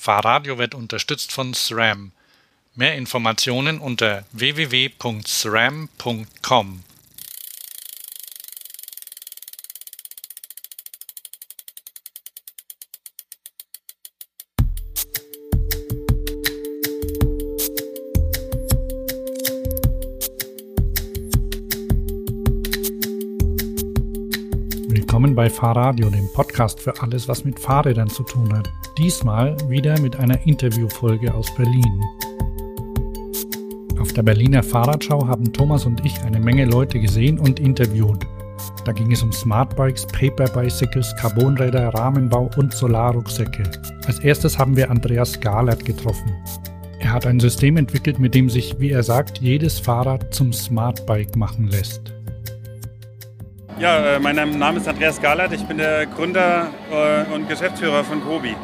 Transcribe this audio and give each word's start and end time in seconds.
Fahrradio 0.00 0.56
wird 0.56 0.74
unterstützt 0.74 1.30
von 1.30 1.52
SRAM. 1.52 2.12
Mehr 2.74 2.96
Informationen 2.96 3.78
unter 3.78 4.24
www.sram.com. 4.32 4.94
bei 25.40 25.48
Fahrradio, 25.48 26.10
dem 26.10 26.30
Podcast 26.34 26.80
für 26.80 27.00
alles, 27.00 27.26
was 27.26 27.46
mit 27.46 27.58
Fahrrädern 27.58 28.10
zu 28.10 28.24
tun 28.24 28.54
hat. 28.54 28.70
Diesmal 28.98 29.56
wieder 29.70 29.98
mit 29.98 30.16
einer 30.16 30.38
Interviewfolge 30.46 31.32
aus 31.32 31.46
Berlin. 31.54 32.04
Auf 33.98 34.12
der 34.12 34.22
Berliner 34.22 34.62
Fahrradschau 34.62 35.26
haben 35.26 35.50
Thomas 35.50 35.86
und 35.86 36.04
ich 36.04 36.20
eine 36.24 36.38
Menge 36.38 36.66
Leute 36.66 37.00
gesehen 37.00 37.38
und 37.38 37.58
interviewt. 37.58 38.26
Da 38.84 38.92
ging 38.92 39.10
es 39.12 39.22
um 39.22 39.32
Smartbikes, 39.32 40.06
Paperbicycles, 40.08 41.16
Carbonräder, 41.16 41.88
Rahmenbau 41.88 42.50
und 42.58 42.74
Solarrucksäcke. 42.74 43.62
Als 44.06 44.18
erstes 44.18 44.58
haben 44.58 44.76
wir 44.76 44.90
Andreas 44.90 45.40
Galert 45.40 45.86
getroffen. 45.86 46.34
Er 46.98 47.14
hat 47.14 47.24
ein 47.24 47.40
System 47.40 47.78
entwickelt, 47.78 48.18
mit 48.18 48.34
dem 48.34 48.50
sich, 48.50 48.78
wie 48.78 48.90
er 48.90 49.02
sagt, 49.02 49.38
jedes 49.38 49.78
Fahrrad 49.78 50.34
zum 50.34 50.52
Smartbike 50.52 51.34
machen 51.34 51.68
lässt. 51.68 52.19
Ja, 53.80 54.16
äh, 54.16 54.20
mein 54.20 54.36
Name 54.36 54.76
ist 54.76 54.86
Andreas 54.86 55.22
Galert, 55.22 55.54
ich 55.54 55.64
bin 55.64 55.78
der 55.78 56.04
Gründer 56.04 56.66
äh, 56.92 57.34
und 57.34 57.48
Geschäftsführer 57.48 58.04
von 58.04 58.22
Kobi. 58.22 58.54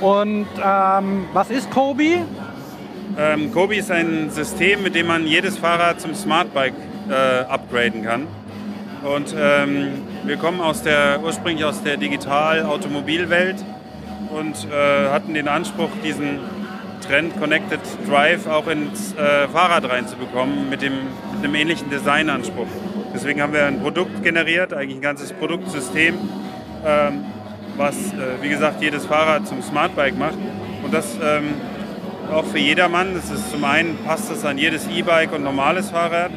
Und 0.00 0.46
ähm, 0.64 1.26
was 1.34 1.50
ist 1.50 1.70
Kobi? 1.70 2.22
Ähm, 3.18 3.52
Kobi 3.52 3.76
ist 3.76 3.90
ein 3.90 4.30
System, 4.30 4.82
mit 4.82 4.94
dem 4.94 5.08
man 5.08 5.26
jedes 5.26 5.58
Fahrrad 5.58 6.00
zum 6.00 6.14
Smartbike 6.14 6.72
äh, 7.10 7.44
upgraden 7.44 8.04
kann. 8.04 8.26
Und 9.04 9.34
ähm, 9.38 10.00
wir 10.24 10.38
kommen 10.38 10.62
aus 10.62 10.82
der, 10.82 11.20
ursprünglich 11.22 11.66
aus 11.66 11.82
der 11.82 11.98
Digital-Automobilwelt 11.98 13.62
und 14.30 14.66
äh, 14.72 15.10
hatten 15.10 15.34
den 15.34 15.48
Anspruch, 15.48 15.90
diesen 16.02 16.38
Trend 17.06 17.38
Connected 17.38 17.80
Drive 18.08 18.46
auch 18.46 18.66
ins 18.66 19.12
äh, 19.12 19.46
Fahrrad 19.48 19.90
reinzubekommen 19.90 20.70
mit, 20.70 20.80
dem, 20.80 20.94
mit 21.34 21.44
einem 21.44 21.54
ähnlichen 21.54 21.90
Designanspruch. 21.90 22.66
Deswegen 23.16 23.40
haben 23.40 23.54
wir 23.54 23.64
ein 23.64 23.80
Produkt 23.80 24.22
generiert, 24.22 24.74
eigentlich 24.74 24.98
ein 24.98 25.02
ganzes 25.02 25.32
Produktsystem, 25.32 26.16
ähm, 26.84 27.24
was, 27.78 27.94
äh, 27.94 28.42
wie 28.42 28.50
gesagt, 28.50 28.82
jedes 28.82 29.06
Fahrrad 29.06 29.48
zum 29.48 29.62
Smartbike 29.62 30.18
macht. 30.18 30.38
Und 30.84 30.92
das 30.92 31.16
ähm, 31.22 31.54
auch 32.30 32.44
für 32.44 32.58
jedermann. 32.58 33.14
Das 33.14 33.30
ist 33.30 33.50
zum 33.50 33.64
einen 33.64 33.96
passt 34.04 34.30
es 34.30 34.44
an 34.44 34.58
jedes 34.58 34.86
E-Bike 34.88 35.32
und 35.32 35.42
normales 35.42 35.90
Fahrrad, 35.90 36.30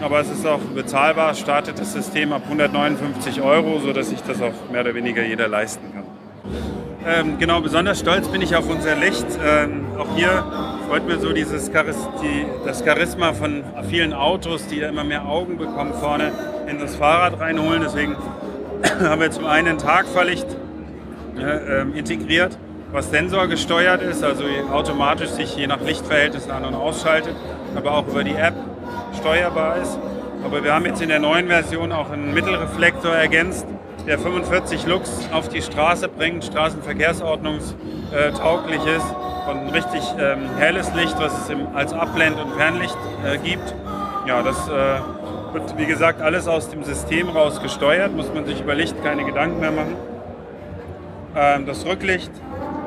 aber 0.00 0.20
es 0.20 0.30
ist 0.30 0.46
auch 0.46 0.60
bezahlbar, 0.60 1.34
startet 1.34 1.78
das 1.78 1.92
System 1.92 2.32
ab 2.32 2.42
159 2.44 3.42
Euro, 3.42 3.78
sodass 3.80 4.08
sich 4.08 4.22
das 4.22 4.40
auch 4.40 4.70
mehr 4.70 4.80
oder 4.80 4.94
weniger 4.94 5.22
jeder 5.22 5.48
leisten 5.48 5.92
kann. 5.92 6.04
Ähm, 7.06 7.38
genau, 7.38 7.60
besonders 7.60 8.00
stolz 8.00 8.28
bin 8.28 8.40
ich 8.40 8.56
auf 8.56 8.68
unser 8.68 8.96
Licht. 8.96 9.26
Ähm, 9.44 9.84
auch 9.98 10.16
hier 10.16 10.44
freut 10.86 11.06
mir 11.06 11.18
so 11.18 11.32
dieses 11.32 11.70
Charis 11.72 11.96
die, 12.22 12.46
das 12.64 12.84
Charisma 12.84 13.32
von 13.32 13.64
vielen 13.88 14.12
Autos, 14.12 14.66
die 14.68 14.78
da 14.78 14.88
immer 14.88 15.04
mehr 15.04 15.26
Augen 15.26 15.58
bekommen 15.58 15.92
vorne 15.94 16.30
in 16.68 16.78
das 16.78 16.94
Fahrrad 16.94 17.40
reinholen. 17.40 17.82
Deswegen 17.82 18.16
haben 19.00 19.20
wir 19.20 19.30
zum 19.30 19.46
einen 19.46 19.68
ein 19.68 19.78
Tagfahrlicht 19.78 20.46
äh, 21.38 21.82
integriert, 21.98 22.56
was 22.92 23.10
sensorgesteuert 23.10 24.00
ist, 24.00 24.22
also 24.22 24.44
automatisch 24.72 25.30
sich 25.30 25.56
je 25.56 25.66
nach 25.66 25.80
Lichtverhältnissen 25.80 26.52
an- 26.52 26.64
und 26.64 26.74
ausschaltet, 26.74 27.34
aber 27.74 27.92
auch 27.92 28.06
über 28.06 28.22
die 28.22 28.34
App 28.34 28.54
steuerbar 29.18 29.78
ist. 29.78 29.98
Aber 30.44 30.62
wir 30.62 30.72
haben 30.72 30.86
jetzt 30.86 31.02
in 31.02 31.08
der 31.08 31.18
neuen 31.18 31.48
Version 31.48 31.90
auch 31.90 32.10
einen 32.10 32.32
Mittelreflektor 32.32 33.12
ergänzt, 33.12 33.66
der 34.06 34.18
45 34.18 34.86
Lux 34.86 35.10
auf 35.32 35.48
die 35.48 35.62
Straße 35.62 36.08
bringt, 36.08 36.44
straßenverkehrsordnungstauglich 36.44 38.84
ist 38.86 39.06
und 39.50 39.58
ein 39.58 39.70
richtig 39.70 40.02
ähm, 40.18 40.50
helles 40.58 40.92
Licht, 40.94 41.16
was 41.18 41.32
es 41.32 41.50
als 41.74 41.92
Abblend- 41.92 42.38
und 42.38 42.52
Fernlicht 42.54 42.96
äh, 43.24 43.38
gibt. 43.38 43.74
Ja, 44.26 44.42
das 44.42 44.68
äh, 44.68 45.00
wird 45.52 45.78
wie 45.78 45.86
gesagt 45.86 46.20
alles 46.22 46.48
aus 46.48 46.70
dem 46.70 46.82
System 46.84 47.28
raus 47.28 47.60
gesteuert, 47.62 48.14
muss 48.14 48.32
man 48.32 48.46
sich 48.46 48.60
über 48.60 48.74
Licht 48.74 49.02
keine 49.02 49.24
Gedanken 49.24 49.60
mehr 49.60 49.72
machen. 49.72 49.96
Ähm, 51.36 51.66
das 51.66 51.84
Rücklicht 51.86 52.30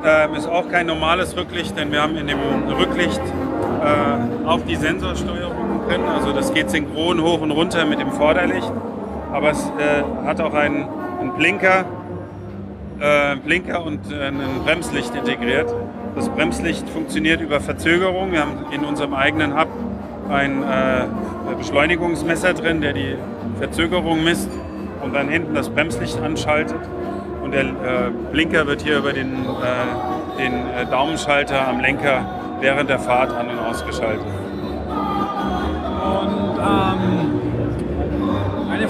ähm, 0.06 0.35
ist 0.35 0.47
auch 0.47 0.69
kein 0.69 0.88
normales 0.88 1.35
Rücklicht, 1.35 1.78
denn 1.78 1.91
wir 1.91 2.02
haben 2.02 2.16
in 2.18 2.28
dem 2.28 2.40
Rücklicht 2.69 3.22
äh, 3.22 4.47
auch 4.47 4.62
die 4.68 4.75
Sensorsteuerung 4.75 5.81
drin. 5.88 6.02
Also 6.03 6.34
das 6.34 6.53
geht 6.53 6.69
synchron 6.69 7.22
hoch 7.22 7.41
und 7.41 7.52
runter 7.52 7.85
mit 7.85 8.00
dem 8.00 8.12
Vorderlicht, 8.12 8.72
aber 9.31 9.52
es 9.52 9.72
äh, 9.78 10.03
hat 10.25 10.41
auch 10.41 10.53
einen, 10.53 10.88
einen 11.19 11.34
Blinker, 11.34 11.85
äh, 13.00 13.35
Blinker 13.38 13.85
und 13.85 14.12
äh, 14.12 14.28
ein 14.28 14.40
Bremslicht 14.66 15.13
integriert. 15.16 15.74
Das 16.16 16.30
Bremslicht 16.30 16.90
funktioniert 16.90 17.41
über 17.41 17.59
Verzögerung. 17.59 18.31
Wir 18.31 18.41
haben 18.41 18.66
in 18.72 18.84
unserem 18.84 19.13
eigenen 19.13 19.59
Hub 19.59 19.69
ein 20.29 20.63
äh, 20.63 21.06
Beschleunigungsmesser 21.58 22.53
drin, 22.53 22.81
der 22.81 22.94
die 22.94 23.16
Verzögerung 23.59 24.24
misst 24.24 24.50
und 25.02 25.13
dann 25.16 25.29
hinten 25.29 25.53
das 25.53 25.69
Bremslicht 25.69 26.19
anschaltet. 26.22 26.79
Und 27.44 27.52
der 27.52 27.63
äh, 27.63 28.12
Blinker 28.31 28.68
wird 28.68 28.81
hier 28.81 28.97
über 28.97 29.13
den, 29.13 29.34
äh, 29.34 30.41
den 30.41 30.53
äh, 30.53 30.85
Daumenschalter 30.90 31.68
am 31.68 31.79
Lenker 31.79 32.25
während 32.59 32.90
der 32.90 33.00
Fahrt 33.00 33.31
an- 33.31 33.50
und 33.50 33.59
ausgeschaltet. 33.59 34.25
Und 36.03 36.59
ähm, 36.59 37.28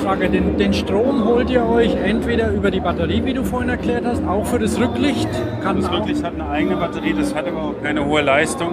Frage, 0.10 0.28
den, 0.28 0.58
den, 0.58 0.74
Strom 0.74 1.24
holt 1.24 1.52
ihr 1.52 1.64
euch 1.64 1.94
entweder 1.94 2.50
über 2.52 2.72
die 2.72 2.80
Batterie, 2.80 3.24
wie 3.26 3.34
du 3.36 3.44
vorhin 3.44 3.70
erklärt 3.70 4.06
hast, 4.06 4.26
auch 4.26 4.44
für 4.44 4.58
das 4.58 4.80
Rücklicht? 4.80 5.30
Kann 5.62 5.80
das 5.80 5.92
Rücklicht 5.92 6.24
hat 6.24 6.34
eine 6.34 6.50
eigene 6.50 6.78
Batterie, 6.78 7.14
das 7.14 7.36
hat 7.36 7.48
aber 7.48 7.62
auch 7.62 7.84
keine 7.84 8.04
hohe 8.04 8.22
Leistung. 8.22 8.70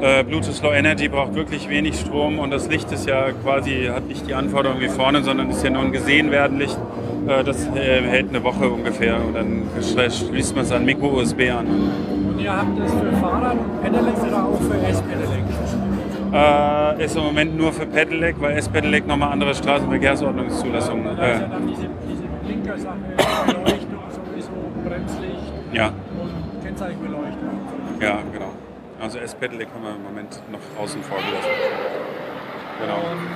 Äh, 0.00 0.22
Bluetooth 0.22 0.62
Low 0.62 0.70
Energy 0.70 1.08
braucht 1.08 1.34
wirklich 1.34 1.68
wenig 1.68 1.98
Strom 1.98 2.38
und 2.38 2.52
das 2.52 2.68
Licht 2.68 2.92
ist 2.92 3.08
ja 3.08 3.32
quasi, 3.42 3.90
hat 3.92 4.06
nicht 4.06 4.28
die 4.28 4.34
Anforderungen 4.34 4.80
wie 4.80 4.88
vorne, 4.88 5.24
sondern 5.24 5.50
ist 5.50 5.64
ja 5.64 5.70
nur 5.70 5.82
ein 5.82 5.90
gesehen 5.90 6.30
werden 6.30 6.60
Licht. 6.60 6.78
Äh, 7.26 7.42
das 7.42 7.66
äh, 7.74 8.00
hält 8.02 8.28
eine 8.28 8.44
Woche 8.44 8.70
ungefähr 8.70 9.16
und 9.16 9.34
dann 9.34 9.62
schließt 9.82 10.54
man 10.54 10.64
es 10.64 10.70
an 10.70 10.84
Micro-USB 10.84 11.40
an. 11.50 11.66
Und 12.28 12.40
ihr 12.40 12.56
habt 12.56 12.78
das 12.78 12.92
für 12.92 13.10
Fahrrad 13.16 13.54
und 13.54 13.82
Pedelec 13.82 14.14
oder 14.28 14.44
auch 14.44 14.60
für 14.60 14.76
S-Pedelec? 14.86 15.41
Äh, 16.32 17.04
ist 17.04 17.16
im 17.16 17.24
Moment 17.24 17.56
nur 17.56 17.72
für 17.72 17.84
Pedelec, 17.84 18.36
weil 18.40 18.56
S-Pedelec 18.56 19.06
nochmal 19.06 19.32
andere 19.32 19.54
Straßenverkehrsordnungszulassungen. 19.54 21.16
Da 21.16 21.26
ist 21.26 21.40
ja 21.40 21.46
dann 21.46 21.66
diese, 21.66 21.88
diese 22.08 22.24
Blinkersache, 22.44 22.96
Beleuchtung 23.46 24.00
sowieso, 24.08 24.50
Bremslicht 24.84 25.52
ja. 25.72 25.88
und 25.88 26.64
Kennzeichenbeleuchtung. 26.64 27.50
Ja, 28.00 28.18
genau. 28.32 28.52
Also 29.02 29.18
S-Pedelec 29.18 29.68
haben 29.74 29.84
wir 29.84 29.94
im 29.94 30.02
Moment 30.04 30.40
noch 30.50 30.82
außen 30.82 31.02
vor 31.02 31.18
gelassen. 31.18 31.50
Genau. 32.80 32.96
Und 32.96 33.28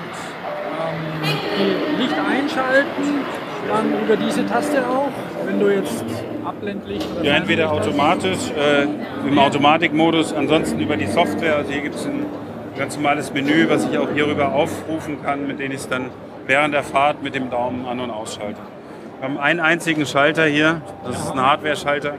ähm, 1.60 1.98
Licht 1.98 2.14
einschalten, 2.18 3.24
dann 3.68 4.04
über 4.04 4.16
diese 4.16 4.46
Taste 4.46 4.78
auch, 4.88 5.10
wenn 5.44 5.60
du 5.60 5.68
jetzt 5.68 6.04
Abblendlicht 6.44 7.06
oder 7.14 7.24
Ja, 7.24 7.34
entweder 7.36 7.72
automatisch 7.72 8.50
äh, 8.56 8.86
im 9.28 9.38
Automatikmodus, 9.38 10.32
ansonsten 10.32 10.80
über 10.80 10.96
die 10.96 11.06
Software. 11.06 11.56
Also 11.56 11.72
hier 11.72 11.82
gibt 11.82 11.96
es 11.96 12.08
ganz 12.78 12.97
normales 12.97 13.32
Menü, 13.32 13.69
was 13.69 13.88
ich 13.88 13.98
auch 13.98 14.09
hierüber 14.12 14.53
aufrufen 14.53 15.22
kann, 15.22 15.47
mit 15.47 15.59
dem 15.59 15.72
ich 15.72 15.78
es 15.78 15.88
dann 15.88 16.10
während 16.47 16.75
der 16.75 16.82
Fahrt 16.82 17.22
mit 17.22 17.34
dem 17.34 17.50
Daumen 17.50 17.87
an- 17.87 18.00
und 18.00 18.10
ausschalte. 18.10 18.60
Wir 19.19 19.28
haben 19.28 19.38
einen 19.38 19.60
einzigen 19.60 20.06
Schalter 20.06 20.44
hier, 20.44 20.82
das 21.04 21.19
ist 21.19 21.32
ein 21.32 21.41
Hardware-Schalter. 21.41 22.15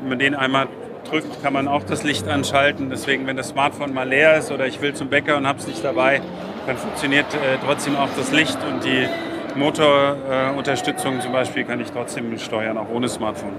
Wenn 0.00 0.08
man 0.08 0.18
den 0.18 0.34
einmal 0.34 0.68
drückt, 1.08 1.42
kann 1.42 1.52
man 1.52 1.66
auch 1.66 1.82
das 1.84 2.02
Licht 2.04 2.28
anschalten. 2.28 2.90
Deswegen, 2.90 3.26
wenn 3.26 3.36
das 3.36 3.48
Smartphone 3.48 3.94
mal 3.94 4.08
leer 4.08 4.36
ist 4.36 4.52
oder 4.52 4.66
ich 4.66 4.80
will 4.80 4.94
zum 4.94 5.08
Bäcker 5.08 5.36
und 5.36 5.46
habe 5.46 5.58
es 5.58 5.66
nicht 5.66 5.82
dabei, 5.82 6.20
dann 6.66 6.76
funktioniert 6.76 7.26
äh, 7.34 7.58
trotzdem 7.64 7.96
auch 7.96 8.08
das 8.16 8.32
Licht 8.32 8.58
und 8.70 8.84
die 8.84 9.08
Motorunterstützung 9.58 11.18
äh, 11.18 11.20
zum 11.20 11.32
Beispiel 11.32 11.64
kann 11.64 11.80
ich 11.80 11.90
trotzdem 11.90 12.38
steuern, 12.38 12.78
auch 12.78 12.88
ohne 12.90 13.08
Smartphone. 13.08 13.54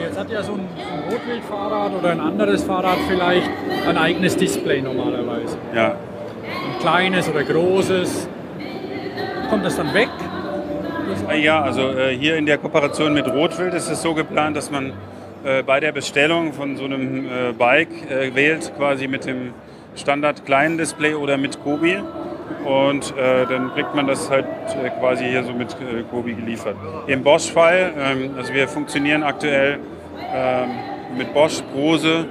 Jetzt 0.00 0.18
hat 0.18 0.30
ja 0.30 0.42
so 0.42 0.52
ein, 0.52 0.68
Rotwildfahrrad 1.10 1.92
oder 1.98 2.10
ein 2.10 2.20
anderes 2.20 2.62
Fahrrad 2.64 2.98
vielleicht 3.08 3.50
ein 3.86 3.96
eigenes 3.96 4.36
Display 4.36 4.80
normalerweise. 4.80 5.56
Ja. 5.74 5.92
Ein 5.92 6.78
kleines 6.80 7.28
oder 7.28 7.42
großes. 7.44 8.28
Kommt 9.50 9.64
das 9.64 9.76
dann 9.76 9.92
weg? 9.94 10.08
Ja, 11.42 11.62
also 11.62 11.80
äh, 11.80 12.16
hier 12.16 12.36
in 12.36 12.46
der 12.46 12.58
Kooperation 12.58 13.14
mit 13.14 13.26
Rotwild 13.26 13.74
ist 13.74 13.90
es 13.90 14.02
so 14.02 14.14
geplant, 14.14 14.56
dass 14.56 14.70
man 14.70 14.92
äh, 15.44 15.62
bei 15.62 15.80
der 15.80 15.92
Bestellung 15.92 16.52
von 16.52 16.76
so 16.76 16.84
einem 16.84 17.26
äh, 17.26 17.52
Bike 17.56 17.88
wählt, 18.34 18.72
quasi 18.76 19.08
mit 19.08 19.26
dem 19.26 19.52
Standard 19.96 20.44
kleinen 20.44 20.78
Display 20.78 21.14
oder 21.14 21.38
mit 21.38 21.62
Kobi. 21.62 21.98
Und 22.64 23.16
äh, 23.16 23.46
dann 23.46 23.72
kriegt 23.74 23.94
man 23.94 24.06
das 24.06 24.30
halt 24.30 24.46
äh, 24.82 24.90
quasi 24.90 25.24
hier 25.24 25.44
so 25.44 25.52
mit 25.52 25.72
äh, 25.74 26.02
Kobi 26.10 26.34
geliefert. 26.34 26.76
Im 27.06 27.22
Bosch-Fall, 27.22 27.92
ähm, 27.98 28.30
also 28.36 28.52
wir 28.52 28.68
funktionieren 28.68 29.22
aktuell 29.22 29.78
ähm, 30.34 30.70
mit 31.16 31.32
Bosch, 31.32 31.62
Brose, 31.72 32.26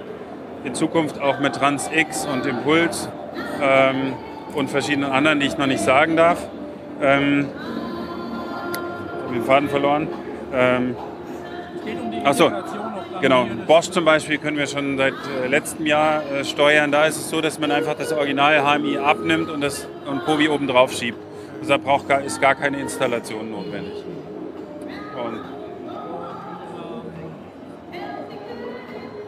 in 0.64 0.75
Zukunft 0.75 1.22
auch 1.22 1.40
mit 1.40 1.56
Trans 1.56 1.90
X 1.94 2.25
und 2.25 2.46
Impuls 2.46 3.10
ähm, 3.62 4.14
und 4.54 4.69
verschiedenen 4.69 5.12
anderen, 5.12 5.40
die 5.40 5.48
ich 5.48 5.58
noch 5.58 5.68
nicht 5.68 5.81
sagen 5.81 6.18
darf. 6.18 6.48
Ähm, 7.02 7.48
ich 9.18 9.24
habe 9.24 9.34
den 9.34 9.44
Faden 9.44 9.69
verloren. 9.69 10.08
Ähm, 10.54 10.96
Achso, 12.24 12.52
genau. 13.22 13.48
Bosch 13.66 13.90
zum 13.90 14.06
Beispiel 14.06 14.38
können 14.38 14.58
wir 14.58 14.68
schon 14.68 14.98
seit 14.98 15.14
äh, 15.14 15.48
letztem 15.48 15.86
Jahr 15.86 16.24
äh, 16.31 16.44
steuern. 16.44 16.92
Da 16.92 17.06
ist 17.06 17.18
es 17.18 17.30
so, 17.30 17.42
dass 17.42 17.60
man 17.60 17.72
einfach 17.72 17.96
das 17.96 18.12
Original 18.12 18.62
HMI 18.62 18.98
abnimmt 18.98 19.50
und 19.50 19.62
das 19.62 19.88
und 20.06 20.25
Povi 20.25 20.50
oben 20.50 20.68
drauf 20.68 20.92
schiebt. 20.94 21.18
Deshalb 21.62 21.84
braucht, 21.84 22.10
ist 22.25 22.40
gar 22.42 22.56
keine 22.56 22.80
Installation 22.80 23.52
notwendig. 23.52 23.94
Und 25.16 25.42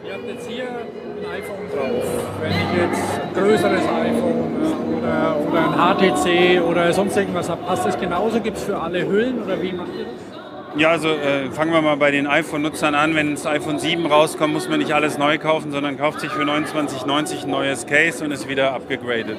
Ihr 0.06 0.16
habt 0.16 0.26
jetzt 0.26 0.48
hier 0.48 0.64
ein 0.64 1.30
iPhone 1.30 1.70
drauf. 1.72 2.04
Wenn 2.40 2.50
ich 2.50 2.82
jetzt 2.82 3.20
ein 3.20 3.34
größeres 3.34 3.82
iPhone 3.82 4.60
äh, 4.60 4.98
oder, 4.98 5.36
oder 5.48 5.60
ein 5.60 6.14
HTC 6.14 6.62
oder 6.62 6.92
sonst 6.92 7.16
irgendwas 7.16 7.48
habe, 7.48 7.62
passt 7.64 7.86
das 7.86 7.98
genauso? 7.98 8.40
Gibt 8.40 8.56
es 8.56 8.64
für 8.64 8.80
alle 8.80 9.06
Hüllen 9.06 9.42
oder 9.42 9.60
wie 9.62 9.72
macht 9.72 9.90
ihr 9.96 10.04
das? 10.04 10.29
Ja, 10.76 10.90
also 10.90 11.08
äh, 11.08 11.50
fangen 11.50 11.72
wir 11.72 11.82
mal 11.82 11.96
bei 11.96 12.12
den 12.12 12.28
iPhone-Nutzern 12.28 12.94
an. 12.94 13.16
Wenn 13.16 13.32
das 13.32 13.44
iPhone 13.44 13.80
7 13.80 14.06
rauskommt, 14.06 14.54
muss 14.54 14.68
man 14.68 14.78
nicht 14.78 14.92
alles 14.92 15.18
neu 15.18 15.36
kaufen, 15.36 15.72
sondern 15.72 15.98
kauft 15.98 16.20
sich 16.20 16.30
für 16.30 16.42
29,90 16.42 17.44
ein 17.44 17.50
neues 17.50 17.86
Case 17.86 18.24
und 18.24 18.30
ist 18.30 18.48
wieder 18.48 18.72
abgegradet. 18.72 19.36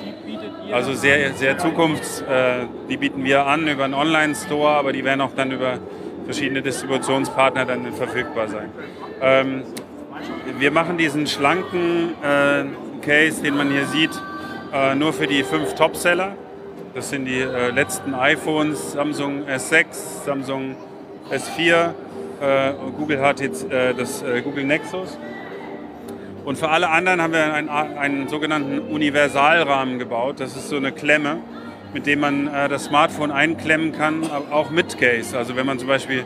Also 0.73 0.93
sehr, 0.93 1.31
sehr 1.33 1.57
zukunfts, 1.57 2.21
äh, 2.21 2.65
die 2.89 2.97
bieten 2.97 3.23
wir 3.23 3.45
an 3.45 3.65
über 3.67 3.85
einen 3.85 3.93
Online-Store, 3.93 4.71
aber 4.71 4.91
die 4.91 5.05
werden 5.05 5.21
auch 5.21 5.31
dann 5.33 5.51
über 5.51 5.79
verschiedene 6.25 6.61
Distributionspartner 6.61 7.65
dann 7.65 7.93
verfügbar 7.93 8.49
sein. 8.49 8.69
Ähm, 9.21 9.63
wir 10.59 10.71
machen 10.71 10.97
diesen 10.97 11.27
schlanken 11.27 12.13
äh, 12.21 12.65
Case, 13.01 13.41
den 13.41 13.55
man 13.55 13.71
hier 13.71 13.85
sieht, 13.85 14.21
äh, 14.73 14.95
nur 14.95 15.13
für 15.13 15.27
die 15.27 15.43
fünf 15.43 15.75
Topseller. 15.75 16.35
Das 16.93 17.09
sind 17.09 17.23
die 17.23 17.39
äh, 17.39 17.71
letzten 17.71 18.13
iPhones, 18.13 18.91
Samsung 18.91 19.45
S6, 19.45 20.25
Samsung 20.25 20.75
S4, 21.31 21.93
äh, 22.41 22.73
Google 22.97 23.19
HTC, 23.19 23.71
äh, 23.71 23.93
das 23.93 24.21
äh, 24.21 24.41
Google 24.41 24.65
Nexus. 24.65 25.17
Und 26.43 26.57
für 26.57 26.69
alle 26.69 26.89
anderen 26.89 27.21
haben 27.21 27.33
wir 27.33 27.53
einen, 27.53 27.69
einen, 27.69 28.27
sogenannten 28.27 28.79
Universalrahmen 28.79 29.99
gebaut. 29.99 30.39
Das 30.39 30.55
ist 30.55 30.69
so 30.69 30.75
eine 30.75 30.91
Klemme, 30.91 31.37
mit 31.93 32.07
dem 32.07 32.19
man 32.19 32.49
das 32.67 32.85
Smartphone 32.85 33.29
einklemmen 33.29 33.91
kann, 33.91 34.23
auch 34.49 34.71
mit 34.71 34.97
Case. 34.97 35.37
Also 35.37 35.55
wenn 35.55 35.67
man 35.67 35.77
zum 35.77 35.87
Beispiel 35.87 36.25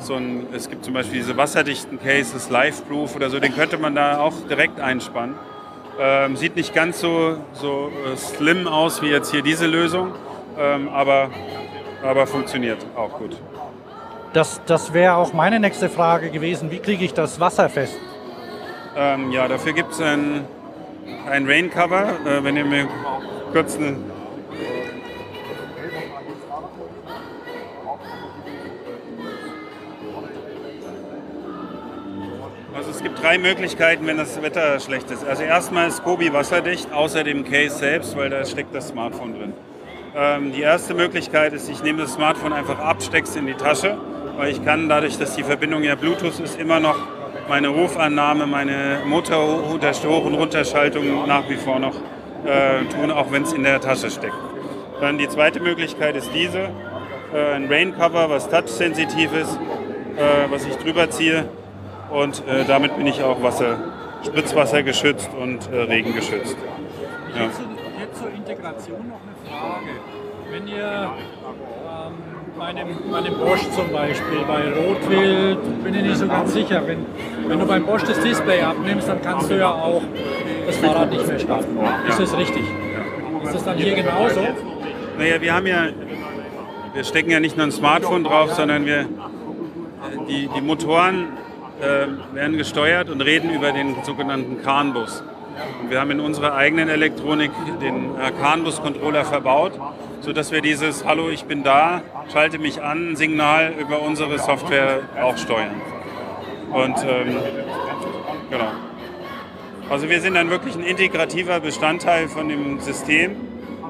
so 0.00 0.16
ein, 0.16 0.48
es 0.52 0.68
gibt 0.68 0.84
zum 0.84 0.92
Beispiel 0.92 1.20
diese 1.20 1.38
wasserdichten 1.38 1.98
Cases, 1.98 2.50
Liveproof 2.50 3.16
oder 3.16 3.30
so, 3.30 3.40
den 3.40 3.54
könnte 3.54 3.78
man 3.78 3.94
da 3.94 4.18
auch 4.18 4.34
direkt 4.50 4.80
einspannen. 4.80 5.34
Ähm, 5.98 6.36
sieht 6.36 6.56
nicht 6.56 6.74
ganz 6.74 7.00
so, 7.00 7.38
so 7.54 7.90
slim 8.16 8.66
aus 8.66 9.00
wie 9.00 9.08
jetzt 9.08 9.30
hier 9.30 9.42
diese 9.42 9.66
Lösung, 9.66 10.12
ähm, 10.58 10.88
aber, 10.88 11.30
aber 12.02 12.26
funktioniert 12.26 12.84
auch 12.96 13.16
gut. 13.18 13.34
Das, 14.34 14.60
das 14.66 14.92
wäre 14.92 15.14
auch 15.14 15.32
meine 15.32 15.60
nächste 15.60 15.88
Frage 15.88 16.28
gewesen. 16.28 16.72
Wie 16.72 16.80
kriege 16.80 17.04
ich 17.04 17.14
das 17.14 17.38
Wasser 17.38 17.68
fest? 17.68 17.96
Ähm, 18.96 19.30
ja, 19.30 19.46
dafür 19.46 19.72
gibt 19.72 19.92
es 19.92 20.00
ein, 20.00 20.44
ein 21.30 21.46
Raincover. 21.46 22.08
Äh, 22.26 22.42
wenn 22.42 22.56
ihr 22.56 22.64
mir 22.64 22.88
kurz 23.52 23.76
eine 23.76 23.96
Also 32.76 32.90
es 32.90 33.04
gibt 33.04 33.22
drei 33.22 33.38
Möglichkeiten, 33.38 34.04
wenn 34.08 34.16
das 34.16 34.42
Wetter 34.42 34.80
schlecht 34.80 35.12
ist. 35.12 35.24
Also 35.24 35.44
erstmal 35.44 35.86
ist 35.86 36.02
Kobi 36.02 36.32
wasserdicht, 36.32 36.92
außer 36.92 37.22
dem 37.22 37.44
Case 37.44 37.78
selbst, 37.78 38.16
weil 38.16 38.30
da 38.30 38.44
steckt 38.44 38.74
das 38.74 38.88
Smartphone 38.88 39.38
drin. 39.38 39.52
Ähm, 40.16 40.52
die 40.52 40.62
erste 40.62 40.92
Möglichkeit 40.92 41.52
ist, 41.52 41.70
ich 41.70 41.84
nehme 41.84 42.02
das 42.02 42.14
Smartphone 42.14 42.52
einfach 42.52 42.80
ab, 42.80 43.00
stecke 43.00 43.28
es 43.28 43.36
in 43.36 43.46
die 43.46 43.54
Tasche 43.54 43.96
weil 44.36 44.50
ich 44.50 44.64
kann 44.64 44.88
dadurch, 44.88 45.18
dass 45.18 45.36
die 45.36 45.42
Verbindung 45.42 45.82
ja 45.82 45.94
Bluetooth 45.94 46.40
ist, 46.40 46.58
immer 46.58 46.80
noch 46.80 46.96
meine 47.48 47.68
Rufannahme, 47.68 48.46
meine 48.46 49.00
Motor 49.04 49.70
Hoch- 49.70 50.24
und 50.24 50.34
Runterschaltung 50.34 51.26
nach 51.26 51.48
wie 51.48 51.56
vor 51.56 51.78
noch 51.78 51.94
äh, 52.44 52.84
tun, 52.92 53.10
auch 53.10 53.30
wenn 53.30 53.42
es 53.42 53.52
in 53.52 53.64
der 53.64 53.80
Tasche 53.80 54.10
steckt. 54.10 54.34
Dann 55.00 55.18
die 55.18 55.28
zweite 55.28 55.60
Möglichkeit 55.60 56.16
ist 56.16 56.30
diese, 56.34 56.70
äh, 57.34 57.54
ein 57.54 57.68
Raincover, 57.68 58.30
was 58.30 58.48
touchsensitiv 58.48 59.30
ist, 59.34 59.58
äh, 60.16 60.50
was 60.50 60.66
ich 60.66 60.76
drüber 60.76 61.10
ziehe 61.10 61.48
und 62.10 62.46
äh, 62.46 62.64
damit 62.66 62.96
bin 62.96 63.06
ich 63.06 63.22
auch 63.22 63.42
Wasser, 63.42 63.76
Spritzwasser 64.24 64.82
geschützt 64.82 65.30
und 65.40 65.70
äh, 65.72 65.82
Regen 65.82 66.14
geschützt. 66.14 66.56
Ja. 67.34 67.44
Jetzt, 67.44 67.60
jetzt 68.00 68.18
zur 68.20 68.30
Integration 68.30 69.08
noch 69.08 69.20
eine 69.20 69.58
Frage. 69.58 69.90
Wenn 70.50 70.68
ihr 70.68 71.10
meinem, 72.56 73.10
meinem 73.10 73.38
Bosch 73.38 73.62
zum 73.74 73.90
Beispiel, 73.90 74.38
bei 74.46 74.62
Rotwild 74.72 75.84
bin 75.84 75.94
ich 75.94 76.02
nicht 76.02 76.16
so 76.16 76.26
ganz 76.26 76.52
sicher. 76.52 76.82
Wenn, 76.86 77.06
wenn 77.48 77.58
du 77.58 77.66
beim 77.66 77.84
Bosch 77.84 78.02
das 78.02 78.20
Display 78.20 78.62
abnimmst, 78.62 79.08
dann 79.08 79.20
kannst 79.22 79.50
du 79.50 79.58
ja 79.58 79.70
auch 79.70 80.02
das 80.66 80.76
Fahrrad 80.76 81.10
nicht 81.10 81.26
mehr 81.26 81.38
starten. 81.38 81.78
Ist 82.08 82.20
das 82.20 82.36
richtig? 82.36 82.62
Ist 83.44 83.54
das 83.54 83.64
dann 83.64 83.76
hier 83.76 83.94
genauso? 83.94 84.40
Naja, 85.18 85.40
wir 85.40 85.54
haben 85.54 85.66
ja, 85.66 85.88
wir 86.92 87.04
stecken 87.04 87.30
ja 87.30 87.40
nicht 87.40 87.56
nur 87.56 87.66
ein 87.66 87.72
Smartphone 87.72 88.24
drauf, 88.24 88.52
sondern 88.52 88.86
wir, 88.86 89.06
die, 90.28 90.48
die 90.54 90.60
Motoren 90.60 91.28
äh, 91.80 92.34
werden 92.34 92.56
gesteuert 92.56 93.10
und 93.10 93.20
reden 93.20 93.50
über 93.50 93.72
den 93.72 93.96
sogenannten 94.04 94.62
CAN-Bus. 94.62 95.22
Wir 95.88 96.00
haben 96.00 96.10
in 96.10 96.20
unserer 96.20 96.54
eigenen 96.54 96.88
Elektronik 96.88 97.50
den 97.80 98.14
CAN-Bus-Controller 98.40 99.24
verbaut 99.24 99.72
sodass 100.24 100.52
wir 100.52 100.62
dieses 100.62 101.04
Hallo, 101.04 101.28
ich 101.28 101.44
bin 101.44 101.62
da, 101.62 102.00
schalte 102.32 102.58
mich 102.58 102.82
an, 102.82 103.14
Signal 103.14 103.74
über 103.78 104.00
unsere 104.00 104.38
Software 104.38 105.00
auch 105.22 105.36
steuern. 105.36 105.82
Und 106.72 106.96
ähm, 107.06 107.36
genau. 108.50 108.68
Also 109.90 110.08
wir 110.08 110.20
sind 110.22 110.34
dann 110.34 110.48
wirklich 110.48 110.76
ein 110.76 110.82
integrativer 110.82 111.60
Bestandteil 111.60 112.28
von 112.28 112.48
dem 112.48 112.80
System 112.80 113.36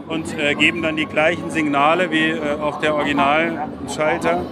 und 0.08 0.36
äh, 0.36 0.54
geben 0.56 0.82
dann 0.82 0.96
die 0.96 1.06
gleichen 1.06 1.50
Signale 1.50 2.10
wie 2.10 2.30
äh, 2.30 2.60
auch 2.60 2.80
der 2.80 2.96
Originalschalter 2.96 4.42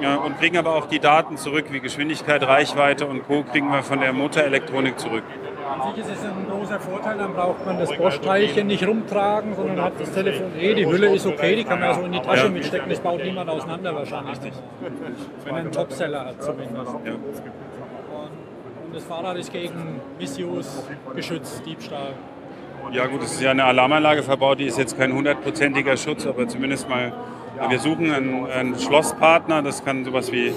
ja, 0.00 0.14
und 0.14 0.38
kriegen 0.38 0.56
aber 0.56 0.76
auch 0.76 0.86
die 0.86 1.00
Daten 1.00 1.36
zurück, 1.36 1.66
wie 1.70 1.80
Geschwindigkeit, 1.80 2.44
Reichweite 2.44 3.06
und 3.06 3.26
Co. 3.26 3.42
kriegen 3.42 3.70
wir 3.70 3.82
von 3.82 3.98
der 3.98 4.12
Motorelektronik 4.12 5.00
zurück. 5.00 5.24
An 5.66 5.94
sich 5.94 6.04
ist 6.04 6.10
es 6.10 6.24
ein 6.24 6.46
großer 6.50 6.78
Vorteil, 6.78 7.18
dann 7.18 7.32
braucht 7.32 7.64
man 7.64 7.78
das 7.78 7.96
Bosch-Teilchen 7.96 8.66
nicht 8.66 8.86
rumtragen, 8.86 9.54
sondern 9.54 9.80
hat 9.82 9.94
das 9.98 10.12
Telefon 10.12 10.52
eh. 10.58 10.74
Die 10.74 10.86
Hülle 10.86 11.14
ist 11.14 11.26
okay, 11.26 11.56
die 11.56 11.64
kann 11.64 11.80
man 11.80 11.88
ja 11.88 11.94
so 11.94 12.02
in 12.02 12.12
die 12.12 12.20
Tasche 12.20 12.44
ja. 12.44 12.50
mitstecken, 12.50 12.90
das 12.90 13.00
baut 13.00 13.22
niemand 13.24 13.48
auseinander 13.48 13.94
wahrscheinlich. 13.94 14.38
Wenn 15.44 15.54
er 15.54 15.60
einen 15.60 15.72
Topseller 15.72 16.26
hat 16.26 16.42
zumindest. 16.42 16.92
Ja. 17.04 17.12
Und, 17.12 17.20
und 18.86 18.94
das 18.94 19.04
Fahrrad 19.04 19.36
ist 19.36 19.52
gegen 19.52 20.00
Missuse 20.18 20.84
geschützt, 21.14 21.62
Diebstahl. 21.64 22.12
Ja 22.92 23.06
gut, 23.06 23.22
es 23.22 23.32
ist 23.32 23.40
ja 23.40 23.52
eine 23.52 23.64
Alarmanlage 23.64 24.22
verbaut, 24.22 24.60
die 24.60 24.66
ist 24.66 24.78
jetzt 24.78 24.98
kein 24.98 25.12
hundertprozentiger 25.14 25.96
Schutz, 25.96 26.26
aber 26.26 26.46
zumindest 26.46 26.88
mal, 26.88 27.12
wir 27.68 27.78
suchen 27.78 28.12
einen, 28.12 28.46
einen 28.46 28.78
Schlosspartner, 28.78 29.62
das 29.62 29.84
kann 29.84 30.04
sowas 30.04 30.30
wie 30.30 30.52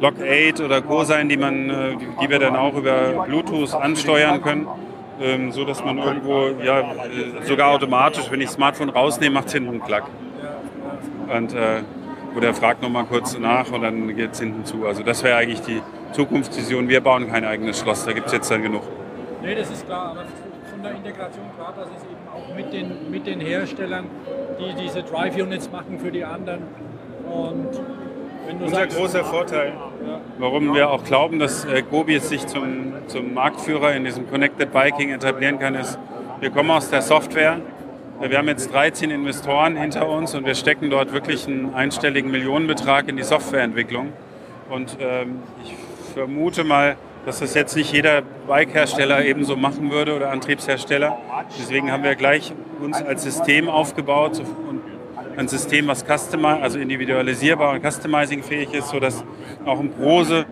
Lock 0.00 0.14
8 0.20 0.60
oder 0.60 0.82
Co. 0.82 1.04
sein, 1.04 1.28
die, 1.28 1.36
man, 1.36 1.70
äh, 1.70 1.96
die 2.20 2.28
wir 2.28 2.38
dann 2.38 2.56
auch 2.56 2.74
über 2.74 3.24
Bluetooth 3.26 3.74
ansteuern 3.74 4.42
können. 4.42 4.66
Ähm, 5.18 5.50
so 5.50 5.64
dass 5.64 5.82
man 5.82 5.96
irgendwo, 5.96 6.48
ja, 6.62 6.80
äh, 6.80 6.84
sogar 7.44 7.70
automatisch, 7.70 8.30
wenn 8.30 8.40
ich 8.40 8.48
das 8.48 8.56
Smartphone 8.56 8.90
rausnehme, 8.90 9.36
macht 9.36 9.46
es 9.46 9.54
hinten 9.54 9.70
einen 9.70 9.82
Klack. 9.82 10.04
Und, 11.34 11.54
äh, 11.54 11.82
oder 12.36 12.52
fragt 12.52 12.82
nochmal 12.82 13.04
kurz 13.04 13.38
nach 13.38 13.72
und 13.72 13.80
dann 13.80 14.14
geht 14.14 14.32
es 14.32 14.40
hinten 14.40 14.66
zu. 14.66 14.86
Also 14.86 15.02
das 15.02 15.22
wäre 15.22 15.38
eigentlich 15.38 15.62
die 15.62 15.80
Zukunftsvision. 16.12 16.88
Wir 16.90 17.00
bauen 17.00 17.30
kein 17.30 17.46
eigenes 17.46 17.80
Schloss, 17.80 18.04
da 18.04 18.12
gibt 18.12 18.26
es 18.26 18.32
jetzt 18.34 18.50
dann 18.50 18.62
genug. 18.62 18.82
Nee, 19.42 19.54
das 19.54 19.70
ist 19.70 19.86
klar, 19.86 20.10
aber 20.10 20.24
von 20.70 20.82
der 20.82 20.92
Integration 20.92 21.46
klar, 21.56 21.72
dass 21.74 21.86
es 21.86 22.02
eben 22.04 22.28
auch 22.34 22.54
mit 22.54 22.72
den, 22.74 23.10
mit 23.10 23.26
den 23.26 23.40
Herstellern, 23.40 24.04
die 24.58 24.82
diese 24.82 25.02
Drive-Units 25.02 25.70
machen 25.70 25.98
für 25.98 26.10
die 26.10 26.24
anderen. 26.24 26.62
Und 27.26 27.70
unser 28.60 28.86
großer 28.86 29.24
Vorteil, 29.24 29.72
warum 30.38 30.74
wir 30.74 30.90
auch 30.90 31.04
glauben, 31.04 31.38
dass 31.38 31.64
äh, 31.64 31.82
Gobi 31.82 32.18
sich 32.18 32.46
zum, 32.46 32.92
zum 33.06 33.34
Marktführer 33.34 33.94
in 33.94 34.04
diesem 34.04 34.28
Connected 34.28 34.72
Biking 34.72 35.10
etablieren 35.10 35.58
kann, 35.58 35.74
ist, 35.74 35.98
wir 36.40 36.50
kommen 36.50 36.70
aus 36.70 36.90
der 36.90 37.02
Software. 37.02 37.60
Wir 38.20 38.38
haben 38.38 38.48
jetzt 38.48 38.72
13 38.72 39.10
Investoren 39.10 39.76
hinter 39.76 40.08
uns 40.08 40.34
und 40.34 40.46
wir 40.46 40.54
stecken 40.54 40.90
dort 40.90 41.12
wirklich 41.12 41.46
einen 41.46 41.74
einstelligen 41.74 42.30
Millionenbetrag 42.30 43.08
in 43.08 43.16
die 43.16 43.22
Softwareentwicklung. 43.22 44.12
Und 44.70 44.96
ähm, 45.00 45.40
ich 45.64 45.74
vermute 46.14 46.64
mal, 46.64 46.96
dass 47.26 47.40
das 47.40 47.54
jetzt 47.54 47.76
nicht 47.76 47.92
jeder 47.92 48.22
Bike-Hersteller 48.46 49.24
ebenso 49.24 49.56
machen 49.56 49.90
würde 49.90 50.14
oder 50.14 50.30
Antriebshersteller. 50.30 51.18
Deswegen 51.58 51.90
haben 51.90 52.04
wir 52.04 52.14
gleich 52.14 52.52
uns 52.80 53.02
als 53.02 53.24
System 53.24 53.68
aufgebaut 53.68 54.40
und 54.68 54.75
ein 55.36 55.48
System, 55.48 55.86
was 55.88 56.04
customi 56.04 56.46
also 56.46 56.78
individualisierbar 56.78 57.74
und 57.74 57.82
customizing-fähig 57.82 58.72
ist, 58.74 58.88
sodass 58.88 59.24
auch 59.64 59.80
ein 59.80 59.90
Prose 59.90 60.46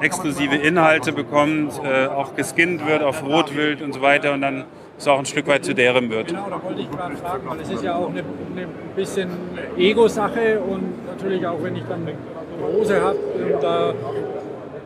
exklusive 0.00 0.56
Inhalte 0.56 1.12
bekommt, 1.12 1.80
äh, 1.84 2.06
auch 2.06 2.34
geskinnt 2.34 2.86
wird 2.86 3.02
auf 3.02 3.24
Rotwild 3.24 3.80
und 3.82 3.92
so 3.94 4.02
weiter 4.02 4.32
und 4.32 4.42
dann 4.42 4.64
es 4.96 5.08
auch 5.08 5.18
ein 5.18 5.26
Stück 5.26 5.46
weit 5.46 5.64
zu 5.64 5.74
deren 5.74 6.10
wird. 6.10 6.28
Genau, 6.28 6.48
da 6.48 6.62
wollte 6.62 6.80
ich 6.80 6.90
gerade 6.90 7.16
fragen, 7.16 7.48
weil 7.48 7.60
es 7.60 7.70
ist 7.70 7.82
ja 7.82 7.96
auch 7.96 8.08
eine, 8.08 8.20
eine 8.20 8.68
bisschen 8.94 9.30
Ego-Sache 9.76 10.60
und 10.60 11.06
natürlich 11.06 11.46
auch, 11.46 11.62
wenn 11.62 11.76
ich 11.76 11.84
dann 11.88 12.02
eine 12.02 12.14
große 12.60 13.00
habe, 13.00 13.18
da 13.60 13.94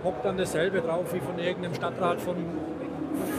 hockt 0.05 0.25
dann 0.25 0.39
dasselbe 0.39 0.81
drauf 0.81 1.05
wie 1.13 1.21
von 1.21 1.39
irgendeinem 1.39 1.75
Stadtrat 1.75 2.21
von, 2.21 2.37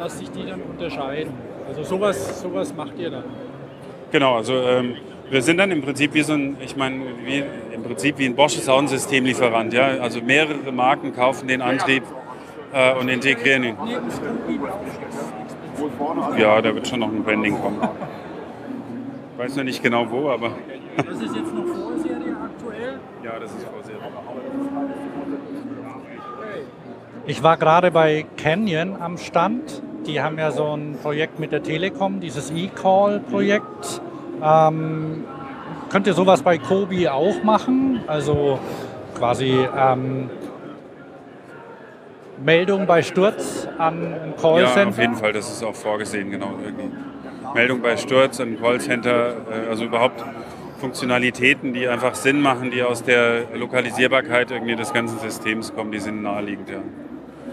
dass 0.00 0.18
sich 0.18 0.30
die 0.30 0.46
dann 0.46 0.62
unterscheiden. 0.62 1.32
Also 1.68 1.82
sowas, 1.82 2.40
sowas 2.40 2.74
macht 2.74 2.98
ihr 2.98 3.10
dann. 3.10 3.24
Genau, 4.10 4.36
also 4.36 4.54
ähm, 4.54 4.96
wir 5.28 5.42
sind 5.42 5.58
dann 5.58 5.70
im 5.70 5.82
Prinzip 5.82 6.14
wie 6.14 6.22
so 6.22 6.32
ein, 6.32 6.56
ich 6.60 6.74
meine, 6.74 7.04
wie, 7.24 7.44
im 7.74 7.82
Prinzip 7.82 8.18
wie 8.18 8.24
ein 8.24 8.34
Bosch 8.34 8.54
Soundsystemlieferant, 8.54 9.74
ja. 9.74 9.88
Also 10.00 10.22
mehrere 10.22 10.72
Marken 10.72 11.14
kaufen 11.14 11.46
den 11.48 11.60
Antrieb 11.60 12.02
äh, 12.72 12.94
und 12.94 13.08
integrieren 13.10 13.64
ihn. 13.64 13.76
Ja, 16.38 16.62
da 16.62 16.74
wird 16.74 16.88
schon 16.88 17.00
noch 17.00 17.08
ein 17.08 17.22
Branding 17.22 17.60
kommen. 17.60 17.80
Ich 19.34 19.38
weiß 19.38 19.56
noch 19.56 19.64
nicht 19.64 19.82
genau 19.82 20.10
wo, 20.10 20.30
aber. 20.30 20.52
Das 20.96 21.06
ist 21.20 21.36
jetzt 21.36 21.54
noch 21.54 21.66
Vorserie 21.66 22.36
aktuell? 22.42 22.98
Ja, 23.22 23.38
das 23.38 23.50
ist 23.50 23.64
Vorserie. 23.64 23.98
Ich 27.26 27.42
war 27.42 27.58
gerade 27.58 27.90
bei 27.90 28.24
Canyon 28.38 28.96
am 29.00 29.18
Stand. 29.18 29.82
Die 30.06 30.20
haben 30.20 30.38
ja 30.38 30.50
so 30.50 30.76
ein 30.76 30.96
Projekt 31.02 31.38
mit 31.38 31.52
der 31.52 31.62
Telekom, 31.62 32.20
dieses 32.20 32.50
E-Call-Projekt. 32.50 34.00
Ähm, 34.42 35.24
könnt 35.90 36.06
ihr 36.06 36.14
sowas 36.14 36.42
bei 36.42 36.58
Kobi 36.58 37.08
auch 37.08 37.42
machen? 37.42 38.00
Also 38.06 38.58
quasi 39.18 39.54
ähm, 39.76 40.30
Meldung 42.42 42.86
bei 42.86 43.02
Sturz 43.02 43.68
an 43.78 44.14
ein 44.14 44.34
Callcenter? 44.40 44.82
Ja, 44.82 44.88
auf 44.88 44.98
jeden 44.98 45.16
Fall, 45.16 45.32
das 45.32 45.50
ist 45.50 45.62
auch 45.62 45.74
vorgesehen, 45.74 46.30
genau. 46.30 46.54
Irgendwie. 46.64 46.90
Meldung 47.54 47.82
bei 47.82 47.96
Sturz 47.96 48.40
an 48.40 48.58
Callcenter, 48.58 49.34
äh, 49.50 49.68
also 49.68 49.84
überhaupt 49.84 50.24
Funktionalitäten, 50.78 51.74
die 51.74 51.86
einfach 51.88 52.14
Sinn 52.14 52.40
machen, 52.40 52.70
die 52.70 52.82
aus 52.82 53.02
der 53.02 53.54
Lokalisierbarkeit 53.54 54.50
irgendwie 54.50 54.76
des 54.76 54.92
ganzen 54.94 55.18
Systems 55.18 55.74
kommen, 55.74 55.92
die 55.92 55.98
sind 55.98 56.22
naheliegend, 56.22 56.70
ja. 56.70 56.78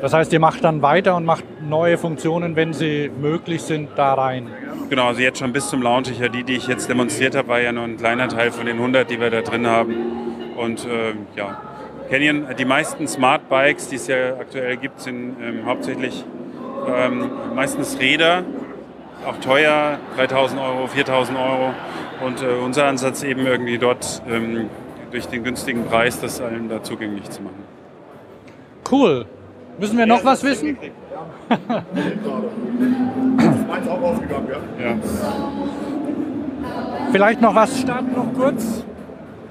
Das 0.01 0.13
heißt, 0.13 0.31
ihr 0.31 0.39
macht 0.39 0.63
dann 0.63 0.81
weiter 0.81 1.15
und 1.15 1.25
macht 1.25 1.43
neue 1.61 1.97
Funktionen, 1.97 2.55
wenn 2.55 2.73
sie 2.73 3.09
möglich 3.19 3.63
sind, 3.63 3.89
da 3.95 4.13
rein. 4.13 4.47
Genau, 4.89 5.07
also 5.07 5.21
jetzt 5.21 5.39
schon 5.39 5.51
bis 5.51 5.69
zum 5.69 5.81
Launch. 5.81 6.19
Ja, 6.19 6.29
die, 6.29 6.43
die 6.43 6.53
ich 6.53 6.67
jetzt 6.67 6.87
demonstriert 6.87 7.35
habe, 7.35 7.47
war 7.47 7.59
ja 7.59 7.71
nur 7.71 7.83
ein 7.83 7.97
kleiner 7.97 8.27
Teil 8.27 8.51
von 8.51 8.65
den 8.65 8.77
100, 8.77 9.09
die 9.09 9.19
wir 9.19 9.31
da 9.31 9.41
drin 9.41 9.65
haben. 9.65 9.95
Und 10.55 10.85
äh, 10.85 11.13
ja, 11.35 11.61
Canyon, 12.09 12.45
die 12.57 12.65
meisten 12.65 13.07
Smart 13.07 13.49
Bikes, 13.49 13.89
die 13.89 13.95
es 13.95 14.07
ja 14.07 14.35
aktuell 14.39 14.77
gibt, 14.77 15.01
sind 15.01 15.35
ähm, 15.41 15.65
hauptsächlich 15.65 16.23
ähm, 16.87 17.31
meistens 17.55 17.99
Räder, 17.99 18.43
auch 19.25 19.37
teuer, 19.37 19.97
3000 20.15 20.61
Euro, 20.61 20.87
4000 20.87 21.37
Euro. 21.37 21.73
Und 22.23 22.41
äh, 22.41 22.45
unser 22.63 22.85
Ansatz 22.85 23.23
eben 23.23 23.45
irgendwie 23.45 23.77
dort 23.77 24.21
ähm, 24.29 24.69
durch 25.11 25.27
den 25.27 25.43
günstigen 25.43 25.85
Preis 25.85 26.19
das 26.21 26.39
allen 26.39 26.69
da 26.69 26.83
zugänglich 26.83 27.29
zu 27.29 27.41
machen. 27.41 27.63
Cool. 28.89 29.25
Müssen 29.79 29.97
wir 29.97 30.05
noch 30.05 30.23
was 30.25 30.43
wissen? 30.43 30.77
Meins 33.67 33.87
auch 33.87 34.01
rausgegangen, 34.01 34.47
ja? 34.49 34.85
Ja. 34.85 34.95
Vielleicht 37.11 37.41
noch 37.41 37.55
was? 37.55 37.79
Start 37.79 38.15
noch 38.15 38.33
kurz. 38.33 38.83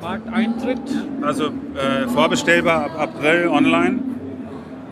Markteintritt. 0.03 0.81
Also 1.23 1.47
äh, 1.47 2.07
vorbestellbar 2.09 2.85
ab 2.85 2.91
April 2.99 3.49
online. 3.49 4.01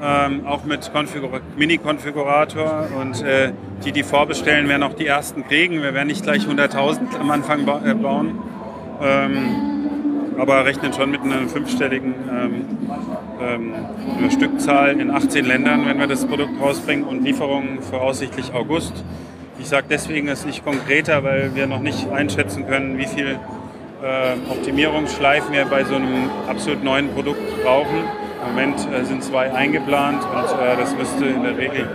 Ähm, 0.02 0.46
auch 0.46 0.64
mit 0.64 0.92
Konfigur 0.92 1.40
Mini-Konfigurator 1.56 2.88
und 3.00 3.22
äh, 3.22 3.52
die, 3.84 3.92
die 3.92 4.02
vorbestellen, 4.02 4.68
werden 4.68 4.82
auch 4.82 4.94
die 4.94 5.06
ersten 5.06 5.46
kriegen. 5.46 5.82
Wir 5.82 5.94
werden 5.94 6.08
nicht 6.08 6.24
gleich 6.24 6.42
100.000 6.42 7.18
am 7.20 7.30
Anfang 7.30 7.64
ba 7.64 7.80
äh, 7.84 7.94
bauen, 7.94 8.38
ähm, 9.00 10.34
aber 10.36 10.64
rechnen 10.64 10.92
schon 10.92 11.10
mit 11.10 11.22
einer 11.22 11.48
fünfstelligen 11.48 12.14
ähm, 12.28 12.64
ähm, 13.44 14.30
Stückzahl 14.30 15.00
in 15.00 15.10
18 15.10 15.44
Ländern, 15.44 15.86
wenn 15.86 15.98
wir 15.98 16.06
das 16.06 16.24
Produkt 16.26 16.60
rausbringen 16.60 17.04
und 17.04 17.24
Lieferungen 17.24 17.82
voraussichtlich 17.82 18.52
August. 18.52 18.92
Ich 19.58 19.68
sage 19.68 19.86
deswegen 19.88 20.28
es 20.28 20.44
nicht 20.44 20.64
konkreter, 20.64 21.22
weil 21.24 21.54
wir 21.54 21.66
noch 21.66 21.80
nicht 21.80 22.10
einschätzen 22.10 22.66
können, 22.66 22.98
wie 22.98 23.06
viel 23.06 23.38
äh, 24.02 24.50
Optimierungsschleifen 24.50 25.52
wir 25.52 25.64
bei 25.66 25.84
so 25.84 25.94
einem 25.94 26.30
absolut 26.48 26.82
neuen 26.82 27.08
Produkt 27.10 27.40
brauchen. 27.62 28.04
Im 28.42 28.50
Moment 28.54 28.88
äh, 28.92 29.04
sind 29.04 29.22
zwei 29.22 29.52
eingeplant 29.52 30.22
und 30.24 30.60
äh, 30.60 30.76
das 30.76 30.96
müsste 30.96 31.26
in 31.26 31.42
der 31.42 31.56
Regel 31.56 31.88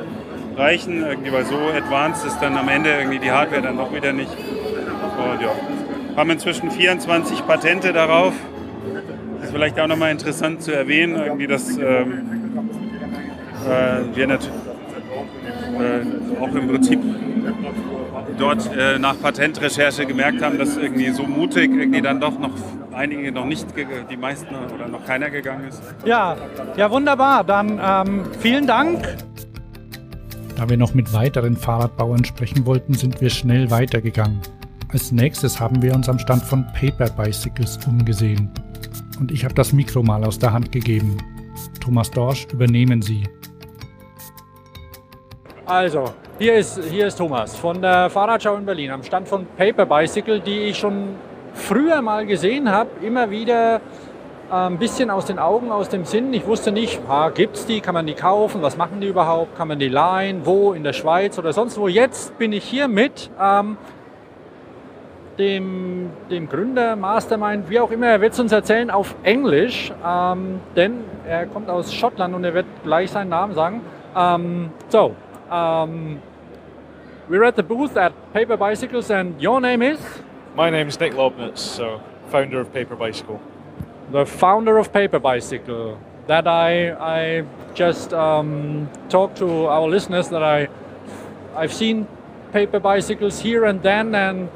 reichen, 0.57 1.03
irgendwie, 1.05 1.31
weil 1.31 1.45
so 1.45 1.57
advanced 1.75 2.25
ist 2.25 2.39
dann 2.39 2.57
am 2.57 2.69
Ende 2.69 2.91
irgendwie 2.91 3.19
die 3.19 3.31
Hardware 3.31 3.61
dann 3.61 3.77
doch 3.77 3.93
wieder 3.93 4.13
nicht. 4.13 4.31
Und 4.31 5.41
ja, 5.41 5.51
haben 6.15 6.29
inzwischen 6.31 6.71
24 6.71 7.45
Patente 7.45 7.93
darauf. 7.93 8.33
Ist 9.49 9.55
vielleicht 9.55 9.79
auch 9.79 9.87
nochmal 9.87 10.11
interessant 10.11 10.61
zu 10.61 10.71
erwähnen, 10.71 11.15
irgendwie, 11.15 11.47
dass 11.47 11.75
ähm, 11.75 12.21
äh, 13.65 14.15
wir 14.15 14.27
natürlich 14.27 14.55
äh, 15.79 16.39
auch 16.39 16.53
im 16.53 16.67
Prinzip 16.67 16.99
dort 18.37 18.69
äh, 18.77 18.99
nach 18.99 19.19
Patentrecherche 19.19 20.05
gemerkt 20.05 20.43
haben, 20.43 20.59
dass 20.59 20.77
irgendwie 20.77 21.09
so 21.09 21.23
mutig 21.23 21.71
irgendwie 21.71 21.99
dann 21.99 22.21
doch 22.21 22.37
noch 22.37 22.51
einige 22.93 23.31
noch 23.31 23.45
nicht, 23.45 23.65
die 24.11 24.17
meisten 24.17 24.53
oder 24.53 24.87
noch 24.87 25.03
keiner 25.07 25.31
gegangen 25.31 25.67
ist. 25.67 25.81
Ja, 26.05 26.37
ja 26.77 26.91
wunderbar. 26.91 27.43
Dann 27.43 27.81
ähm, 27.83 28.25
vielen 28.39 28.67
Dank. 28.67 29.17
Da 30.57 30.69
wir 30.69 30.77
noch 30.77 30.93
mit 30.93 31.11
weiteren 31.11 31.57
Fahrradbauern 31.57 32.23
sprechen 32.23 32.67
wollten, 32.67 32.93
sind 32.93 33.19
wir 33.19 33.31
schnell 33.31 33.71
weitergegangen. 33.71 34.41
Als 34.89 35.11
nächstes 35.11 35.59
haben 35.59 35.81
wir 35.81 35.95
uns 35.95 36.07
am 36.07 36.19
Stand 36.19 36.43
von 36.43 36.67
Paper 36.79 37.09
Bicycles 37.09 37.79
umgesehen. 37.87 38.51
Und 39.19 39.31
ich 39.31 39.43
habe 39.43 39.53
das 39.53 39.73
Mikro 39.73 40.01
mal 40.01 40.23
aus 40.23 40.39
der 40.39 40.53
Hand 40.53 40.71
gegeben. 40.71 41.17
Thomas 41.81 42.09
Dorsch, 42.09 42.47
übernehmen 42.53 43.01
Sie. 43.01 43.23
Also, 45.65 46.05
hier 46.39 46.55
ist, 46.55 46.79
hier 46.89 47.07
ist 47.07 47.17
Thomas 47.17 47.55
von 47.55 47.81
der 47.81 48.09
Fahrradschau 48.09 48.55
in 48.55 48.65
Berlin 48.65 48.91
am 48.91 49.03
Stand 49.03 49.27
von 49.27 49.45
Paper 49.57 49.85
Bicycle, 49.85 50.39
die 50.39 50.69
ich 50.69 50.77
schon 50.77 51.15
früher 51.53 52.01
mal 52.01 52.25
gesehen 52.25 52.71
habe, 52.71 52.89
immer 53.05 53.29
wieder 53.29 53.75
äh, 54.49 54.53
ein 54.53 54.79
bisschen 54.79 55.11
aus 55.11 55.25
den 55.25 55.37
Augen, 55.37 55.71
aus 55.71 55.89
dem 55.89 56.05
Sinn. 56.05 56.33
Ich 56.33 56.47
wusste 56.47 56.71
nicht, 56.71 56.99
gibt 57.35 57.57
es 57.57 57.65
die, 57.65 57.81
kann 57.81 57.93
man 57.93 58.07
die 58.07 58.15
kaufen, 58.15 58.61
was 58.61 58.77
machen 58.77 59.01
die 59.01 59.07
überhaupt, 59.07 59.55
kann 59.57 59.67
man 59.67 59.79
die 59.79 59.89
leihen, 59.89 60.45
wo, 60.45 60.73
in 60.73 60.83
der 60.83 60.93
Schweiz 60.93 61.37
oder 61.37 61.53
sonst 61.53 61.77
wo. 61.77 61.87
Jetzt 61.87 62.37
bin 62.39 62.51
ich 62.51 62.63
hier 62.63 62.87
mit 62.87 63.29
ähm, 63.39 63.77
dem, 65.39 66.11
dem 66.29 66.49
Gründer, 66.49 66.95
Mastermind, 66.95 67.69
wie 67.69 67.79
auch 67.79 67.89
immer, 67.91 68.07
er 68.07 68.21
wird 68.21 68.33
es 68.33 68.39
uns 68.39 68.51
erzählen 68.51 68.91
auf 68.91 69.15
Englisch, 69.23 69.91
ähm, 70.05 70.59
denn 70.75 71.05
er 71.25 71.45
kommt 71.47 71.69
aus 71.69 71.93
Schottland 71.93 72.35
und 72.35 72.43
er 72.43 72.53
wird 72.53 72.65
gleich 72.83 73.09
seinen 73.09 73.29
Namen 73.29 73.53
sagen. 73.55 73.81
Ähm, 74.15 74.69
so, 74.89 75.15
um, 75.49 76.19
we're 77.29 77.45
at 77.45 77.55
the 77.55 77.63
booth 77.63 77.95
at 77.95 78.11
Paper 78.33 78.57
Bicycles, 78.57 79.09
and 79.09 79.41
your 79.41 79.61
name 79.61 79.81
is? 79.81 79.99
My 80.55 80.69
name 80.69 80.89
is 80.89 80.99
Nick 80.99 81.13
Lobnitz, 81.15 81.59
so 81.59 82.01
founder 82.29 82.59
of 82.59 82.71
Paper 82.73 82.95
Bicycle. 82.95 83.39
The 84.11 84.25
founder 84.25 84.77
of 84.77 84.91
Paper 84.91 85.19
Bicycle. 85.19 85.97
That 86.27 86.47
I 86.47 86.91
I 86.91 87.43
just 87.73 88.13
um, 88.13 88.89
talked 89.09 89.37
to 89.37 89.67
our 89.67 89.87
listeners 89.87 90.29
that 90.29 90.43
I 90.43 90.67
I've 91.55 91.73
seen 91.73 92.07
paper 92.51 92.79
bicycles 92.79 93.39
here 93.39 93.65
and 93.65 93.81
then 93.81 94.13
and 94.15 94.49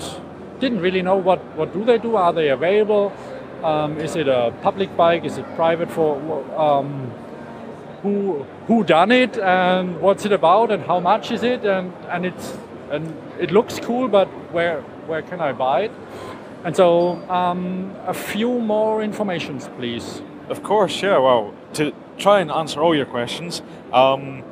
didn't 0.63 0.81
really 0.81 1.01
know 1.01 1.17
what 1.17 1.39
what 1.57 1.73
do 1.73 1.83
they 1.83 1.97
do. 1.97 2.15
Are 2.15 2.33
they 2.33 2.49
available? 2.49 3.11
Um, 3.63 3.99
is 3.99 4.15
it 4.15 4.27
a 4.27 4.53
public 4.61 4.95
bike? 4.97 5.25
Is 5.25 5.37
it 5.37 5.45
private 5.55 5.91
for? 5.91 6.09
Um, 6.67 7.11
who 8.03 8.45
who 8.67 8.83
done 8.83 9.11
it 9.11 9.37
and 9.37 9.99
what's 10.01 10.25
it 10.25 10.33
about 10.33 10.71
and 10.71 10.83
how 10.83 10.99
much 10.99 11.31
is 11.31 11.41
it 11.41 11.65
and 11.65 11.93
and 12.09 12.25
it's 12.25 12.57
and 12.91 13.15
it 13.39 13.51
looks 13.51 13.79
cool 13.79 14.09
but 14.09 14.27
where 14.51 14.81
where 15.07 15.21
can 15.21 15.39
I 15.39 15.53
buy 15.53 15.83
it 15.83 15.91
and 16.65 16.75
so 16.75 16.89
um, 17.29 17.95
a 18.05 18.13
few 18.13 18.59
more 18.59 19.01
informations 19.01 19.69
please 19.77 20.21
of 20.49 20.63
course 20.63 21.01
yeah 21.01 21.17
well 21.17 21.53
to 21.75 21.93
try 22.17 22.41
and 22.41 22.51
answer 22.51 22.81
all 22.83 22.93
your 22.93 23.05
questions 23.05 23.61
um, 23.93 24.43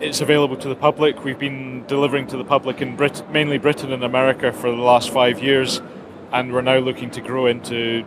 it's 0.00 0.20
available 0.20 0.56
to 0.56 0.68
the 0.68 0.74
public 0.74 1.24
we've 1.24 1.38
been 1.38 1.84
delivering 1.86 2.26
to 2.26 2.36
the 2.36 2.44
public 2.44 2.80
in 2.80 2.96
Brit- 2.96 3.30
mainly 3.30 3.58
Britain 3.58 3.92
and 3.92 4.02
America 4.02 4.52
for 4.52 4.70
the 4.70 4.82
last 4.82 5.10
five 5.10 5.42
years 5.42 5.82
and 6.32 6.52
we're 6.52 6.62
now 6.62 6.78
looking 6.78 7.10
to 7.10 7.20
grow 7.20 7.46
into 7.46 8.04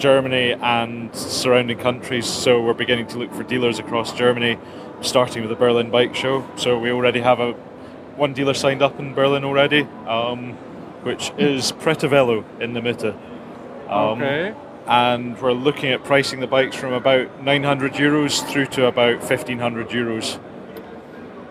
Germany 0.00 0.52
and 0.54 1.14
surrounding 1.14 1.78
countries. 1.78 2.26
So 2.26 2.62
we're 2.62 2.74
beginning 2.74 3.06
to 3.08 3.18
look 3.18 3.32
for 3.32 3.42
dealers 3.42 3.78
across 3.78 4.12
Germany, 4.12 4.58
starting 5.02 5.42
with 5.42 5.50
the 5.50 5.56
Berlin 5.56 5.90
Bike 5.90 6.14
Show. 6.14 6.48
So 6.56 6.78
we 6.78 6.90
already 6.90 7.20
have 7.20 7.38
a 7.38 7.52
one 8.16 8.32
dealer 8.32 8.54
signed 8.54 8.82
up 8.82 8.98
in 8.98 9.14
Berlin 9.14 9.44
already, 9.44 9.82
um, 10.06 10.54
which 11.04 11.32
is 11.38 11.72
Pretavello 11.72 12.44
in 12.60 12.72
the 12.72 12.80
Mitte. 12.80 13.14
Um, 13.88 14.22
okay. 14.22 14.54
and 14.86 15.40
we're 15.40 15.52
looking 15.52 15.90
at 15.92 16.04
pricing 16.04 16.40
the 16.40 16.46
bikes 16.46 16.76
from 16.76 16.92
about 16.92 17.42
900 17.42 17.94
euros 17.94 18.46
through 18.48 18.66
to 18.66 18.86
about 18.86 19.18
1500 19.18 19.88
euros. 19.90 20.38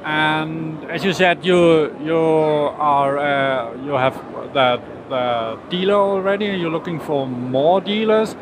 And 0.04 0.84
as 0.90 1.04
you 1.04 1.14
said, 1.14 1.46
you 1.46 1.94
you 2.02 2.18
are 2.18 3.18
uh, 3.18 3.76
you 3.84 3.92
have 3.92 4.16
the 4.54 4.82
the 5.10 5.60
dealer 5.70 5.96
already. 5.96 6.46
You're 6.46 6.72
looking 6.72 7.00
for 7.00 7.28
more 7.28 7.82
dealers. 7.82 8.36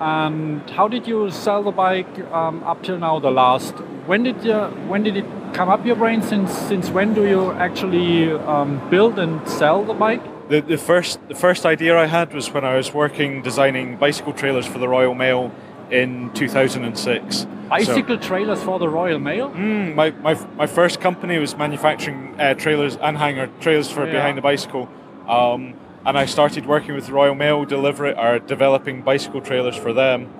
And 0.00 0.68
how 0.70 0.86
did 0.86 1.08
you 1.08 1.30
sell 1.30 1.62
the 1.62 1.72
bike 1.72 2.18
um, 2.30 2.62
up 2.62 2.82
till 2.82 2.98
now? 2.98 3.18
The 3.18 3.30
last 3.30 3.74
when 4.06 4.22
did 4.22 4.44
you 4.44 4.54
when 4.86 5.02
did 5.02 5.16
it 5.16 5.24
come 5.54 5.68
up 5.68 5.84
your 5.84 5.96
brain? 5.96 6.22
Since 6.22 6.52
since 6.52 6.90
when 6.90 7.14
do 7.14 7.26
you 7.26 7.52
actually 7.52 8.32
um, 8.32 8.80
build 8.90 9.18
and 9.18 9.48
sell 9.48 9.84
the 9.84 9.94
bike? 9.94 10.22
The, 10.48 10.60
the 10.60 10.78
first 10.78 11.26
the 11.28 11.34
first 11.34 11.66
idea 11.66 11.98
I 11.98 12.06
had 12.06 12.32
was 12.32 12.52
when 12.52 12.64
I 12.64 12.76
was 12.76 12.92
working 12.94 13.42
designing 13.42 13.96
bicycle 13.96 14.32
trailers 14.32 14.66
for 14.66 14.78
the 14.78 14.88
Royal 14.88 15.14
Mail 15.14 15.52
in 15.90 16.32
2006. 16.34 17.46
Bicycle 17.68 18.16
so, 18.16 18.22
trailers 18.22 18.62
for 18.62 18.78
the 18.78 18.88
Royal 18.88 19.18
Mail? 19.18 19.50
Mm, 19.50 19.94
my, 19.94 20.10
my, 20.10 20.34
my 20.56 20.66
first 20.66 21.00
company 21.00 21.38
was 21.38 21.56
manufacturing 21.56 22.34
uh, 22.40 22.54
trailers 22.54 22.96
and 22.96 23.18
hanger 23.18 23.50
trailers 23.60 23.90
for 23.90 24.06
yeah. 24.06 24.12
behind 24.12 24.38
the 24.38 24.42
bicycle. 24.42 24.88
Um, 25.26 25.74
and 26.06 26.16
I 26.16 26.24
started 26.24 26.64
working 26.64 26.94
with 26.94 27.06
the 27.06 27.12
Royal 27.12 27.34
Mail, 27.34 27.64
deliver 27.64 28.06
it, 28.06 28.16
or 28.16 28.38
developing 28.38 29.02
bicycle 29.02 29.42
trailers 29.42 29.76
for 29.76 29.92
them. 29.92 30.32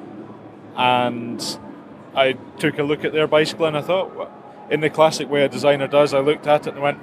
And 0.76 1.59
I 2.14 2.33
took 2.59 2.78
a 2.78 2.83
look 2.83 3.05
at 3.05 3.12
their 3.12 3.26
bicycle 3.26 3.67
and 3.67 3.76
I 3.76 3.83
thought, 3.83 4.31
in 4.71 4.81
the 4.81 4.90
classic 4.90 5.28
way 5.28 5.45
a 5.45 5.49
designer 5.49 5.87
does, 5.87 6.14
I 6.14 6.21
looked 6.21 6.47
at 6.47 6.67
it 6.67 6.75
and 6.75 6.83
went, 6.83 6.99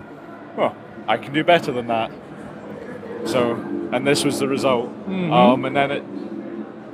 well, 0.57 0.75
I 1.07 1.17
can 1.17 1.33
do 1.33 1.43
better 1.43 1.71
than 1.71 1.87
that. 1.87 2.11
So, 3.25 3.53
and 3.91 4.05
this 4.05 4.23
was 4.23 4.39
the 4.39 4.47
result. 4.47 4.87
Mm-hmm. 5.07 5.31
Um, 5.31 5.65
and 5.65 5.75
then 5.75 5.91
it, 5.91 6.03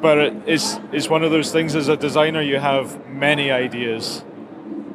but 0.01 0.17
it 0.17 0.47
is 0.47 0.79
is 0.91 1.09
one 1.09 1.23
of 1.23 1.31
those 1.31 1.51
things 1.51 1.75
as 1.75 1.87
a 1.87 1.97
designer 1.97 2.41
you 2.41 2.59
have 2.59 3.07
many 3.07 3.51
ideas 3.51 4.23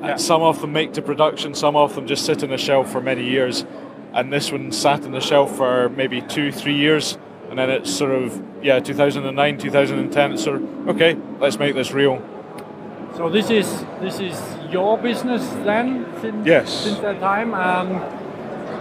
yeah. 0.01 0.09
and 0.09 0.21
some 0.21 0.43
of 0.43 0.61
them 0.61 0.73
make 0.73 0.93
to 0.93 1.03
production 1.03 1.55
some 1.55 1.77
of 1.77 1.95
them 1.95 2.07
just 2.07 2.25
sit 2.25 2.43
on 2.43 2.51
the 2.51 2.59
shelf 2.59 2.91
for 2.91 3.01
many 3.01 3.25
years 3.25 3.65
and 4.13 4.33
this 4.33 4.51
one 4.51 4.73
sat 4.73 5.05
on 5.05 5.13
the 5.13 5.21
shelf 5.21 5.57
for 5.57 5.89
maybe 5.91 6.21
two 6.23 6.51
three 6.51 6.77
years 6.77 7.19
and 7.49 7.59
then 7.59 7.71
it's 7.71 7.93
sort 7.95 8.13
of 8.13 8.43
yeah 8.63 8.79
2009 8.79 9.59
2010 9.59 10.33
it's 10.33 10.43
sort 10.43 10.57
of 10.57 10.89
okay 10.89 11.17
let's 11.39 11.59
make 11.59 11.75
this 11.75 11.93
real 11.93 12.23
so 13.17 13.29
this 13.29 13.51
is 13.51 13.85
this 14.01 14.21
is 14.21 14.41
your 14.71 14.99
business 14.99 15.49
then 15.65 16.07
since, 16.21 16.47
yes 16.47 16.85
since 16.85 16.99
that 16.99 17.21
time 17.21 17.55
and 17.55 18.27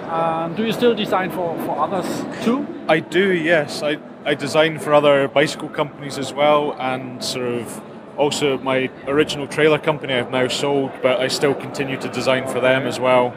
um, 0.10 0.56
do 0.56 0.64
you 0.64 0.72
still 0.72 0.94
design 0.94 1.32
for, 1.32 1.58
for 1.66 1.80
others 1.80 2.06
too? 2.44 2.66
I 2.88 3.00
do, 3.00 3.34
yes. 3.34 3.82
I, 3.82 3.98
I 4.26 4.34
design 4.34 4.80
for 4.80 4.92
other 4.94 5.28
bicycle 5.28 5.70
companies 5.70 6.18
as 6.18 6.34
well, 6.34 6.76
and 6.80 7.24
sort 7.24 7.46
of 7.46 7.82
also 8.18 8.58
my 8.58 8.90
original 9.08 9.48
trailer 9.48 9.78
company 9.78 10.16
I've 10.16 10.32
now 10.32 10.48
sold, 10.48 10.92
but 11.04 11.20
I 11.20 11.28
still 11.28 11.54
continue 11.54 11.98
to 11.98 12.10
design 12.10 12.48
for 12.48 12.60
them 12.60 12.88
as 12.88 13.00
well. 13.00 13.36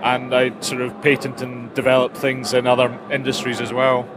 And 0.00 0.32
I 0.32 0.58
sort 0.60 0.82
of 0.82 1.02
patent 1.02 1.42
and 1.42 1.74
develop 1.74 2.16
things 2.16 2.54
in 2.54 2.68
other 2.68 2.96
industries 3.10 3.60
as 3.60 3.72
well. 3.72 4.08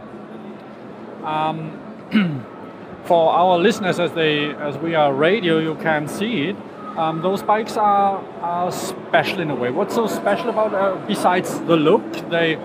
Um, 1.24 2.46
for 3.04 3.32
our 3.32 3.58
listeners, 3.58 3.98
as 3.98 4.12
they 4.12 4.54
as 4.54 4.78
we 4.78 4.94
are 4.94 5.12
radio, 5.12 5.58
you 5.58 5.74
can 5.74 6.06
see 6.06 6.50
it. 6.50 6.56
Um, 6.96 7.20
those 7.22 7.42
bikes 7.42 7.76
are, 7.76 8.22
are 8.42 8.70
special 8.70 9.40
in 9.40 9.50
a 9.50 9.56
way. 9.56 9.70
What's 9.70 9.94
so 9.94 10.06
special 10.06 10.50
about 10.50 10.72
uh, 10.72 11.04
besides 11.06 11.58
the 11.60 11.76
look? 11.76 12.04
They 12.30 12.58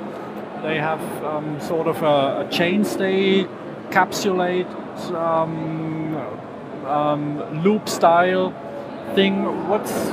they 0.64 0.78
have 0.78 1.02
um, 1.24 1.60
sort 1.62 1.88
of 1.88 2.02
a, 2.02 2.42
a 2.42 2.50
chainstay, 2.50 3.48
capsulate, 3.92 4.68
um, 5.14 6.16
um, 6.86 7.64
loop 7.64 7.88
style 7.88 8.52
thing. 9.16 9.68
What's 9.68 10.10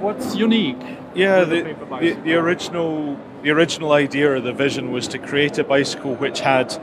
what's 0.00 0.34
unique? 0.34 0.80
Yeah, 1.14 1.44
the, 1.44 1.74
the, 2.00 2.20
the 2.24 2.34
original 2.34 3.18
the 3.42 3.50
original 3.50 3.92
idea 3.92 4.32
or 4.32 4.40
the 4.40 4.52
vision 4.52 4.90
was 4.90 5.08
to 5.08 5.18
create 5.18 5.58
a 5.58 5.64
bicycle 5.64 6.14
which 6.14 6.40
had 6.40 6.76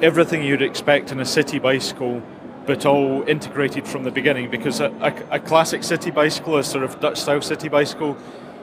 everything 0.00 0.42
you'd 0.42 0.62
expect 0.62 1.10
in 1.10 1.20
a 1.20 1.24
city 1.24 1.58
bicycle 1.58 2.22
but 2.66 2.84
all 2.84 3.26
integrated 3.26 3.88
from 3.88 4.04
the 4.04 4.10
beginning 4.10 4.50
because 4.50 4.78
a, 4.80 4.90
a, 5.00 5.36
a 5.36 5.40
classic 5.40 5.82
city 5.82 6.10
bicycle, 6.10 6.58
a 6.58 6.62
sort 6.62 6.84
of 6.84 7.00
Dutch 7.00 7.18
style 7.18 7.40
city 7.40 7.66
bicycle, 7.68 8.14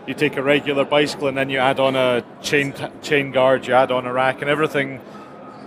you 0.07 0.13
take 0.13 0.37
a 0.37 0.43
regular 0.43 0.85
bicycle 0.85 1.27
and 1.27 1.37
then 1.37 1.49
you 1.49 1.57
add 1.57 1.79
on 1.79 1.95
a 1.95 2.23
chain 2.41 2.73
chain 3.01 3.31
guard, 3.31 3.67
you 3.67 3.73
add 3.73 3.91
on 3.91 4.05
a 4.05 4.13
rack, 4.13 4.41
and 4.41 4.49
everything 4.49 5.01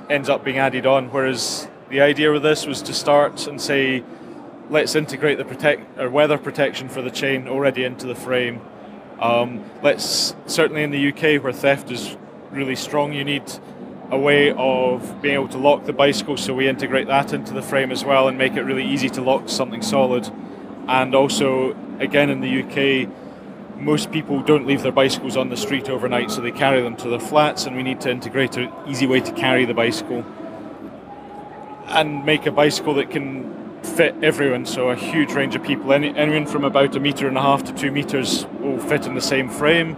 ends 0.09 0.29
up 0.29 0.45
being 0.45 0.59
added 0.59 0.87
on. 0.87 1.09
Whereas 1.09 1.69
the 1.89 2.01
idea 2.01 2.33
with 2.33 2.43
this 2.43 2.67
was 2.67 2.83
to 2.83 2.95
start 2.95 3.47
and 3.47 3.61
say, 3.61 4.05
let's 4.71 4.95
integrate 4.95 5.39
the 5.39 5.45
protect 5.45 5.99
or 5.99 6.11
weather 6.11 6.39
protection 6.39 6.89
for 6.89 7.03
the 7.03 7.11
chain 7.11 7.49
already 7.49 7.85
into 7.85 8.07
the 8.07 8.15
frame. 8.15 8.61
Um, 9.21 9.65
let's 9.83 10.35
certainly 10.47 10.83
in 10.83 10.91
the 10.91 11.09
UK 11.09 11.43
where 11.43 11.53
theft 11.53 11.91
is 11.91 12.17
really 12.51 12.77
strong, 12.77 13.13
you 13.13 13.25
need 13.25 13.43
a 14.11 14.19
way 14.19 14.53
of 14.53 15.21
being 15.21 15.35
able 15.35 15.49
to 15.49 15.59
lock 15.59 15.85
the 15.85 15.93
bicycle, 15.93 16.37
so 16.37 16.55
we 16.55 16.67
integrate 16.69 17.09
that 17.09 17.33
into 17.33 17.53
the 17.53 17.61
frame 17.61 17.91
as 17.91 18.05
well 18.05 18.29
and 18.29 18.39
make 18.39 18.55
it 18.55 18.63
really 18.63 18.87
easy 18.87 19.11
to 19.11 19.21
lock 19.21 19.49
something 19.49 19.83
solid. 19.83 20.31
And 20.87 21.15
also, 21.15 21.77
again, 21.99 22.31
in 22.31 22.41
the 22.41 22.63
UK, 22.63 23.11
most 23.79 24.11
people 24.11 24.41
don't 24.43 24.67
leave 24.67 24.83
their 24.83 24.93
bicycles 24.93 25.37
on 25.37 25.49
the 25.49 25.57
street 25.57 25.89
overnight, 25.89 26.31
so 26.31 26.41
they 26.41 26.51
carry 26.51 26.83
them 26.83 26.97
to 26.97 27.09
their 27.09 27.21
flats, 27.21 27.67
and 27.67 27.77
we 27.77 27.83
need 27.83 28.01
to 28.03 28.11
integrate 28.11 28.57
an 28.57 28.73
easy 28.87 29.07
way 29.07 29.21
to 29.21 29.33
carry 29.33 29.65
the 29.65 29.75
bicycle 29.75 30.25
and 31.87 32.25
make 32.25 32.47
a 32.47 32.53
bicycle 32.53 32.95
that 32.95 33.11
can 33.11 33.81
fit 33.83 34.15
everyone. 34.23 34.67
So, 34.67 34.91
a 34.91 34.97
huge 34.97 35.33
range 35.33 35.55
of 35.57 35.63
people, 35.63 35.93
any, 35.93 36.15
anyone 36.17 36.47
from 36.47 36.65
about 36.65 36.95
a 36.97 37.01
metre 37.01 37.29
and 37.29 37.39
a 37.39 37.43
half 37.43 37.65
to 37.65 37.73
two 37.73 37.91
metres, 37.91 38.47
will 38.61 38.79
fit 38.79 39.07
in 39.07 39.15
the 39.15 39.21
same 39.21 39.49
frame. 39.49 39.97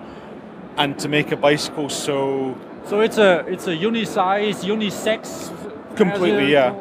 And 0.77 0.99
to 1.01 1.09
make 1.09 1.33
a 1.33 1.37
bicycle 1.37 1.89
so 1.89 2.57
so 2.87 3.01
it's 3.01 3.19
a 3.19 3.45
it's 3.47 3.67
a 3.67 3.77
uni-size, 3.77 4.65
unisex. 4.65 5.97
Completely, 5.97 6.53
yeah. 6.53 6.75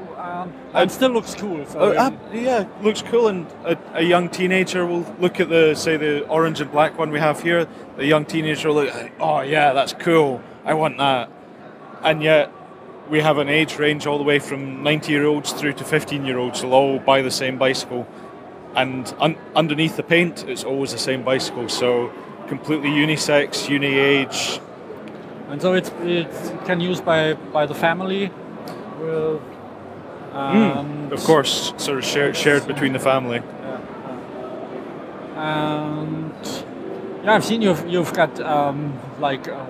Um, 0.69 0.84
and 0.84 0.91
still 0.91 1.10
looks 1.10 1.34
cool. 1.34 1.65
Uh, 1.75 2.12
yeah, 2.32 2.67
looks 2.84 3.01
cool. 3.01 3.27
And 3.27 3.47
a, 3.65 3.77
a, 3.95 4.03
young 4.03 4.29
teenager 4.29 4.86
will 4.86 5.03
look 5.19 5.39
at 5.39 5.49
the 5.49 5.73
say 5.73 5.97
the 5.97 6.27
orange 6.27 6.62
and 6.62 6.71
black 6.71 6.97
one 6.97 7.10
we 7.10 7.19
have 7.19 7.41
here. 7.41 7.67
The 7.97 8.05
young 8.05 8.23
teenager 8.25 8.67
will 8.67 8.84
look, 8.84 9.12
oh 9.19 9.41
yeah, 9.41 9.73
that's 9.73 9.93
cool. 9.93 10.41
I 10.63 10.75
want 10.75 10.97
that. 10.99 11.32
And 12.03 12.21
yet 12.21 12.51
we 13.10 13.19
have 13.21 13.39
an 13.39 13.49
age 13.49 13.79
range 13.79 14.05
all 14.05 14.19
the 14.19 14.23
way 14.23 14.38
from 14.38 14.84
90 14.84 15.12
year 15.12 15.25
olds 15.25 15.53
through 15.53 15.73
to 15.73 15.84
15 15.84 16.23
year 16.23 16.38
olds 16.38 16.63
will 16.63 16.73
all 16.73 16.99
buy 16.99 17.23
the 17.23 17.32
same 17.32 17.58
bicycle. 17.58 18.08
And 18.75 19.12
un- 19.19 19.38
underneath 19.55 19.97
the 19.97 20.03
paint, 20.03 20.47
it's 20.47 20.63
always 20.63 20.91
the 20.91 20.99
same 20.99 21.23
bicycle. 21.23 21.67
So 21.67 22.12
completely 22.47 22.89
unisex, 22.89 23.67
uni 23.67 23.97
age, 23.97 24.60
and 25.49 25.60
so 25.60 25.73
it's 25.73 25.89
it 26.01 26.29
can 26.65 26.79
use 26.79 27.01
by 27.01 27.34
by 27.34 27.65
the 27.65 27.73
family. 27.73 28.32
Mm, 30.31 31.11
of 31.11 31.23
course, 31.23 31.73
sort 31.77 31.97
of 31.97 32.05
shared 32.05 32.35
shared 32.35 32.67
between 32.67 32.93
the 32.93 32.99
family. 32.99 33.41
Yeah, 33.41 33.79
and 35.35 36.65
yeah, 37.23 37.33
I've 37.35 37.45
seen 37.45 37.61
you've 37.61 37.87
you've 37.87 38.13
got 38.13 38.39
um, 38.39 38.99
like. 39.19 39.47
Uh, 39.47 39.65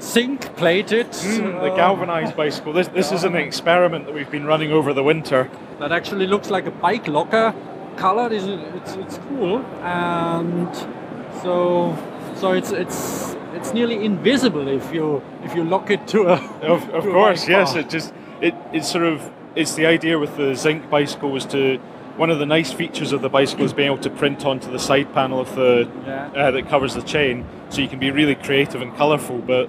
zinc 0.00 0.54
plated. 0.56 1.06
Mm, 1.06 1.62
the 1.62 1.74
galvanized 1.74 2.36
bicycle. 2.42 2.74
This, 2.74 2.88
this 2.88 3.10
is 3.10 3.24
an 3.24 3.34
experiment 3.34 4.04
that 4.04 4.14
we've 4.14 4.30
been 4.30 4.44
running 4.44 4.70
over 4.70 4.92
the 4.92 5.02
winter. 5.02 5.50
That 5.78 5.92
actually 5.92 6.26
looks 6.26 6.50
like 6.50 6.66
a 6.66 6.70
bike 6.70 7.08
locker 7.08 7.54
color. 7.96 8.28
It's, 8.30 8.44
it's, 8.44 8.96
it's 8.96 9.18
cool. 9.28 9.64
And 9.82 10.74
so 11.42 11.96
so 12.36 12.52
it's 12.52 12.70
it's 12.70 13.36
it's 13.54 13.72
nearly 13.72 14.04
invisible 14.04 14.68
if 14.68 14.92
you 14.92 15.22
if 15.42 15.54
you 15.54 15.64
lock 15.64 15.90
it 15.90 16.06
to 16.08 16.28
a. 16.28 16.34
Of, 16.62 16.88
of 16.90 17.04
to 17.04 17.10
course, 17.10 17.48
yes. 17.48 17.74
It 17.74 17.88
just 17.88 18.12
it 18.40 18.54
it's 18.72 18.90
sort 18.90 19.04
of 19.04 19.30
it's 19.56 19.74
the 19.74 19.86
idea 19.86 20.18
with 20.18 20.36
the 20.36 20.54
zinc 20.54 20.88
bicycle 20.90 21.30
was 21.30 21.46
to 21.46 21.78
one 22.16 22.30
of 22.30 22.38
the 22.38 22.46
nice 22.46 22.72
features 22.72 23.12
of 23.12 23.20
the 23.20 23.28
bicycle 23.28 23.64
is 23.64 23.72
being 23.72 23.86
able 23.86 24.02
to 24.02 24.10
print 24.10 24.44
onto 24.44 24.70
the 24.70 24.78
side 24.78 25.12
panel 25.12 25.40
of 25.40 25.54
the 25.54 25.90
yeah. 26.06 26.30
uh, 26.34 26.50
that 26.50 26.68
covers 26.68 26.94
the 26.94 27.02
chain, 27.02 27.44
so 27.68 27.80
you 27.80 27.88
can 27.88 27.98
be 27.98 28.10
really 28.10 28.34
creative 28.34 28.80
and 28.80 28.94
colourful. 28.96 29.38
But 29.38 29.68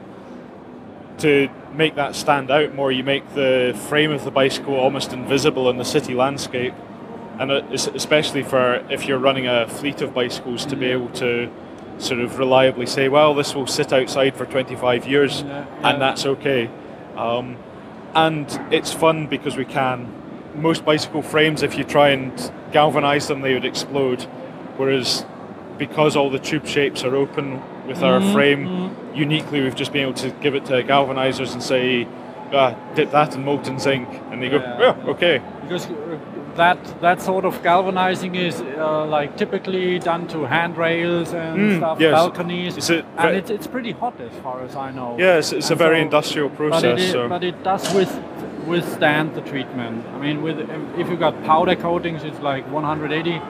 to 1.19 1.49
make 1.73 1.95
that 1.95 2.15
stand 2.15 2.49
out 2.49 2.73
more, 2.73 2.91
you 2.91 3.03
make 3.03 3.33
the 3.33 3.77
frame 3.89 4.11
of 4.11 4.23
the 4.23 4.31
bicycle 4.31 4.75
almost 4.75 5.11
invisible 5.11 5.69
in 5.69 5.77
the 5.77 5.85
city 5.85 6.13
landscape, 6.13 6.73
and 7.39 7.51
especially 7.51 8.43
for 8.43 8.75
if 8.89 9.07
you're 9.07 9.19
running 9.19 9.47
a 9.47 9.67
fleet 9.67 10.01
of 10.01 10.13
bicycles 10.13 10.65
to 10.67 10.75
be 10.75 10.85
able 10.87 11.09
to 11.09 11.51
sort 11.97 12.21
of 12.21 12.39
reliably 12.39 12.85
say, 12.85 13.09
well, 13.09 13.33
this 13.33 13.55
will 13.55 13.67
sit 13.67 13.91
outside 13.91 14.35
for 14.35 14.45
25 14.45 15.07
years 15.07 15.41
yeah, 15.41 15.65
yeah. 15.65 15.89
and 15.89 16.01
that's 16.01 16.25
okay. 16.25 16.69
Um, 17.15 17.57
and 18.17 18.73
it's 18.73 18.91
fun 18.91 19.27
because 19.27 19.55
we 19.55 19.65
can. 19.65 20.11
Most 20.55 20.83
bicycle 20.83 21.21
frames, 21.21 21.61
if 21.61 21.77
you 21.77 21.83
try 21.83 22.09
and 22.09 22.51
galvanize 22.71 23.27
them, 23.27 23.41
they 23.41 23.53
would 23.53 23.65
explode. 23.65 24.23
Whereas 24.77 25.23
because 25.77 26.15
all 26.15 26.31
the 26.31 26.39
tube 26.39 26.65
shapes 26.65 27.03
are 27.03 27.15
open 27.15 27.61
with 27.85 28.01
our 28.01 28.19
mm-hmm. 28.19 28.33
frame, 28.33 28.65
mm-hmm. 28.65 29.15
uniquely 29.15 29.61
we've 29.61 29.75
just 29.75 29.93
been 29.93 30.01
able 30.01 30.15
to 30.15 30.31
give 30.41 30.55
it 30.55 30.65
to 30.65 30.83
galvanizers 30.83 31.53
and 31.53 31.61
say, 31.61 32.07
ah, 32.53 32.75
dip 32.95 33.11
that 33.11 33.35
in 33.35 33.43
molten 33.45 33.79
zinc, 33.79 34.07
and 34.31 34.41
they 34.41 34.49
go, 34.49 34.57
yeah, 34.57 34.95
okay. 35.07 35.39
because 35.61 35.87
that 36.57 37.01
that 37.01 37.21
sort 37.21 37.45
of 37.45 37.61
galvanizing 37.63 38.35
is 38.35 38.61
uh, 38.61 39.05
like 39.05 39.37
typically 39.37 39.99
done 39.99 40.27
to 40.27 40.45
handrails 40.45 41.33
and 41.33 41.57
Mm, 41.57 41.77
stuff, 41.77 41.99
yes. 41.99 42.11
balconies, 42.11 42.77
It's 42.77 42.89
a 42.89 43.05
and 43.17 43.35
it's, 43.37 43.49
it's 43.49 43.67
pretty 43.67 43.91
hot 43.91 44.19
as 44.19 44.31
far 44.43 44.61
as 44.63 44.75
I 44.75 44.91
know. 44.91 45.15
Yeah, 45.19 45.37
it's, 45.37 45.51
it's 45.53 45.69
a 45.71 45.75
very 45.75 45.97
so- 45.99 46.01
industrial 46.03 46.49
But 46.49 46.53
it, 46.55 46.69
process. 46.69 47.11
so. 47.11 47.29
but 47.29 47.43
it 47.43 47.63
does 47.63 47.93
with, 47.93 48.11
withstand 48.67 49.35
the 49.35 49.41
treatment. 49.41 50.05
I 50.15 50.17
mean, 50.19 50.41
with 50.41 50.59
if 50.99 51.09
you've 51.09 51.19
got 51.19 51.41
powder 51.43 51.75
coatings, 51.75 52.23
it's 52.23 52.39
like 52.39 52.69
180 52.71 53.41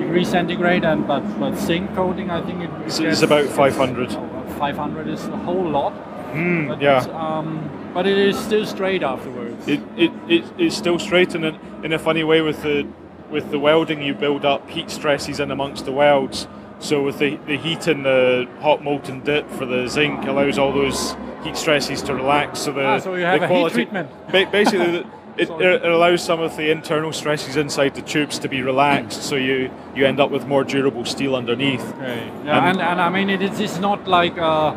degrees 0.00 0.28
centigrade, 0.28 0.84
and 0.84 1.06
but 1.06 1.22
but 1.40 1.54
zinc 1.56 1.94
coating, 1.94 2.30
I 2.30 2.40
think 2.46 2.62
it, 2.62 2.70
it 2.70 2.86
It's, 2.86 2.98
gets- 3.00 3.12
it's 3.14 3.22
about 3.22 3.46
500. 3.46 4.12
oh, 4.12 4.54
500 4.58 5.08
is 5.08 5.26
a 5.28 5.36
whole 5.38 5.68
lot. 5.68 5.92
Mm, 6.32 6.68
But, 6.68 6.80
yeah. 6.80 7.00
Um, 7.12 7.68
but 7.92 8.06
it 8.06 8.16
is 8.16 8.38
still 8.38 8.64
straight 8.64 9.02
afterwards. 9.02 9.51
It, 9.66 9.80
it, 9.96 10.10
it, 10.28 10.44
it's 10.58 10.76
still 10.76 10.98
straight 10.98 11.34
in 11.34 11.44
a, 11.44 11.58
in 11.84 11.92
a 11.92 11.98
funny 11.98 12.24
way 12.24 12.40
with 12.40 12.62
the 12.62 12.86
with 13.30 13.50
the 13.50 13.58
welding 13.58 14.02
you 14.02 14.12
build 14.12 14.44
up 14.44 14.68
heat 14.68 14.90
stresses 14.90 15.40
in 15.40 15.50
amongst 15.50 15.86
the 15.86 15.92
welds. 15.92 16.46
So 16.80 17.02
with 17.02 17.18
the, 17.18 17.36
the 17.46 17.56
heat 17.56 17.88
in 17.88 18.02
the 18.02 18.46
hot 18.60 18.82
molten 18.84 19.20
dip 19.20 19.48
for 19.52 19.64
the 19.64 19.86
zinc 19.88 20.24
allows 20.26 20.58
all 20.58 20.70
those 20.72 21.16
heat 21.42 21.56
stresses 21.56 22.02
to 22.02 22.14
relax. 22.14 22.58
So 22.58 22.72
the, 22.72 22.84
Ah, 22.84 22.98
so 22.98 23.14
you 23.14 23.24
have 23.24 23.40
the 23.40 23.46
a 23.46 23.48
heat 23.48 23.54
quality, 23.54 23.74
treatment. 23.74 24.10
ba- 24.30 24.48
basically 24.52 24.90
the- 24.98 25.06
it, 25.38 25.48
it 25.48 25.82
allows 25.86 26.22
some 26.22 26.40
of 26.42 26.54
the 26.58 26.70
internal 26.70 27.10
stresses 27.10 27.56
inside 27.56 27.94
the 27.94 28.02
tubes 28.02 28.38
to 28.40 28.48
be 28.50 28.60
relaxed. 28.60 29.22
So 29.22 29.36
you, 29.36 29.70
you 29.94 30.04
end 30.04 30.20
up 30.20 30.30
with 30.30 30.46
more 30.46 30.62
durable 30.62 31.06
steel 31.06 31.34
underneath. 31.34 31.80
Okay. 31.94 32.30
Yeah, 32.44 32.58
And- 32.58 32.78
and, 32.78 32.80
and 32.82 33.00
I 33.00 33.08
mean 33.08 33.30
it 33.30 33.40
is 33.40 33.58
it's 33.60 33.78
not 33.78 34.06
like 34.06 34.36
uh, 34.36 34.74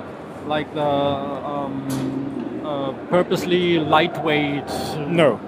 like 0.47 0.73
the 0.73 0.81
um, 0.81 2.14
uh, 2.85 2.93
purposely 3.09 3.79
lightweight. 3.79 4.69
uh, 4.69 5.05
no 5.07 5.39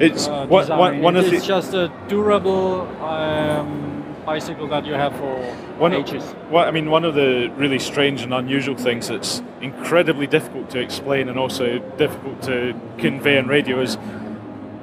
it's 0.00 0.28
Uh, 0.28 0.46
one, 0.46 0.62
design. 0.62 0.78
one, 0.78 1.02
one 1.02 1.16
of 1.16 1.24
it's 1.32 1.42
the 1.42 1.46
just 1.46 1.74
a 1.74 1.90
durable 2.08 2.86
um, 3.02 4.04
bicycle 4.24 4.68
that 4.68 4.86
you 4.86 4.94
have 4.94 5.12
for 5.16 5.34
One, 5.78 5.92
ages. 5.92 6.22
Well, 6.50 6.64
I 6.68 6.70
mean, 6.70 6.90
one 6.90 7.04
of 7.04 7.14
the 7.14 7.50
really 7.56 7.78
strange 7.78 8.22
and 8.22 8.32
unusual 8.32 8.76
things 8.76 9.08
that's 9.08 9.42
incredibly 9.60 10.26
difficult 10.26 10.70
to 10.70 10.78
explain 10.78 11.28
and 11.28 11.38
also 11.38 11.78
difficult 11.96 12.42
to 12.42 12.74
convey 12.98 13.38
on 13.38 13.46
radio 13.48 13.80
is 13.80 13.96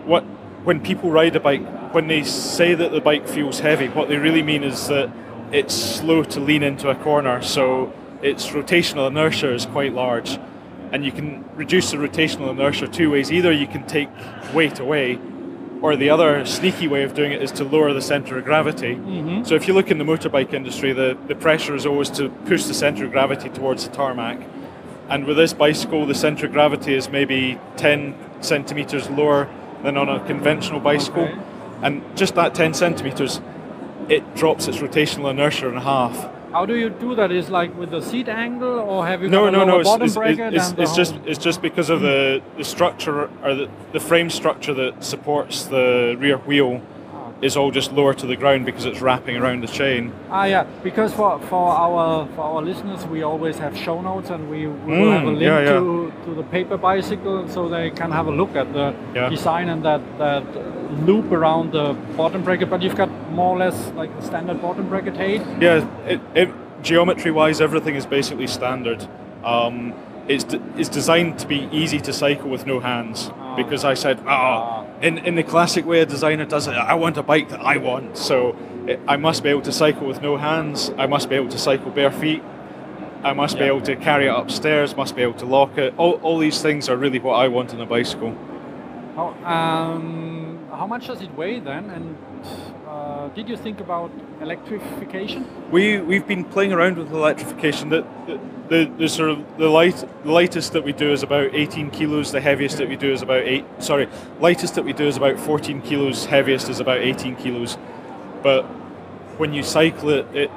what 0.06 0.24
when 0.66 0.80
people 0.82 1.12
ride 1.12 1.36
a 1.36 1.40
bike, 1.40 1.64
when 1.94 2.08
they 2.08 2.24
say 2.24 2.76
that 2.76 2.92
the 2.92 3.00
bike 3.02 3.28
feels 3.28 3.60
heavy, 3.60 3.88
what 3.88 4.10
they 4.10 4.18
really 4.18 4.44
mean 4.44 4.64
is 4.64 4.88
that 4.88 5.10
it's 5.52 5.76
slow 5.76 6.24
to 6.24 6.40
lean 6.40 6.64
into 6.64 6.90
a 6.90 6.96
corner, 6.96 7.42
so 7.42 7.94
its 8.22 8.48
rotational 8.50 9.08
inertia 9.08 9.54
is 9.54 9.66
quite 9.66 9.94
large. 9.94 10.40
And 10.92 11.04
you 11.04 11.12
can 11.12 11.44
reduce 11.56 11.92
the 11.92 11.98
rotational 11.98 12.50
inertia 12.52 12.88
two 12.88 13.12
ways. 13.12 13.32
Either 13.32 13.52
you 13.52 13.68
can 13.68 13.86
take 13.88 14.10
weight 14.54 14.80
away, 14.80 15.20
or 15.82 15.96
the 15.96 16.10
other 16.10 16.46
sneaky 16.46 16.88
way 16.88 17.04
of 17.04 17.14
doing 17.14 17.32
it 17.32 17.42
is 17.42 17.52
to 17.52 17.64
lower 17.64 17.94
the 17.94 18.02
center 18.02 18.38
of 18.38 18.46
gravity. 18.46 18.96
Mm-hmm. 18.96 19.44
So 19.44 19.56
if 19.56 19.68
you 19.68 19.74
look 19.74 19.92
in 19.92 19.98
the 19.98 20.04
motorbike 20.04 20.54
industry, 20.54 20.94
the, 20.94 21.18
the 21.28 21.36
pressure 21.36 21.76
is 21.76 21.86
always 21.86 22.10
to 22.12 22.30
push 22.48 22.64
the 22.64 22.74
center 22.74 23.06
of 23.06 23.12
gravity 23.12 23.50
towards 23.50 23.88
the 23.88 23.94
tarmac. 23.94 24.40
And 25.10 25.26
with 25.26 25.38
this 25.38 25.54
bicycle, 25.54 26.06
the 26.06 26.16
center 26.16 26.48
of 26.48 26.54
gravity 26.54 26.96
is 26.96 27.10
maybe 27.10 27.60
10 27.78 28.16
centimeters 28.42 29.10
lower 29.10 29.48
than 29.84 29.98
on 29.98 30.10
a 30.10 30.26
conventional 30.26 30.80
bicycle. 30.80 31.26
Okay. 31.26 31.40
And 31.84 32.18
just 32.18 32.34
that 32.36 32.56
10 32.56 32.74
centimeters, 32.74 33.42
it 34.10 34.36
drops 34.36 34.68
its 34.68 34.78
rotational 34.78 35.30
inertia 35.30 35.68
in 35.68 35.76
half. 35.76 36.32
How 36.56 36.66
do 36.66 36.78
you 36.78 36.90
do 36.90 37.16
that? 37.16 37.34
Is 37.34 37.50
like 37.50 37.78
with 37.78 37.92
the 37.92 38.00
seat 38.00 38.30
angle, 38.30 38.80
or 38.80 39.06
have 39.06 39.22
you 39.22 39.28
No, 39.28 39.42
got 39.42 39.48
a 39.50 39.58
no, 39.58 39.66
no. 39.66 39.80
It's, 39.80 39.90
bottom 39.90 40.06
it's, 40.06 40.16
bracket 40.16 40.54
it's, 40.54 40.72
it's 40.78 40.96
just 40.96 41.14
it's 41.26 41.38
just 41.38 41.62
because 41.62 41.90
of 41.90 42.00
the, 42.00 42.42
the 42.56 42.64
structure 42.64 43.30
or 43.44 43.56
the, 43.56 43.70
the 43.92 44.00
frame 44.00 44.30
structure 44.30 44.74
that 44.74 45.04
supports 45.04 45.66
the 45.66 46.16
rear 46.18 46.38
wheel 46.38 46.82
is 47.46 47.56
all 47.56 47.72
just 47.72 47.94
lower 47.94 48.14
to 48.14 48.26
the 48.26 48.36
ground 48.36 48.66
because 48.66 48.86
it's 48.86 49.02
wrapping 49.02 49.38
around 49.38 49.62
the 49.62 49.68
chain. 49.68 50.12
Ah, 50.30 50.46
yeah, 50.46 50.64
because 50.84 51.14
for, 51.14 51.40
for 51.50 51.70
our 51.86 52.28
for 52.36 52.42
our 52.42 52.62
listeners, 52.62 53.06
we 53.06 53.22
always 53.24 53.58
have 53.60 53.78
show 53.78 54.02
notes, 54.02 54.30
and 54.32 54.50
we, 54.50 54.68
we 54.68 54.92
will 54.98 55.12
Mm, 55.12 55.18
have 55.18 55.28
a 55.28 55.32
link 55.32 55.42
yeah, 55.42 55.60
yeah. 55.60 55.80
to, 55.80 56.12
to 56.26 56.34
the 56.34 56.44
paper 56.44 56.78
bicycle, 56.78 57.48
so 57.48 57.70
they 57.70 57.90
can 57.92 58.12
have 58.12 58.28
a 58.28 58.32
look 58.32 58.56
at 58.56 58.74
the 58.74 58.94
Yeah. 59.14 59.30
design 59.30 59.70
and 59.70 59.84
that 59.86 60.02
that 60.18 60.44
loop 61.06 61.32
around 61.32 61.72
the 61.72 61.94
bottom 62.18 62.42
bracket. 62.44 62.70
But 62.70 62.82
you've 62.82 62.96
got 62.98 63.10
more 63.32 63.56
or 63.56 63.60
less 63.60 63.78
like 63.96 64.12
the 64.20 64.26
standard 64.26 64.62
bottom 64.62 64.88
bracket 64.90 65.16
height. 65.18 65.42
Yeah, 65.62 65.86
it, 66.08 66.20
it, 66.36 66.50
geometry-wise, 66.84 67.62
everything 67.62 67.96
is 67.96 68.06
basically 68.06 68.48
standard. 68.48 69.08
Um, 69.44 69.94
it's, 70.28 70.44
d- 70.44 70.60
it's 70.78 70.90
designed 70.90 71.38
to 71.40 71.48
be 71.48 71.68
easy 71.72 72.00
to 72.00 72.12
cycle 72.14 72.50
with 72.50 72.66
no 72.66 72.80
hands 72.80 73.32
because 73.56 73.84
I 73.84 73.94
said, 73.96 74.20
oh, 74.28 74.85
in, 75.02 75.18
in 75.20 75.36
the 75.36 75.44
classic 75.44 75.86
way 75.86 76.02
a 76.02 76.06
designer 76.06 76.46
does 76.46 76.68
it, 76.68 76.72
I 76.74 76.94
want 76.96 77.18
a 77.18 77.24
bike 77.24 77.50
that 77.50 77.62
I 77.62 77.78
want. 77.78 78.18
So 78.18 78.56
it, 78.88 79.00
I 79.08 79.18
must 79.18 79.44
be 79.44 79.50
able 79.50 79.62
to 79.64 79.72
cycle 79.72 80.08
with 80.08 80.22
no 80.22 80.38
hands. 80.38 80.92
I 80.98 81.08
must 81.08 81.30
be 81.30 81.36
able 81.36 81.50
to 81.50 81.58
cycle 81.58 81.92
bare 81.92 82.12
feet. 82.12 82.44
I 83.24 83.34
must 83.34 83.58
be 83.58 83.64
able 83.64 83.82
to 83.82 83.96
carry 83.96 84.28
it 84.28 84.34
upstairs. 84.34 84.96
Must 84.96 85.16
be 85.16 85.24
able 85.24 85.34
to 85.36 85.46
lock 85.46 85.78
it. 85.78 85.94
All, 85.98 86.14
all 86.22 86.38
these 86.38 86.62
things 86.62 86.90
are 86.90 86.96
really 86.96 87.20
what 87.20 87.34
I 87.34 87.48
want 87.48 87.74
in 87.74 87.82
a 87.82 87.86
bicycle. 87.86 88.38
How, 89.16 89.30
um, 89.44 90.68
how 90.72 90.86
much 90.86 91.08
does 91.08 91.22
it 91.22 91.34
weigh 91.36 91.60
then? 91.60 91.90
And 91.90 92.18
uh, 92.96 93.28
did 93.30 93.50
you 93.50 93.58
think 93.58 93.80
about 93.82 94.10
electrification? 94.42 95.46
We 95.70 96.00
we've 96.00 96.26
been 96.26 96.46
playing 96.46 96.72
around 96.72 96.98
with 96.98 97.12
electrification. 97.12 97.90
The 97.90 98.06
the, 98.26 98.40
the, 98.70 98.92
the 98.98 99.10
sort 99.10 99.32
of 99.32 99.58
the 99.58 99.68
light 99.70 99.98
the 100.24 100.32
lightest 100.32 100.72
that 100.74 100.84
we 100.84 100.94
do 100.94 101.12
is 101.12 101.22
about 101.22 101.54
18 101.54 101.92
kilos. 101.92 102.32
The 102.32 102.42
heaviest 102.42 102.78
that 102.78 102.88
we 102.88 102.96
do 102.96 103.12
is 103.12 103.22
about 103.22 103.44
eight. 103.44 103.66
Sorry, 103.80 104.08
lightest 104.40 104.76
that 104.76 104.86
we 104.86 104.94
do 104.94 105.08
is 105.08 105.18
about 105.18 105.40
14 105.40 105.82
kilos. 105.82 106.26
Heaviest 106.26 106.70
is 106.70 106.80
about 106.80 107.00
18 107.00 107.36
kilos. 107.36 107.78
But 108.42 108.64
when 109.40 109.54
you 109.54 109.64
cycle 109.64 110.10
it, 110.10 110.26
it 110.34 110.52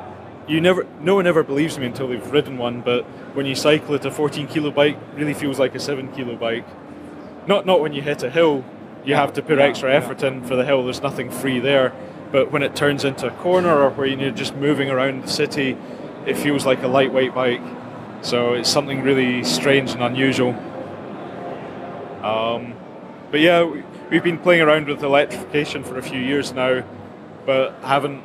you 0.47 0.61
never 0.61 0.87
no 1.01 1.17
one 1.17 1.27
ever 1.27 1.43
believes 1.43 1.79
me 1.79 1.87
until 1.87 2.09
they've 2.09 2.31
ridden 2.31 2.57
one. 2.57 2.83
But 2.83 3.05
when 3.35 3.47
you 3.47 3.57
cycle 3.57 3.95
it, 3.95 4.05
a 4.05 4.11
14 4.11 4.47
kilo 4.47 4.71
bike 4.71 4.97
really 5.15 5.35
feels 5.35 5.59
like 5.59 5.75
a 5.75 5.81
seven 5.81 6.13
kilo 6.13 6.37
bike. 6.37 6.67
Not 7.49 7.67
not 7.67 7.81
when 7.81 7.93
you 7.93 8.03
hit 8.03 8.23
a 8.23 8.31
hill. 8.31 8.65
You 9.05 9.15
have 9.15 9.33
to 9.35 9.43
put 9.43 9.59
Yeah, 9.59 9.65
extra 9.65 9.91
yeah. 9.91 9.97
effort 9.97 10.23
in 10.23 10.45
for 10.45 10.55
the 10.55 10.65
hill. 10.65 10.85
There's 10.85 11.03
nothing 11.03 11.31
free 11.31 11.61
there. 11.61 11.93
But 12.31 12.53
when 12.53 12.63
it 12.63 12.77
turns 12.77 13.05
into 13.05 13.27
a 13.27 13.31
corner 13.31 13.75
or 13.83 13.91
where 13.91 14.07
you're 14.07 14.31
just 14.31 14.55
moving 14.55 14.91
around 14.91 15.23
the 15.25 15.29
city, 15.29 15.77
it 16.27 16.37
feels 16.37 16.67
like 16.67 16.83
a 16.83 16.89
lightweight 16.89 17.35
bike. 17.35 17.63
So 18.21 18.53
it's 18.53 18.69
something 18.69 19.03
really 19.03 19.45
strange 19.45 19.93
and 19.93 20.03
unusual. 20.03 20.55
Um, 22.23 22.75
but 23.31 23.41
yeah, 23.41 23.63
we- 23.63 23.83
we've 24.11 24.25
been 24.25 24.39
playing 24.39 24.63
around 24.63 24.89
with 24.89 25.03
electrification 25.03 25.85
for 25.85 25.97
a 25.99 26.03
few 26.03 26.21
years 26.21 26.53
now, 26.53 26.83
but 27.47 27.75
haven't 27.83 28.23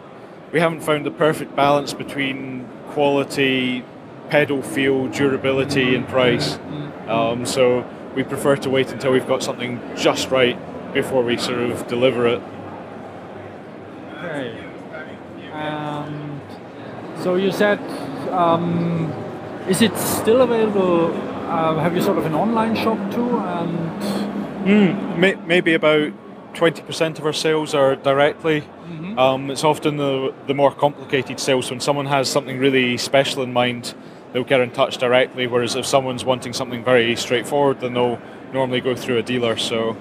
we 0.51 0.59
haven't 0.59 0.81
found 0.81 1.03
the 1.03 1.09
perfect 1.09 1.55
balance 1.55 1.93
between 1.95 2.63
quality, 2.91 3.83
pedal 4.29 4.61
feel, 4.61 5.07
durability, 5.07 5.95
and 5.95 6.07
price. 6.07 6.59
Um, 7.09 7.43
so 7.43 7.83
we 8.15 8.21
prefer 8.21 8.55
to 8.57 8.69
wait 8.69 8.91
until 8.91 9.11
we've 9.11 9.27
got 9.27 9.41
something 9.41 9.79
just 9.95 10.29
right 10.29 10.55
before 10.93 11.23
we 11.23 11.37
sort 11.37 11.57
of 11.59 11.87
deliver 11.87 12.27
it. 12.27 12.41
Okay. 14.23 14.57
And 15.51 16.41
so 17.21 17.35
you 17.35 17.51
said, 17.51 17.79
um, 18.31 19.11
is 19.67 19.81
it 19.81 19.95
still 19.97 20.41
available? 20.41 21.13
Uh, 21.49 21.75
have 21.79 21.95
you 21.95 22.01
sort 22.01 22.17
of 22.17 22.25
an 22.25 22.33
online 22.33 22.75
shop 22.75 22.97
too? 23.11 23.37
And 23.39 25.19
May, 25.19 25.35
maybe 25.35 25.73
about 25.73 26.13
20% 26.53 27.19
of 27.19 27.25
our 27.25 27.33
sales 27.33 27.73
are 27.75 27.95
directly. 27.95 28.63
Um, 29.17 29.51
it's 29.51 29.63
often 29.63 29.97
the, 29.97 30.33
the 30.47 30.53
more 30.53 30.71
complicated 30.71 31.39
sales. 31.39 31.69
When 31.69 31.79
someone 31.79 32.05
has 32.05 32.29
something 32.29 32.57
really 32.57 32.97
special 32.97 33.43
in 33.43 33.51
mind, 33.53 33.93
they'll 34.31 34.43
get 34.43 34.61
in 34.61 34.71
touch 34.71 34.97
directly. 34.97 35.47
Whereas 35.47 35.75
if 35.75 35.85
someone's 35.85 36.23
wanting 36.25 36.53
something 36.53 36.83
very 36.83 37.15
straightforward, 37.15 37.81
then 37.81 37.93
they'll 37.93 38.19
normally 38.53 38.81
go 38.81 38.95
through 38.95 39.17
a 39.17 39.23
dealer. 39.23 39.57
So 39.57 39.97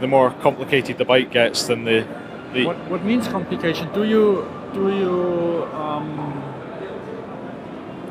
the 0.00 0.06
more 0.06 0.30
complicated 0.30 0.98
the 0.98 1.04
bike 1.04 1.32
gets, 1.32 1.66
then 1.66 1.84
the, 1.84 2.06
what, 2.52 2.76
what 2.90 3.04
means 3.04 3.28
complication? 3.28 3.92
Do 3.92 4.04
you 4.04 4.48
do 4.74 4.88
you 4.94 5.68
um, 5.74 6.42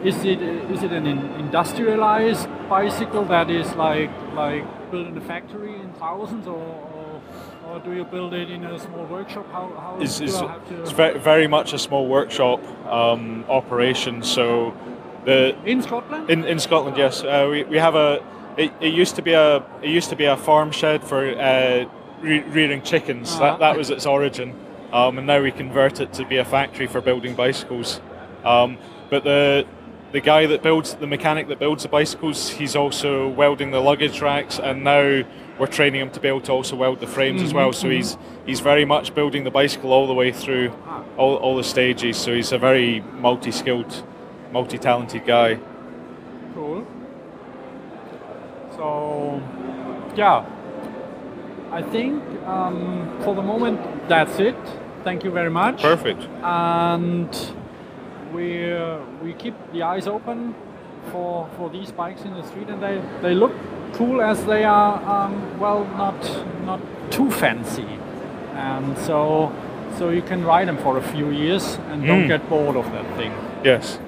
is 0.04 0.24
it 0.26 0.42
is 0.42 0.84
it 0.84 0.92
an 0.92 1.06
in- 1.06 1.32
industrialized 1.40 2.48
bicycle 2.68 3.26
that 3.26 3.50
is 3.50 3.74
like 3.76 4.12
like 4.34 4.66
built 4.92 5.08
in 5.08 5.18
a 5.18 5.22
factory 5.22 5.76
in 5.76 5.94
thousands, 5.94 6.48
or, 6.48 6.56
or, 6.56 7.22
or 7.68 7.80
do 7.80 7.94
you 7.94 8.04
build 8.04 8.34
it 8.34 8.50
in 8.50 8.66
a 8.66 8.80
small 8.80 9.06
workshop? 9.06 9.46
How 9.52 9.70
how 9.78 10.02
is, 10.02 10.18
do 10.18 10.26
is 10.26 10.36
I 10.36 10.48
have 10.48 10.68
to 10.70 10.82
it's 10.82 10.92
very, 10.92 11.20
very 11.20 11.48
much 11.48 11.74
a 11.74 11.80
small 11.80 12.08
workshop 12.08 12.60
um, 12.88 13.46
operation. 13.48 14.24
So 14.24 14.74
the 15.26 15.56
in 15.66 15.82
Scotland? 15.82 16.30
In, 16.30 16.46
in 16.46 16.60
Scotland, 16.60 16.98
yes, 16.98 17.24
uh, 17.24 17.48
we, 17.50 17.64
we 17.64 17.78
have 17.78 17.96
a. 17.96 18.24
It, 18.58 18.74
it 18.82 18.94
used 18.94 19.16
to 19.16 19.22
be 19.22 19.34
a 19.34 19.58
it 19.82 19.90
used 19.90 20.10
to 20.10 20.16
be 20.16 20.26
a 20.26 20.36
farm 20.36 20.72
shed 20.72 21.04
for 21.04 21.26
uh, 21.26 21.86
re- 22.22 22.42
rearing 22.42 22.82
chickens. 22.82 23.34
Ah. 23.36 23.40
That 23.40 23.60
that 23.60 23.78
was 23.78 23.90
its 23.90 24.06
origin, 24.06 24.56
um, 24.92 25.18
and 25.18 25.28
now 25.28 25.42
we 25.42 25.52
convert 25.52 26.00
it 26.00 26.14
to 26.14 26.26
be 26.26 26.38
a 26.38 26.46
factory 26.46 26.88
for 26.88 27.02
building 27.02 27.36
bicycles. 27.36 28.02
Um, 28.44 28.78
but 29.10 29.24
the 29.24 29.66
the 30.12 30.22
guy 30.22 30.46
that 30.46 30.62
builds 30.62 30.96
the 30.96 31.08
mechanic 31.08 31.48
that 31.48 31.60
builds 31.60 31.84
the 31.84 31.90
bicycles, 31.90 32.50
he's 32.50 32.76
also 32.76 33.30
welding 33.30 33.72
the 33.72 33.80
luggage 33.80 34.22
racks, 34.22 34.60
and 34.60 34.84
now 34.84 35.24
we're 35.58 35.68
training 35.68 36.02
him 36.02 36.10
to 36.10 36.20
be 36.20 36.28
able 36.28 36.42
to 36.42 36.52
also 36.52 36.76
weld 36.76 37.00
the 37.00 37.08
frames 37.08 37.42
as 37.42 37.54
well. 37.54 37.72
So 37.72 37.90
he's 37.90 38.18
he's 38.46 38.60
very 38.60 38.86
much 38.86 39.14
building 39.14 39.44
the 39.44 39.52
bicycle 39.52 39.94
all 39.94 40.08
the 40.08 40.14
way 40.14 40.32
through 40.32 40.74
all, 41.18 41.36
all 41.36 41.56
the 41.56 41.64
stages. 41.64 42.18
So 42.18 42.34
he's 42.34 42.52
a 42.52 42.58
very 42.58 43.02
multi-skilled, 43.20 44.04
multi-talented 44.52 45.26
guy. 45.26 45.60
Cool. 46.56 46.86
So, 48.76 49.42
yeah, 50.16 50.46
I 51.72 51.82
think 51.82 52.22
um, 52.46 53.10
for 53.24 53.34
the 53.36 53.42
moment 53.42 53.80
that's 54.10 54.40
it. 54.40 54.56
Thank 55.04 55.24
you 55.24 55.32
very 55.32 55.50
much. 55.50 55.82
Perfect. 55.82 56.22
And 56.44 57.30
we 58.34 58.72
uh, 58.74 59.00
we 59.24 59.34
keep 59.34 59.56
the 59.74 59.84
eyes 59.84 60.08
open 60.08 60.54
for 61.12 61.48
for 61.58 61.70
these 61.70 61.92
bikes 61.92 62.22
in 62.24 62.34
the 62.34 62.44
street, 62.44 62.70
and 62.70 62.82
they 62.82 63.02
they 63.22 63.34
look 63.34 63.52
cool 63.94 64.22
as 64.22 64.46
they 64.46 64.64
are. 64.64 65.02
Um, 65.10 65.60
well, 65.60 65.86
not 65.98 66.20
not 66.66 66.80
too 67.12 67.32
fancy, 67.32 67.88
and 68.56 68.98
so 68.98 69.52
so 69.98 70.10
you 70.10 70.22
can 70.22 70.44
ride 70.46 70.68
them 70.68 70.78
for 70.78 70.98
a 70.98 71.02
few 71.02 71.32
years 71.32 71.78
and 71.92 72.06
don't 72.08 72.24
Mm. 72.24 72.28
get 72.28 72.50
bored 72.50 72.76
of 72.78 72.86
that 72.92 73.06
thing. 73.18 73.34
Yes. 73.64 74.00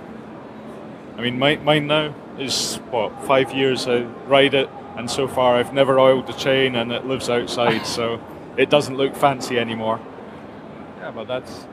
I 1.17 1.21
mean, 1.21 1.38
my, 1.38 1.58
mine 1.58 1.88
now 1.88 2.13
is 2.39 2.80
what 2.89 3.12
five 3.26 3.54
years 3.54 3.88
I 3.88 4.04
ride 4.28 4.54
it, 4.54 4.69
and 4.97 5.10
so 5.10 5.27
far 5.27 5.56
I've 5.56 5.73
never 5.73 5.99
oiled 5.99 6.27
the 6.27 6.34
chain, 6.34 6.75
and 6.75 6.91
it 6.91 7.06
lives 7.06 7.29
outside, 7.29 7.86
so 7.86 8.19
it 8.58 8.69
doesn't 8.69 8.97
look 8.97 9.15
fancy 9.15 9.58
anymore. 9.60 9.99
Yeah, 10.99 11.12
but 11.12 11.27
that's 11.27 11.67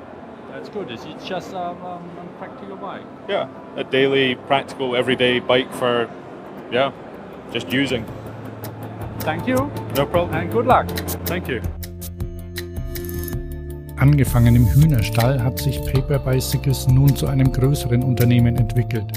that's 0.52 0.68
good. 0.68 0.90
It's, 0.90 1.04
it's 1.04 1.26
just 1.26 1.52
a, 1.52 1.58
um, 1.58 1.78
a 2.18 2.38
practical 2.38 2.76
bike. 2.76 3.04
Yeah, 3.28 3.48
a 3.76 3.84
daily, 3.84 4.34
practical, 4.34 4.96
everyday 4.96 5.38
bike 5.40 5.72
for, 5.74 6.08
yeah, 6.72 6.90
just 7.52 7.72
using. 7.72 8.04
Thank 9.20 9.46
you 9.46 9.70
No 9.96 10.06
problem. 10.06 10.34
and 10.34 10.50
good 10.50 10.66
luck. 10.66 10.88
Thank 11.26 11.46
you. 11.48 11.60
Angefangen 13.96 14.56
im 14.56 14.66
Hühnerstall 14.66 15.42
hat 15.42 15.58
sich 15.58 15.78
Paper 15.92 16.18
Bicycles 16.18 16.88
nun 16.88 17.14
zu 17.14 17.26
einem 17.26 17.52
größeren 17.52 18.02
Unternehmen 18.02 18.56
entwickelt. 18.56 19.12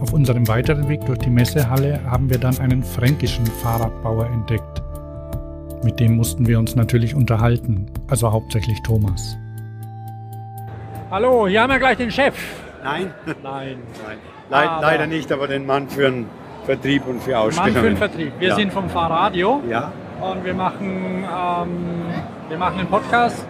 Auf 0.00 0.14
unserem 0.14 0.48
weiteren 0.48 0.88
Weg 0.88 1.04
durch 1.04 1.18
die 1.18 1.28
Messehalle 1.28 2.00
haben 2.10 2.30
wir 2.30 2.38
dann 2.38 2.58
einen 2.58 2.82
fränkischen 2.82 3.44
Fahrradbauer 3.46 4.26
entdeckt. 4.26 4.82
Mit 5.84 6.00
dem 6.00 6.16
mussten 6.16 6.46
wir 6.46 6.58
uns 6.58 6.74
natürlich 6.74 7.14
unterhalten, 7.14 7.86
also 8.08 8.32
hauptsächlich 8.32 8.80
Thomas. 8.82 9.36
Hallo, 11.10 11.46
hier 11.46 11.60
haben 11.60 11.70
wir 11.70 11.78
gleich 11.78 11.98
den 11.98 12.10
Chef. 12.10 12.34
Nein, 12.82 13.12
Nein. 13.42 13.76
Nein. 14.06 14.18
Leid, 14.48 14.70
leider 14.80 15.06
nicht, 15.06 15.30
aber 15.32 15.46
den 15.46 15.66
Mann 15.66 15.88
für 15.88 16.10
den 16.10 16.26
Vertrieb 16.64 17.06
und 17.06 17.22
für 17.22 17.32
Mann 17.32 17.40
Ausstellungen. 17.40 17.74
für 17.74 17.88
den 17.88 17.96
Vertrieb. 17.98 18.32
Wir 18.38 18.48
ja. 18.48 18.54
sind 18.54 18.72
vom 18.72 18.88
Fahrradio 18.88 19.60
Ja, 19.68 19.92
und 20.20 20.44
wir 20.44 20.54
machen, 20.54 21.24
ähm, 21.24 21.68
wir 22.48 22.58
machen 22.58 22.80
einen 22.80 22.88
Podcast 22.88 23.46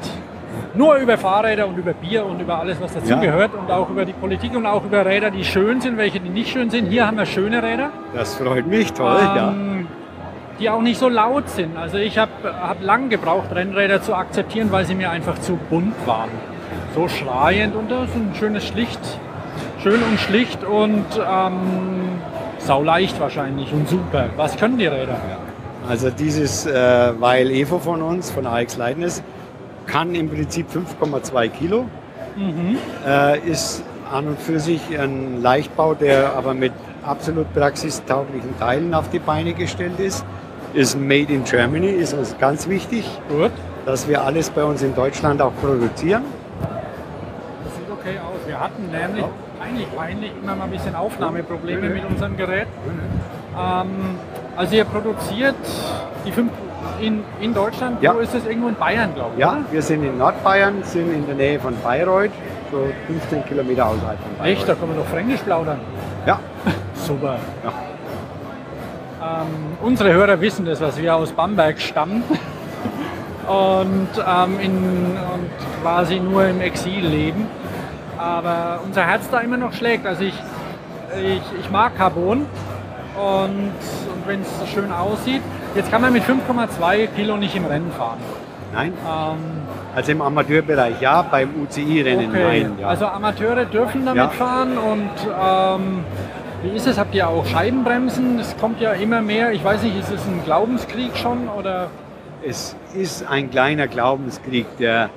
nur 0.74 0.96
über 0.96 1.18
Fahrräder 1.18 1.66
und 1.66 1.76
über 1.76 1.92
Bier 1.92 2.24
und 2.24 2.40
über 2.40 2.58
alles, 2.58 2.80
was 2.80 2.94
dazugehört 2.94 3.52
und 3.54 3.70
auch 3.70 3.88
über 3.90 4.04
die 4.04 4.12
Politik 4.12 4.56
und 4.56 4.66
auch 4.66 4.84
über 4.84 5.04
Räder, 5.04 5.30
die 5.30 5.44
schön 5.44 5.80
sind, 5.80 5.96
welche 5.96 6.20
die 6.20 6.28
nicht 6.28 6.50
schön 6.50 6.70
sind. 6.70 6.86
Hier 6.86 7.06
haben 7.06 7.16
wir 7.16 7.26
schöne 7.26 7.62
Räder. 7.62 7.90
das 8.14 8.36
freut 8.36 8.66
mich, 8.66 8.92
toll, 8.92 9.20
ja. 9.20 9.50
ähm, 9.50 9.86
die 10.58 10.70
auch 10.70 10.82
nicht 10.82 10.98
so 10.98 11.08
laut 11.08 11.48
sind. 11.48 11.76
Also 11.76 11.96
ich 11.96 12.18
habe 12.18 12.30
hab 12.44 12.82
lang 12.82 13.08
gebraucht, 13.08 13.54
Rennräder 13.54 14.02
zu 14.02 14.14
akzeptieren, 14.14 14.70
weil 14.70 14.84
sie 14.84 14.94
mir 14.94 15.10
einfach 15.10 15.38
zu 15.38 15.58
bunt 15.68 15.94
waren. 16.06 16.30
So 16.94 17.08
schreiend 17.08 17.74
und 17.74 17.90
das 17.90 18.08
ist 18.08 18.16
ein 18.16 18.34
schönes 18.38 18.66
Schlicht, 18.66 19.00
schön 19.82 20.02
und 20.02 20.18
schlicht 20.20 20.64
und 20.64 21.04
ähm, 21.16 22.20
sauleicht 22.58 23.20
wahrscheinlich 23.20 23.72
und 23.72 23.88
super. 23.88 24.26
Was 24.36 24.56
können 24.56 24.78
die 24.78 24.86
Räder? 24.86 25.16
Also 25.88 26.10
dieses 26.10 26.66
äh, 26.66 27.12
Weil 27.18 27.50
Evo 27.50 27.78
von 27.78 28.02
uns, 28.02 28.30
von 28.30 28.46
AX 28.46 28.76
Leitness, 28.76 29.22
kann 29.90 30.14
im 30.14 30.29
Prinzip 30.29 30.66
5,2 30.70 31.48
Kilo. 31.48 31.87
Äh, 33.07 33.40
ist 33.40 33.83
an 34.11 34.29
und 34.29 34.40
für 34.40 34.61
sich 34.61 34.81
ein 34.98 35.42
Leichtbau, 35.42 35.94
der 35.94 36.35
aber 36.35 36.55
mit 36.55 36.72
absolut 37.05 37.53
praxistauglichen 37.55 38.59
Teilen 38.59 38.94
auf 38.94 39.11
die 39.11 39.18
Beine 39.18 39.53
gestellt 39.53 39.98
ist. 39.98 40.24
Ist 40.72 40.98
made 40.98 41.33
in 41.33 41.44
Germany, 41.44 41.88
ist 41.88 42.14
uns 42.14 42.37
ganz 42.38 42.68
wichtig, 42.68 43.05
Gut. 43.29 43.50
dass 43.85 44.09
wir 44.09 44.22
alles 44.22 44.50
bei 44.50 44.62
uns 44.62 44.83
in 44.83 44.94
Deutschland 44.94 45.42
auch 45.42 45.53
produzieren. 45.61 46.22
Das 47.64 47.74
sieht 47.74 47.90
okay 47.90 48.18
aus. 48.18 48.46
Wir 48.46 48.61
hatten 48.61 48.88
nämlich 48.90 49.24
eigentlich 49.61 49.96
peinlich 49.96 50.33
immer 50.40 50.55
mal 50.55 50.64
ein 50.64 50.70
bisschen 50.70 50.94
Aufnahmeprobleme 50.94 51.88
mit 51.88 52.05
unserem 52.05 52.37
Gerät. 52.37 52.68
Ähm, 53.59 53.88
also 54.57 54.76
ihr 54.76 54.85
produziert 54.85 55.57
die 56.24 56.33
fünf 56.33 56.53
in, 57.00 57.22
in 57.40 57.54
Deutschland, 57.54 58.02
Ja. 58.02 58.14
wo 58.14 58.18
ist 58.18 58.34
es? 58.34 58.44
Irgendwo 58.46 58.68
in 58.68 58.74
Bayern, 58.76 59.14
glaube 59.14 59.30
ich. 59.34 59.40
Ja, 59.40 59.52
oder? 59.52 59.64
wir 59.70 59.82
sind 59.82 60.04
in 60.04 60.18
Nordbayern, 60.18 60.82
sind 60.84 61.12
in 61.12 61.26
der 61.26 61.34
Nähe 61.34 61.58
von 61.60 61.74
Bayreuth, 61.82 62.30
so 62.70 62.86
15 63.06 63.44
Kilometer 63.46 63.86
außerhalb 63.86 64.18
von 64.18 64.36
Bayreuth. 64.38 64.56
Echt, 64.58 64.68
da 64.68 64.74
können 64.74 64.92
wir 64.92 64.98
noch 65.00 65.06
Fränkisch 65.10 65.40
plaudern. 65.40 65.80
Ja, 66.26 66.38
Super. 66.94 67.36
Ja. 67.64 67.72
Ähm, 69.42 69.46
unsere 69.82 70.12
Hörer 70.12 70.40
wissen 70.40 70.64
das, 70.64 70.80
was 70.80 70.96
wir 70.98 71.14
aus 71.14 71.32
Bamberg 71.32 71.78
stammen 71.80 72.22
und, 73.46 74.08
ähm, 74.16 74.60
in, 74.60 74.76
und 74.76 75.82
quasi 75.82 76.20
nur 76.20 76.46
im 76.46 76.60
Exil 76.60 77.06
leben. 77.06 77.46
Aber 78.16 78.80
unser 78.84 79.06
Herz 79.06 79.28
da 79.30 79.40
immer 79.40 79.56
noch 79.56 79.72
schlägt. 79.72 80.06
Also 80.06 80.24
ich, 80.24 80.34
ich, 81.18 81.42
ich 81.60 81.70
mag 81.70 81.96
Carbon 81.96 82.46
und, 83.16 83.72
und 83.72 84.26
wenn 84.26 84.42
es 84.42 84.48
schön 84.72 84.92
aussieht. 84.92 85.42
Jetzt 85.74 85.90
kann 85.90 86.02
man 86.02 86.12
mit 86.12 86.22
5,2 86.24 87.06
Kilo 87.16 87.37
nicht 87.37 87.54
im 87.54 87.64
Rennen 87.66 87.90
fahren. 87.92 88.18
nein, 88.74 88.92
Ähm, 89.06 89.37
also 89.94 90.12
im 90.12 90.22
Amateurbereich 90.22 91.00
ja, 91.00 91.22
beim 91.22 91.50
UCI-Rennen 91.62 92.30
Okay, 92.30 92.62
nein. 92.62 92.72
Ja. 92.80 92.88
also 92.88 93.06
Amateure 93.06 93.64
dürfen 93.64 94.04
damit 94.06 94.22
Ja. 94.22 94.28
fahren 94.30 94.78
und 94.78 95.11
ähm, 95.26 96.04
wie 96.62 96.76
ist 96.76 96.87
es? 96.87 96.98
Habt 96.98 97.14
ihr 97.14 97.26
auch 97.28 97.44
Scheibenbremsen? 97.46 98.38
Es 98.38 98.56
kommt 98.56 98.80
ja 98.80 98.92
immer 98.92 99.20
mehr. 99.22 99.52
Ich 99.52 99.64
weiß 99.64 99.83
nicht, 99.83 99.98
ist 99.98 100.11
es 100.11 100.24
ein 100.26 100.42
Glaubenskrieg 100.44 101.16
schon 101.16 101.48
oder? 101.48 101.88
es 102.46 102.74
ist 102.94 103.26
ein 103.28 103.50
kleiner 103.50 103.87
Glaubenskrieg. 103.87 104.66
Der, 104.78 105.11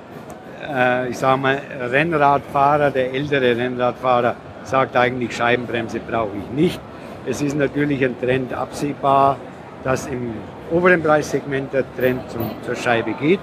äh, 0.68 1.08
ich 1.08 1.18
sage 1.18 1.38
mal, 1.38 1.58
Rennradfahrer, 1.90 2.90
der 2.90 3.12
ältere 3.14 3.56
Rennradfahrer 3.56 4.34
sagt 4.64 4.94
eigentlich, 4.96 5.34
Scheibenbremse 5.36 6.00
brauche 6.00 6.36
ich 6.38 6.50
nicht. 6.54 6.80
Es 7.26 7.40
ist 7.40 7.56
natürlich 7.56 8.04
ein 8.04 8.18
Trend 8.20 8.52
absehbar, 8.52 9.36
dass 9.84 10.06
im 10.06 10.34
oberen 10.70 11.02
Preissegment 11.02 11.72
der 11.72 11.84
Trend 11.96 12.28
zum, 12.30 12.50
zur 12.62 12.74
Scheibe 12.74 13.12
geht. 13.12 13.40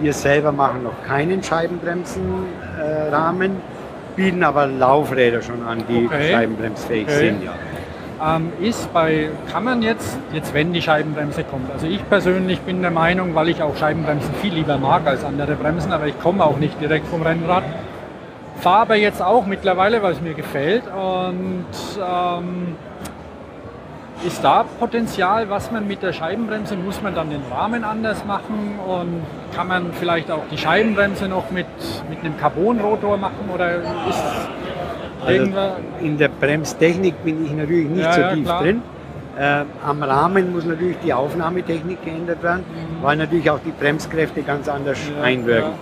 Wir 0.00 0.12
selber 0.12 0.52
machen 0.52 0.82
noch 0.82 1.04
keinen 1.06 1.42
Scheibenbremsenrahmen, 1.42 3.52
äh, 3.52 4.16
bieten 4.16 4.42
aber 4.42 4.66
Laufräder 4.66 5.40
schon 5.40 5.62
an, 5.62 5.84
die 5.88 6.06
Okay. 6.06 6.32
scheibenbremsfähig 6.32 7.06
Okay. 7.06 7.18
sind. 7.18 7.44
Ja. 7.44 7.52
Ähm, 8.36 8.52
ist 8.60 8.92
bei, 8.92 9.28
kann 9.52 9.64
man 9.64 9.82
jetzt, 9.82 10.18
jetzt 10.32 10.54
wenn 10.54 10.72
die 10.72 10.82
Scheibenbremse 10.82 11.44
kommt, 11.44 11.70
also 11.72 11.86
ich 11.86 12.08
persönlich 12.08 12.60
bin 12.60 12.80
der 12.80 12.90
Meinung, 12.90 13.34
weil 13.34 13.48
ich 13.48 13.62
auch 13.62 13.76
Scheibenbremsen 13.76 14.32
viel 14.40 14.54
lieber 14.54 14.78
mag 14.78 15.06
als 15.06 15.24
andere 15.24 15.54
Bremsen, 15.56 15.92
aber 15.92 16.06
ich 16.06 16.18
komme 16.20 16.44
auch 16.44 16.56
nicht 16.56 16.80
direkt 16.80 17.06
vom 17.08 17.22
Rennrad, 17.22 17.64
fahre 18.60 18.82
aber 18.82 18.96
jetzt 18.96 19.20
auch 19.20 19.46
mittlerweile, 19.46 20.02
weil 20.02 20.12
es 20.12 20.20
mir 20.20 20.34
gefällt 20.34 20.84
und 20.86 21.66
ähm, 21.98 22.76
ist 24.26 24.42
da 24.42 24.64
Potenzial, 24.80 25.48
was 25.50 25.70
man 25.70 25.86
mit 25.86 26.02
der 26.02 26.12
Scheibenbremse, 26.12 26.76
muss 26.76 27.02
man 27.02 27.14
dann 27.14 27.30
den 27.30 27.42
Rahmen 27.50 27.84
anders 27.84 28.24
machen 28.24 28.78
und 28.86 29.22
kann 29.54 29.68
man 29.68 29.92
vielleicht 29.92 30.30
auch 30.30 30.42
die 30.50 30.58
Scheibenbremse 30.58 31.28
noch 31.28 31.50
mit, 31.50 31.66
mit 32.08 32.20
einem 32.20 32.36
Carbonrotor 32.38 33.16
machen 33.16 33.50
oder 33.52 33.76
ist 33.76 34.22
Also 35.20 35.32
irgendwas... 35.32 35.72
in 36.00 36.18
der 36.18 36.28
Bremstechnik 36.28 37.22
bin 37.24 37.44
ich 37.44 37.52
natürlich 37.52 37.88
nicht 37.88 38.02
Ja, 38.04 38.12
so 38.12 38.20
ja, 38.20 38.34
tief 38.34 38.44
klar. 38.44 38.62
drin. 38.62 38.82
Äh, 39.38 39.64
am 39.84 40.02
Rahmen 40.02 40.52
muss 40.52 40.64
natürlich 40.64 40.96
die 41.04 41.12
Aufnahmetechnik 41.12 42.04
geändert 42.04 42.42
werden, 42.42 42.64
weil 43.02 43.16
natürlich 43.16 43.50
auch 43.50 43.58
die 43.64 43.72
Bremskräfte 43.72 44.42
ganz 44.42 44.68
anders 44.68 44.98
Mhm. 44.98 45.16
Ja, 45.18 45.22
einwirken. 45.24 45.72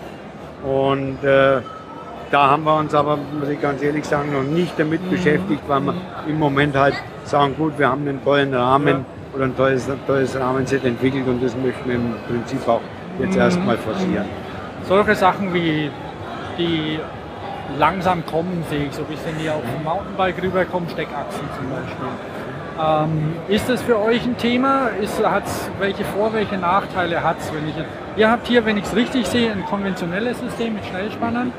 Und 0.65 1.23
äh, 1.25 1.59
da 2.33 2.49
haben 2.49 2.65
wir 2.65 2.77
uns 2.77 2.95
aber, 2.95 3.19
muss 3.39 3.49
ich 3.49 3.61
ganz 3.61 3.83
ehrlich 3.83 4.05
sagen, 4.07 4.33
noch 4.33 4.43
nicht 4.43 4.79
damit 4.79 5.09
beschäftigt, 5.11 5.63
weil 5.69 5.81
wir 5.81 5.95
im 6.27 6.39
Moment 6.39 6.75
halt 6.75 6.95
sagen, 7.25 7.55
gut, 7.57 7.79
wir 7.79 7.89
haben 7.89 8.09
einen 8.09 8.25
tollen 8.25 8.55
Rahmen 8.55 9.05
oder 9.35 9.45
ein 9.45 9.57
tolles, 9.57 9.89
tolles 10.07 10.35
Rahmenset 10.39 10.85
entwickelt 10.85 11.27
und 11.29 11.43
das 11.43 11.55
möchten 11.55 11.87
wir 11.89 11.97
im 11.97 12.15
Prinzip 12.27 12.67
auch 12.67 12.81
jetzt 13.21 13.37
erstmal 13.37 13.77
forcieren. 13.77 14.25
solche 14.89 15.15
Sachen 15.15 15.53
wie 15.53 15.91
die 16.59 16.99
langsam 17.79 18.25
kommen, 18.25 18.65
sehe 18.69 18.87
ich 18.87 18.93
so 18.93 19.03
ein 19.03 19.09
bisschen, 19.09 19.37
die 19.39 19.51
auf 19.51 19.63
dem 19.63 19.85
Mountainbike 19.85 20.43
rüberkommen, 20.43 20.89
Steckachsen 20.89 21.45
zum 21.57 21.69
Beispiel. 21.69 22.07
Ähm, 22.81 23.35
ist 23.49 23.69
das 23.69 23.83
für 23.83 23.99
euch 24.03 24.25
ein 24.25 24.39
Thema? 24.39 24.89
Ist, 25.01 25.23
hat's, 25.23 25.71
welche 25.79 26.05
Vor-, 26.05 26.33
welche 26.33 26.57
Nachteile 26.57 27.23
hat 27.23 27.37
es? 27.41 27.53
Ihr 28.17 28.31
habt 28.31 28.47
hier, 28.47 28.65
wenn 28.65 28.79
ich 28.79 28.85
es 28.85 28.97
richtig 28.97 29.27
sehe, 29.27 29.53
ein 29.53 29.65
konventionelles 29.67 30.41
System 30.41 30.75
mit 30.75 30.85
Schnellspannern. 30.87 31.53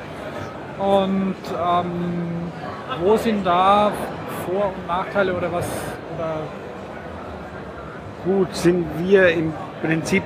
Und 0.79 1.36
ähm, 1.51 2.51
wo 3.03 3.15
sind 3.17 3.45
da 3.45 3.91
Vor- 4.45 4.71
und 4.75 4.88
Nachteile 4.88 5.33
oder 5.36 5.51
was? 5.51 5.65
Oder 6.15 6.36
Gut, 8.25 8.55
sind 8.55 8.86
wir 8.99 9.29
im 9.29 9.53
Prinzip 9.81 10.23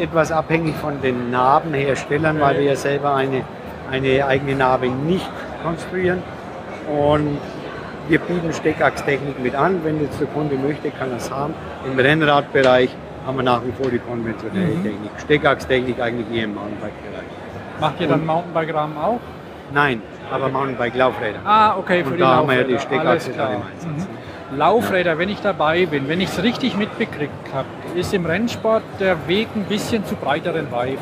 etwas 0.00 0.30
abhängig 0.32 0.74
von 0.76 1.00
den 1.02 1.30
Narbenherstellern, 1.30 2.40
weil 2.40 2.58
wir 2.58 2.64
ja 2.64 2.76
selber 2.76 3.14
eine, 3.14 3.42
eine 3.90 4.26
eigene 4.26 4.54
Narbe 4.54 4.88
nicht 4.88 5.28
konstruieren. 5.62 6.22
Und 6.88 7.38
wir 8.08 8.18
bieten 8.20 8.52
Steckachstechnik 8.52 9.40
mit 9.42 9.54
an. 9.54 9.80
Wenn 9.84 10.00
jetzt 10.00 10.20
der 10.20 10.28
Kunde 10.28 10.56
möchte, 10.56 10.90
kann 10.90 11.10
er 11.10 11.16
es 11.16 11.30
haben. 11.30 11.54
Im 11.90 11.98
Rennradbereich 11.98 12.94
haben 13.26 13.36
wir 13.38 13.42
nach 13.42 13.62
wie 13.64 13.72
vor 13.72 13.90
die 13.90 13.98
konventionelle 13.98 14.66
Mhm. 14.76 14.82
Technik. 14.84 15.10
Steckachstechnik 15.18 16.00
eigentlich 16.00 16.30
eher 16.38 16.44
im 16.44 16.54
Mountainbike-Bereich. 16.54 17.24
macht 17.80 18.00
ihr 18.00 18.08
dann 18.08 18.24
Mountainbike-Rahmen 18.26 18.96
auch? 18.98 19.18
Nein, 19.72 20.02
aber 20.30 20.48
Mountainbike-Laufräder. 20.48 21.38
Ah, 21.44 21.76
okay, 21.78 22.02
für 22.04 22.10
Und 22.10 22.16
die 22.16 22.20
da 22.20 22.36
haben 22.36 22.48
wir 22.48 22.54
ja 22.54 22.60
Laufräder. 22.60 22.78
die 22.78 22.82
Steckachse 22.82 23.08
Alles 23.08 23.26
da 23.28 23.32
klar. 23.32 23.50
im 23.50 23.62
Einsatz. 23.90 24.08
Mhm. 24.08 24.58
Laufräder, 24.58 25.18
wenn 25.18 25.28
ich 25.30 25.40
dabei 25.40 25.86
bin, 25.86 26.08
wenn 26.08 26.20
ich 26.20 26.28
es 26.28 26.42
richtig 26.42 26.76
mitbekriegt 26.76 27.32
habe, 27.54 27.66
ist 27.98 28.12
im 28.14 28.26
Rennsport 28.26 28.82
der 29.00 29.16
Weg 29.26 29.48
ein 29.56 29.64
bisschen 29.64 30.04
zu 30.04 30.14
breiteren 30.16 30.68
Reifen 30.72 30.98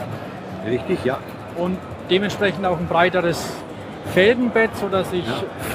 Richtig, 0.67 1.05
ja. 1.05 1.19
und 1.57 1.77
dementsprechend 2.09 2.65
auch 2.65 2.79
ein 2.79 2.87
breiteres 2.87 3.53
Felgenbett, 4.15 4.75
sodass 4.77 5.13
ich 5.13 5.25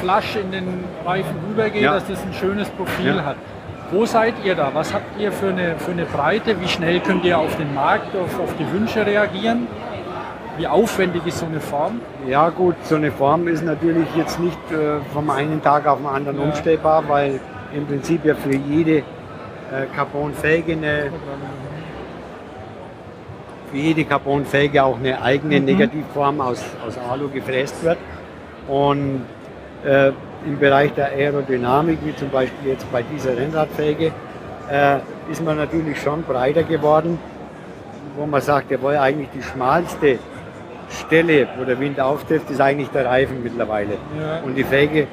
flasch 0.01 0.35
in 0.37 0.51
den 0.51 0.83
Reifen 1.05 1.35
rübergehe, 1.49 1.83
Ja. 1.83 1.93
dass 1.95 2.07
das 2.07 2.21
ein 2.23 2.33
schönes 2.33 2.69
Profil 2.69 3.15
Ja. 3.17 3.25
hat. 3.25 3.35
Wo 3.91 4.05
seid 4.05 4.33
ihr 4.43 4.55
da? 4.55 4.71
Was 4.73 4.93
habt 4.93 5.19
ihr 5.19 5.31
für 5.31 5.47
eine, 5.49 5.75
für 5.77 5.91
eine 5.91 6.03
Breite? 6.05 6.59
Wie 6.59 6.67
schnell 6.67 6.99
könnt 6.99 7.23
ihr 7.23 7.37
auf 7.37 7.55
den 7.57 7.73
Markt, 7.73 8.15
auf, 8.15 8.37
auf 8.39 8.53
die 8.59 8.69
Wünsche 8.71 9.05
reagieren? 9.05 9.67
Wie 10.57 10.67
aufwendig 10.67 11.21
ist 11.25 11.39
so 11.39 11.45
eine 11.45 11.59
Form? 11.59 12.01
Ja 12.27 12.49
gut, 12.49 12.75
so 12.83 12.95
eine 12.95 13.11
Form 13.11 13.47
ist 13.47 13.63
natürlich 13.63 14.07
jetzt 14.15 14.39
nicht 14.39 14.57
äh, 14.71 14.99
vom 15.13 15.29
einen 15.29 15.61
Tag 15.61 15.85
auf 15.87 15.99
den 15.99 16.07
anderen 16.07 16.39
Ja. 16.39 16.43
umstellbar, 16.45 17.03
weil 17.07 17.39
im 17.73 17.85
Prinzip 17.85 18.25
ja 18.25 18.33
für 18.33 18.55
jede 18.55 18.97
äh, 18.97 19.03
Carbon-Felge 19.95 20.71
eine, 20.73 21.11
für 23.71 23.77
jede 23.77 24.03
Carbon-Felge 24.05 24.83
auch 24.83 24.97
eine 24.97 25.21
eigene 25.21 25.59
Mhm. 25.59 25.65
Negativform 25.65 26.41
aus, 26.41 26.63
aus 26.85 26.97
Alu 26.97 27.29
gefräst 27.29 27.83
wird. 27.83 27.97
Und 28.67 29.25
äh, 29.85 30.11
im 30.45 30.57
Bereich 30.59 30.93
der 30.93 31.07
Aerodynamik, 31.09 31.99
wie 32.03 32.15
zum 32.15 32.29
Beispiel 32.29 32.71
jetzt 32.71 32.91
bei 32.91 33.03
dieser 33.03 33.35
Rennradfelge, 33.37 34.11
äh, 34.71 34.97
ist 35.31 35.43
man 35.43 35.57
natürlich 35.57 36.01
schon 36.01 36.23
breiter 36.23 36.63
geworden, 36.63 37.19
wo 38.17 38.25
man 38.25 38.41
sagt, 38.41 38.71
jawohl, 38.71 38.97
eigentlich 38.97 39.29
die 39.35 39.43
schmalste 39.43 40.17
Stelle, 40.89 41.47
wo 41.57 41.63
der 41.65 41.79
Wind 41.79 41.99
auftrifft, 41.99 42.49
ist 42.49 42.61
eigentlich 42.61 42.89
der 42.89 43.05
Reifen 43.05 43.43
mittlerweile. 43.43 43.93
Ja. 44.19 44.39
Und 44.45 44.55
die 44.55 44.63
Felge 44.63 45.07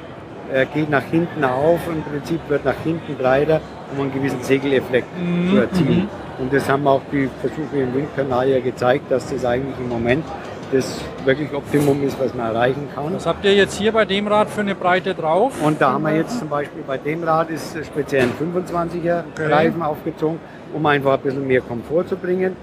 äh, 0.53 0.65
geht 0.73 0.89
nach 0.89 1.03
hinten 1.03 1.43
auf, 1.43 1.79
im 1.87 2.01
Prinzip 2.03 2.39
wird 2.49 2.65
nach 2.65 2.75
hinten 2.83 3.15
breiter, 3.15 3.59
um 3.95 4.01
einen 4.03 4.13
gewissen 4.13 4.41
Segeleffekt 4.41 5.07
Mhm, 5.19 5.49
zu 5.49 5.57
erzielen. 5.57 6.09
Und 6.39 6.53
das 6.53 6.67
haben 6.69 6.85
auch 6.87 7.01
die 7.11 7.29
Versuche 7.41 7.77
im 7.77 7.93
Windkanal 7.93 8.49
ja 8.49 8.59
gezeigt, 8.59 9.09
dass 9.09 9.31
das 9.31 9.45
eigentlich 9.45 9.75
im 9.79 9.89
Moment 9.89 10.23
das 10.71 10.99
wirklich 11.23 11.53
Optimum 11.53 12.03
ist, 12.03 12.19
was 12.19 12.33
man 12.33 12.47
erreichen 12.53 12.87
kann. 12.93 13.13
Was 13.13 13.25
habt 13.27 13.45
ihr 13.45 13.53
jetzt 13.53 13.77
hier 13.77 13.91
bei 13.91 14.03
dem 14.03 14.27
Rad 14.27 14.49
für 14.49 14.61
eine 14.61 14.75
Breite 14.75 15.13
drauf? 15.13 15.53
Und 15.63 15.79
da 15.79 15.93
haben 15.93 16.03
wir 16.03 16.15
jetzt 16.15 16.39
zum 16.39 16.49
Beispiel 16.49 16.81
bei 16.85 16.97
dem 16.97 17.23
Rad 17.23 17.49
ist 17.51 17.77
speziell 17.85 18.23
ein 18.23 18.31
25er 18.33 19.23
Okay. 19.35 19.53
Reifen 19.53 19.81
aufgezogen, 19.83 20.39
um 20.73 20.85
einfach 20.85 21.13
ein 21.13 21.19
bisschen 21.19 21.47
mehr 21.47 21.61
Komfort 21.61 22.05
zu 22.09 22.17
bringen. 22.17 22.55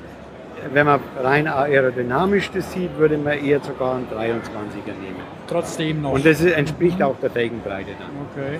Wenn 0.72 0.86
man 0.86 1.00
rein 1.20 1.48
aerodynamisch 1.48 2.50
das 2.52 2.72
sieht, 2.72 2.96
würde 2.96 3.18
man 3.18 3.44
eher 3.44 3.60
sogar 3.60 3.96
einen 3.96 4.06
23er 4.06 4.94
nehmen. 5.00 5.16
Trotzdem 5.48 6.02
noch. 6.02 6.12
Und 6.12 6.24
das 6.24 6.42
entspricht 6.42 7.02
auch 7.02 7.16
der 7.20 7.30
Felgenbreite 7.30 7.90
dann. 7.98 8.10
okay. 8.30 8.58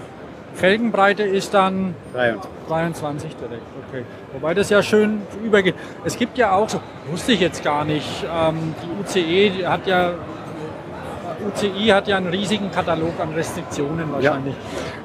Felgenbreite 0.55 1.23
ist 1.23 1.55
dann 1.55 1.95
23. 2.13 2.51
23 2.69 3.37
direkt, 3.37 3.63
okay. 3.89 4.05
Wobei 4.33 4.55
das 4.55 4.71
ja 4.71 4.83
schön 4.83 5.23
übergeht. 5.45 5.75
Es 6.05 6.19
gibt 6.19 6.39
ja 6.39 6.53
auch, 6.53 6.69
so, 6.69 6.81
wusste 7.11 7.33
ich 7.33 7.41
jetzt 7.41 7.65
gar 7.65 7.85
nicht, 7.85 8.07
ähm, 8.25 8.75
die 8.83 9.03
UCE 9.03 9.51
die 9.51 9.67
hat 9.67 9.87
ja, 9.87 10.13
UCI 11.47 11.89
hat 11.89 12.09
ja 12.09 12.17
einen 12.17 12.29
riesigen 12.29 12.71
Katalog 12.71 13.13
an 13.21 13.33
Restriktionen 13.35 14.13
wahrscheinlich. 14.13 14.55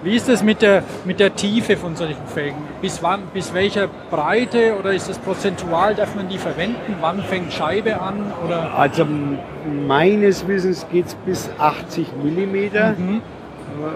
Wie 0.04 0.16
ist 0.16 0.30
es 0.30 0.44
mit 0.44 0.62
der, 0.62 0.84
mit 1.06 1.20
der 1.20 1.36
Tiefe 1.36 1.78
von 1.78 1.96
solchen 1.96 2.26
Felgen? 2.28 2.58
Bis 2.82 3.02
wann, 3.02 3.22
bis 3.34 3.54
welcher 3.54 3.88
Breite 4.10 4.76
oder 4.80 4.94
ist 4.94 5.10
es 5.10 5.18
prozentual, 5.18 5.96
darf 5.96 6.16
man 6.16 6.28
die 6.30 6.38
verwenden? 6.38 6.96
Wann 7.02 7.22
fängt 7.24 7.52
Scheibe 7.54 8.00
an? 8.00 8.32
Oder? 8.46 8.74
Also 8.78 9.06
meines 9.88 10.48
Wissens 10.48 10.86
geht 10.92 11.08
es 11.08 11.16
bis 11.16 11.50
80 11.58 12.08
Millimeter. 12.24 12.96
Mhm. 12.98 13.22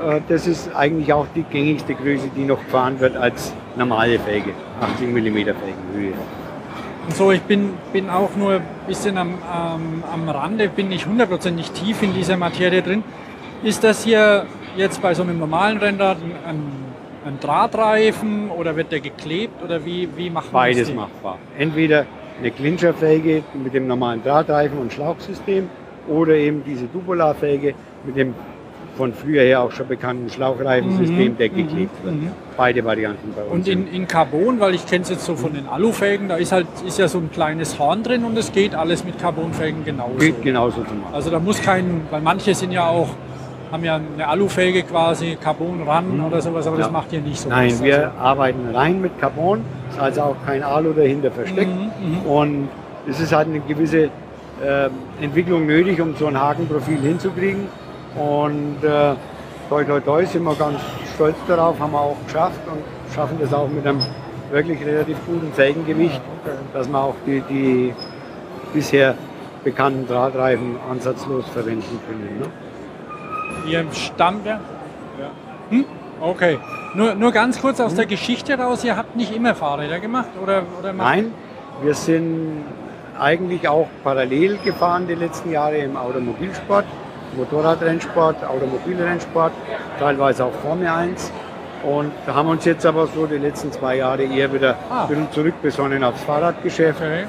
Äh, 0.10 0.21
Das 0.27 0.47
ist 0.47 0.73
eigentlich 0.75 1.12
auch 1.13 1.27
die 1.36 1.43
gängigste 1.43 1.93
Größe, 1.95 2.30
die 2.36 2.45
noch 2.45 2.60
gefahren 2.60 2.99
wird 2.99 3.15
als 3.15 3.54
normale 3.75 4.19
Felge. 4.19 4.51
80 4.82 5.08
Millimeter 5.10 5.54
Felgenhöhe. 5.54 6.13
Und 7.05 7.15
so, 7.15 7.31
ich 7.31 7.41
bin, 7.41 7.73
bin 7.93 8.09
auch 8.09 8.35
nur 8.35 8.53
ein 8.53 8.61
bisschen 8.87 9.17
am, 9.17 9.35
am, 9.51 10.03
am 10.11 10.29
Rande, 10.29 10.69
bin 10.69 10.89
nicht 10.89 11.07
hundertprozentig 11.07 11.71
tief 11.71 12.03
in 12.03 12.13
dieser 12.13 12.37
Materie 12.37 12.81
drin. 12.81 13.03
Ist 13.63 13.83
das 13.83 14.03
hier 14.03 14.45
jetzt 14.77 15.01
bei 15.01 15.13
so 15.13 15.23
einem 15.23 15.39
normalen 15.39 15.77
Rennrad 15.77 16.17
ein, 16.47 16.59
ein, 17.25 17.39
Drahtreifen 17.39 18.49
oder 18.49 18.75
wird 18.75 18.91
der 18.91 18.99
geklebt 18.99 19.63
oder 19.63 19.85
wie, 19.85 20.09
wie 20.15 20.29
macht 20.29 20.51
man 20.51 20.63
Beides 20.63 20.87
das? 20.87 20.95
machbar. 20.95 21.37
Entweder 21.57 22.05
eine 22.39 22.51
Clincher-Felge 22.51 23.43
mit 23.53 23.73
dem 23.73 23.87
normalen 23.87 24.23
Drahtreifen 24.23 24.77
und 24.79 24.91
Schlauchsystem 24.91 25.69
oder 26.07 26.33
eben 26.33 26.63
diese 26.65 26.91
Tubularfelge 26.91 27.75
mit 28.05 28.15
dem 28.15 28.33
von 28.97 29.13
früher 29.13 29.41
her 29.43 29.62
auch 29.62 29.71
schon 29.71 29.88
bekannten 29.88 30.30
Schlauchreifensystem, 30.30 31.34
Mhm, 31.34 31.38
der 31.38 31.49
mhm, 31.51 31.56
geklebt 31.56 32.04
wird. 32.04 32.15
mhm. 32.15 32.32
Beide 32.58 32.84
Varianten 32.84 33.34
bei 33.36 33.41
uns. 33.43 33.54
Und 33.54 33.67
in, 33.67 33.88
in 33.88 34.08
Carbon, 34.08 34.60
weil 34.60 34.75
ich 34.75 34.86
kenne 34.86 35.04
es 35.04 35.10
jetzt 35.10 35.25
so 35.25 35.36
von 35.36 35.54
den 35.54 35.67
Alufelgen, 35.67 36.27
da 36.27 36.36
ist 36.36 36.51
halt 36.51 36.67
ist 36.86 36.99
ja 36.99 37.08
so 37.08 37.17
ein 37.19 37.32
kleines 37.32 37.80
Horn 37.80 38.04
drin 38.04 38.23
und 38.25 38.38
es 38.38 38.51
geht 38.51 38.75
alles 38.75 39.04
mit 39.06 39.17
Carbonfelgen 39.19 39.86
genauso. 39.86 40.15
geht 40.17 40.41
genauso 40.41 40.84
zu 40.84 40.93
machen. 40.93 41.13
Also 41.13 41.30
da 41.32 41.39
muss 41.39 41.62
kein, 41.62 42.01
weil 42.12 42.21
manche 42.21 42.54
sind 42.54 42.71
ja 42.71 42.88
auch, 42.88 43.10
haben 43.71 43.84
ja 43.86 43.95
eine 44.13 44.27
Alufelge 44.27 44.84
quasi, 44.84 45.38
Carbon 45.41 45.82
ran 45.88 46.19
oder 46.27 46.41
sowas, 46.41 46.67
aber 46.67 46.77
das 46.77 46.88
Mhm. 46.89 46.93
Ja. 46.93 46.99
macht 46.99 47.13
ihr 47.13 47.21
nicht 47.21 47.39
so. 47.39 47.49
Nein, 47.49 47.71
was. 47.71 47.84
wir 47.84 48.12
arbeiten 48.19 48.60
rein 48.73 49.01
mit 49.01 49.17
Carbon, 49.19 49.62
ist 49.89 49.99
also 49.99 50.21
auch 50.21 50.36
kein 50.45 50.62
Alu 50.63 50.91
dahinter 50.93 51.32
versteckt. 51.32 51.71
Mhm, 51.71 52.12
mhm. 52.23 52.25
Und 52.30 52.69
es 53.10 53.19
ist 53.21 53.32
halt 53.34 53.47
eine 53.47 53.62
gewisse 53.62 54.10
äh, 54.63 54.89
Entwicklung 55.21 55.65
nötig, 55.65 55.99
um 56.01 56.13
so 56.17 56.27
ein 56.27 56.39
Hakenprofil 56.39 56.99
hinzukriegen. 56.99 57.62
Und 58.15 58.84
äh, 58.84 59.15
toi 59.69 59.84
toi 59.84 60.00
toi 60.00 60.26
sind 60.26 60.43
wir 60.43 60.56
ganz 60.56 60.80
stolz 61.15 61.36
darauf, 61.47 61.80
haben 61.80 61.93
wir 61.93 62.02
auch 62.02 62.17
geschafft 62.26 62.60
und 62.67 62.84
schaffen 63.13 63.38
das 63.39 63.54
auch 63.54 63.69
mit 63.69 63.86
einem 63.88 64.02
wirklich 64.52 64.86
relativ 64.86 65.17
guten 65.26 65.52
Felgengewicht, 65.54 66.21
dass 66.74 66.89
wir 66.89 67.00
auch 67.00 67.15
die, 67.26 67.41
die 67.50 67.93
bisher 68.74 69.15
bekannten 69.63 70.08
Drahtreifen 70.08 70.76
ansatzlos 70.89 71.47
verwenden 71.50 72.00
können. 72.08 72.39
Ne? 72.39 73.71
Ihr 73.71 73.86
stammt 73.93 74.45
ja. 74.45 74.60
Hm? 75.69 75.86
Okay. 76.19 76.60
Nur, 76.93 77.15
nur 77.15 77.32
ganz 77.32 77.62
kurz 77.62 77.80
aus 77.80 77.95
der 77.95 78.06
Geschichte 78.06 78.58
raus, 78.58 78.84
ihr 78.84 78.97
habt 78.97 79.15
nicht 79.15 79.34
immer 79.34 79.56
Fahrräder 79.56 80.00
gemacht 80.00 80.30
oder, 80.41 80.63
oder 80.80 80.91
Nein, 80.91 81.34
wir 81.82 81.93
sind 81.93 82.65
eigentlich 83.17 83.67
auch 83.67 83.88
parallel 84.04 84.58
gefahren 84.58 85.08
die 85.08 85.15
letzten 85.15 85.52
Jahre 85.52 85.78
im 85.78 85.95
Automobilsport, 85.95 86.86
Motorradrennsport, 87.37 88.43
Automobilrennsport, 88.43 89.51
teilweise 89.99 90.45
auch 90.45 90.53
Formel 90.63 90.87
1. 90.87 91.31
Und 91.83 92.11
da 92.27 92.35
haben 92.35 92.49
uns 92.49 92.65
jetzt 92.65 92.85
aber 92.85 93.07
so 93.07 93.25
die 93.25 93.37
letzten 93.37 93.71
zwei 93.71 93.97
Jahre 93.97 94.23
eher 94.23 94.53
wieder 94.53 94.75
Ah. 94.89 95.07
zurückbesonnen 95.31 96.03
aufs 96.03 96.23
Fahrradgeschäft 96.23 97.01
Okay. 97.01 97.23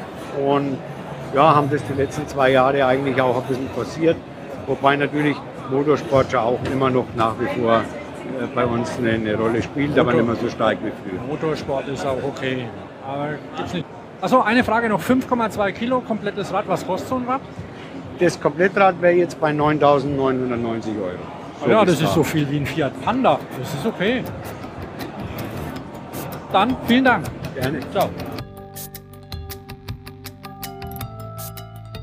und 0.47 0.77
ja, 1.35 1.55
haben 1.55 1.71
das 1.71 1.81
die 1.85 1.95
letzten 1.95 2.27
zwei 2.29 2.51
Jahre 2.51 2.85
eigentlich 2.85 3.19
auch 3.21 3.37
ein 3.37 3.43
bisschen 3.45 3.69
forciert. 3.71 4.17
Wobei 4.67 4.97
natürlich 4.97 5.37
Motorsport 5.71 6.31
ja 6.33 6.43
auch 6.43 6.59
immer 6.71 6.91
noch 6.91 7.07
nach 7.17 7.35
wie 7.41 7.61
vor 7.61 7.77
äh, 7.79 8.47
bei 8.55 8.67
uns 8.67 8.91
eine, 8.99 9.13
eine 9.13 9.35
Rolle 9.37 9.63
spielt, 9.63 9.99
aber 9.99 10.13
nicht 10.13 10.27
mehr 10.27 10.37
so 10.37 10.49
stark 10.51 10.77
wie 10.85 10.91
früher. 10.91 11.21
Motorsport 11.27 11.89
ist 11.89 12.05
auch 12.07 12.23
okay. 12.23 12.67
Aber 13.07 13.29
gibt's 13.57 13.73
nicht. 13.73 13.87
Achso, 14.21 14.43
eine 14.43 14.63
Frage 14.63 14.89
noch. 14.91 15.01
5,2 15.01 15.73
Kilo, 15.73 16.01
komplettes 16.01 16.53
Rad. 16.53 16.65
Was 16.69 16.87
kostet 16.87 17.09
so 17.09 17.17
ein 17.17 17.25
Rad? 17.27 17.41
Das 18.23 18.41
Komplettrad 18.41 19.03
wäre 19.03 19.15
jetzt 19.15 19.41
bei 19.41 19.51
9.990 19.51 21.03
Euro. 21.03 21.19
Ah 21.65 21.69
ja, 21.69 21.85
das 21.85 22.01
ist 22.01 22.15
so 22.15 22.23
viel 22.23 22.49
wie 22.53 22.59
ein 22.59 22.67
Fiat 22.67 22.93
Panda. 23.03 23.41
Das 23.59 23.75
ist 23.75 23.85
okay. 23.85 24.23
Dann 26.53 26.77
vielen 26.87 27.05
Dank. 27.05 27.27
Gerne. 27.57 27.81
Ciao. 27.91 28.09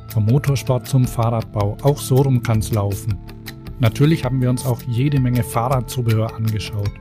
Vom 0.09 0.25
Motorsport 0.25 0.87
zum 0.87 1.07
Fahrradbau, 1.07 1.77
auch 1.83 1.97
so 1.97 2.15
rum 2.15 2.43
kann's 2.43 2.73
laufen. 2.73 3.17
Natürlich 3.79 4.25
haben 4.25 4.41
wir 4.41 4.49
uns 4.49 4.65
auch 4.65 4.81
jede 4.89 5.21
Menge 5.21 5.41
Fahrradzubehör 5.41 6.35
angeschaut. 6.35 6.91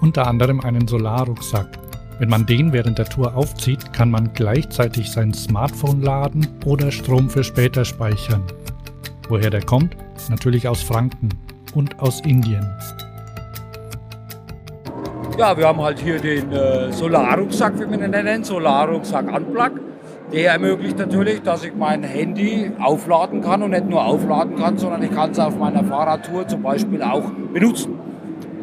Unter 0.00 0.26
anderem 0.26 0.60
einen 0.60 0.88
Solarrucksack. 0.88 1.83
Wenn 2.20 2.28
man 2.28 2.46
den 2.46 2.72
während 2.72 2.98
der 2.98 3.06
Tour 3.06 3.34
aufzieht, 3.34 3.92
kann 3.92 4.08
man 4.08 4.32
gleichzeitig 4.34 5.10
sein 5.10 5.34
Smartphone 5.34 6.00
laden 6.00 6.46
oder 6.64 6.92
Strom 6.92 7.28
für 7.28 7.42
später 7.42 7.84
speichern. 7.84 8.44
Woher 9.28 9.50
der 9.50 9.62
kommt? 9.62 9.96
Natürlich 10.28 10.68
aus 10.68 10.80
Franken 10.80 11.30
und 11.74 11.98
aus 11.98 12.20
Indien. 12.20 12.64
Ja, 15.36 15.56
wir 15.56 15.66
haben 15.66 15.80
halt 15.80 15.98
hier 15.98 16.20
den 16.20 16.52
äh, 16.52 16.92
Solarrucksack, 16.92 17.74
wie 17.80 17.90
wir 17.90 18.04
ihn 18.04 18.10
nennen, 18.12 18.44
Solarrucksack 18.44 19.26
Unplug. 19.34 19.80
Der 20.32 20.52
ermöglicht 20.52 20.98
natürlich, 20.98 21.42
dass 21.42 21.64
ich 21.64 21.74
mein 21.74 22.04
Handy 22.04 22.70
aufladen 22.78 23.42
kann 23.42 23.62
und 23.64 23.72
nicht 23.72 23.88
nur 23.88 24.04
aufladen 24.04 24.54
kann, 24.56 24.78
sondern 24.78 25.02
ich 25.02 25.10
kann 25.10 25.32
es 25.32 25.40
auf 25.40 25.58
meiner 25.58 25.82
Fahrradtour 25.82 26.46
zum 26.46 26.62
Beispiel 26.62 27.02
auch 27.02 27.24
benutzen 27.52 27.93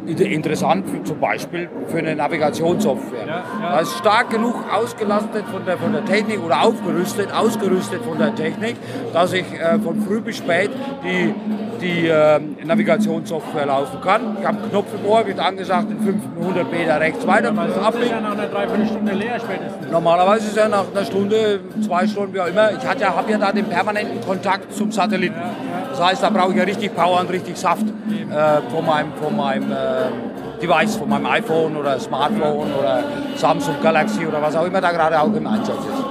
interessant 0.07 0.89
für, 0.89 1.03
zum 1.03 1.19
Beispiel 1.19 1.69
für 1.87 1.99
eine 1.99 2.15
Navigationssoftware. 2.15 3.27
Ja, 3.27 3.43
ja. 3.61 3.79
Das 3.79 3.89
ist 3.89 3.97
stark 3.99 4.29
genug 4.29 4.55
ausgelastet 4.71 5.45
von 5.51 5.65
der, 5.65 5.77
von 5.77 5.93
der 5.93 6.05
Technik 6.05 6.43
oder 6.43 6.63
aufgerüstet, 6.63 7.31
ausgerüstet 7.33 8.01
von 8.03 8.17
der 8.17 8.33
Technik, 8.35 8.75
dass 9.13 9.33
ich 9.33 9.45
äh, 9.53 9.79
von 9.79 10.01
früh 10.01 10.21
bis 10.21 10.37
spät 10.37 10.71
die, 11.03 11.33
die 11.81 12.07
äh, 12.07 12.39
Navigationssoftware 12.63 13.65
laufen 13.67 14.01
kann. 14.01 14.37
Ich 14.39 14.47
habe 14.47 14.57
einen 14.61 14.69
Knopf 14.71 14.87
im 14.93 15.09
Ohr, 15.09 15.25
wird 15.25 15.39
angesagt, 15.39 15.87
in 15.91 15.99
500 15.99 16.71
Meter 16.71 16.99
rechts 16.99 17.25
weiter. 17.27 17.53
Ja, 17.53 17.89
ist 17.89 18.09
ja 18.09 18.21
nach 18.21 18.31
einer 18.31 18.47
Dreiviertelstunde 18.47 19.13
leer 19.13 19.39
spätestens. 19.39 19.91
Normalerweise 19.91 20.47
ist 20.47 20.57
er 20.57 20.69
nach 20.69 20.85
einer 20.93 21.05
Stunde, 21.05 21.59
zwei 21.85 22.07
Stunden, 22.07 22.33
wie 22.33 22.39
auch 22.39 22.47
immer. 22.47 22.71
Ich 22.71 22.83
ja, 22.83 23.15
habe 23.15 23.31
ja 23.31 23.37
da 23.37 23.51
den 23.51 23.65
permanenten 23.65 24.21
Kontakt 24.21 24.73
zum 24.73 24.91
Satelliten. 24.91 25.35
Ja, 25.35 25.70
das 25.91 26.01
heißt, 26.01 26.23
da 26.23 26.29
brauche 26.29 26.51
ich 26.51 26.57
ja 26.57 26.63
richtig 26.63 26.95
Power 26.95 27.19
und 27.19 27.29
richtig 27.29 27.57
Saft 27.57 27.85
äh, 27.85 28.71
von 28.71 28.85
meinem, 28.85 29.13
von 29.13 29.35
meinem 29.35 29.71
äh, 29.71 30.61
Device, 30.61 30.95
von 30.95 31.09
meinem 31.09 31.25
iPhone 31.25 31.75
oder 31.75 31.99
Smartphone 31.99 32.73
oder 32.73 33.03
Samsung 33.35 33.75
Galaxy 33.83 34.25
oder 34.25 34.41
was 34.41 34.55
auch 34.55 34.65
immer 34.65 34.81
da 34.81 34.91
gerade 34.91 35.19
auch 35.19 35.33
im 35.33 35.45
Einsatz 35.45 35.79
ist. 35.79 36.05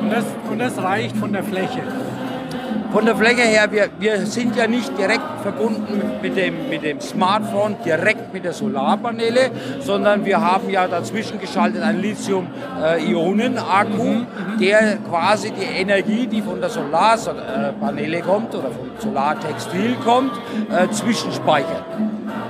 Und 0.00 0.10
das, 0.10 0.24
und 0.50 0.58
das 0.58 0.82
reicht 0.82 1.16
von 1.16 1.32
der 1.32 1.42
Fläche? 1.42 1.82
Von 2.96 3.04
der 3.04 3.14
Fläche 3.14 3.42
her, 3.42 3.70
wir, 3.70 3.90
wir 3.98 4.24
sind 4.24 4.56
ja 4.56 4.66
nicht 4.66 4.96
direkt 4.96 5.42
verbunden 5.42 6.00
mit 6.22 6.34
dem, 6.34 6.70
mit 6.70 6.82
dem 6.82 6.98
Smartphone, 6.98 7.76
direkt 7.84 8.32
mit 8.32 8.46
der 8.46 8.54
Solarpaneele, 8.54 9.50
sondern 9.80 10.24
wir 10.24 10.40
haben 10.40 10.70
ja 10.70 10.88
dazwischen 10.88 11.38
geschaltet 11.38 11.82
einen 11.82 12.00
Lithium-Ionen-Akku, 12.00 14.02
mhm. 14.02 14.26
der 14.58 14.96
quasi 15.10 15.50
die 15.50 15.78
Energie, 15.78 16.26
die 16.26 16.40
von 16.40 16.58
der 16.58 16.70
Solarpaneele 16.70 18.22
kommt 18.22 18.54
oder 18.54 18.70
vom 18.70 18.88
Solartextil 18.98 19.96
kommt, 20.02 20.32
äh, 20.70 20.88
zwischenspeichert 20.90 21.84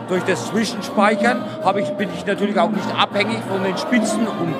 durch 0.09 0.22
das 0.24 0.47
Zwischenspeichern 0.47 1.44
ich, 1.78 1.90
bin 1.90 2.09
ich 2.16 2.24
natürlich 2.24 2.59
auch 2.59 2.70
nicht 2.70 2.88
abhängig 2.97 3.38
von 3.49 3.62
den 3.62 3.76
Spitzen 3.76 4.26
und 4.26 4.55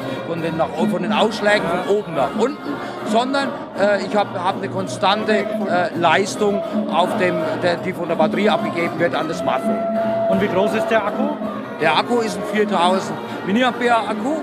den, 0.47 0.57
nach, 0.57 0.69
von 0.69 1.03
den 1.03 1.13
Ausschlägen 1.13 1.67
von 1.69 1.97
oben 1.97 2.15
nach 2.15 2.31
unten, 2.39 2.73
sondern 3.07 3.49
äh, 3.79 4.05
ich 4.05 4.15
habe 4.17 4.43
hab 4.43 4.57
eine 4.57 4.69
konstante 4.69 5.33
äh, 5.33 5.97
Leistung, 5.97 6.63
auf 6.93 7.17
dem, 7.19 7.37
der, 7.63 7.77
die 7.77 7.93
von 7.93 8.09
der 8.09 8.17
Batterie 8.17 8.49
abgegeben 8.49 8.99
wird 8.99 9.15
an 9.15 9.29
das 9.29 9.39
Smartphone. 9.39 9.79
Und 10.31 10.41
wie 10.41 10.49
groß 10.49 10.75
ist 10.75 10.89
der 10.89 11.05
Akku? 11.05 11.29
Der 11.81 11.97
Akku 11.99 12.21
ist 12.21 12.39
ein 12.39 12.57
4000 12.57 13.13
mAh 13.47 13.69
Akku 14.09 14.41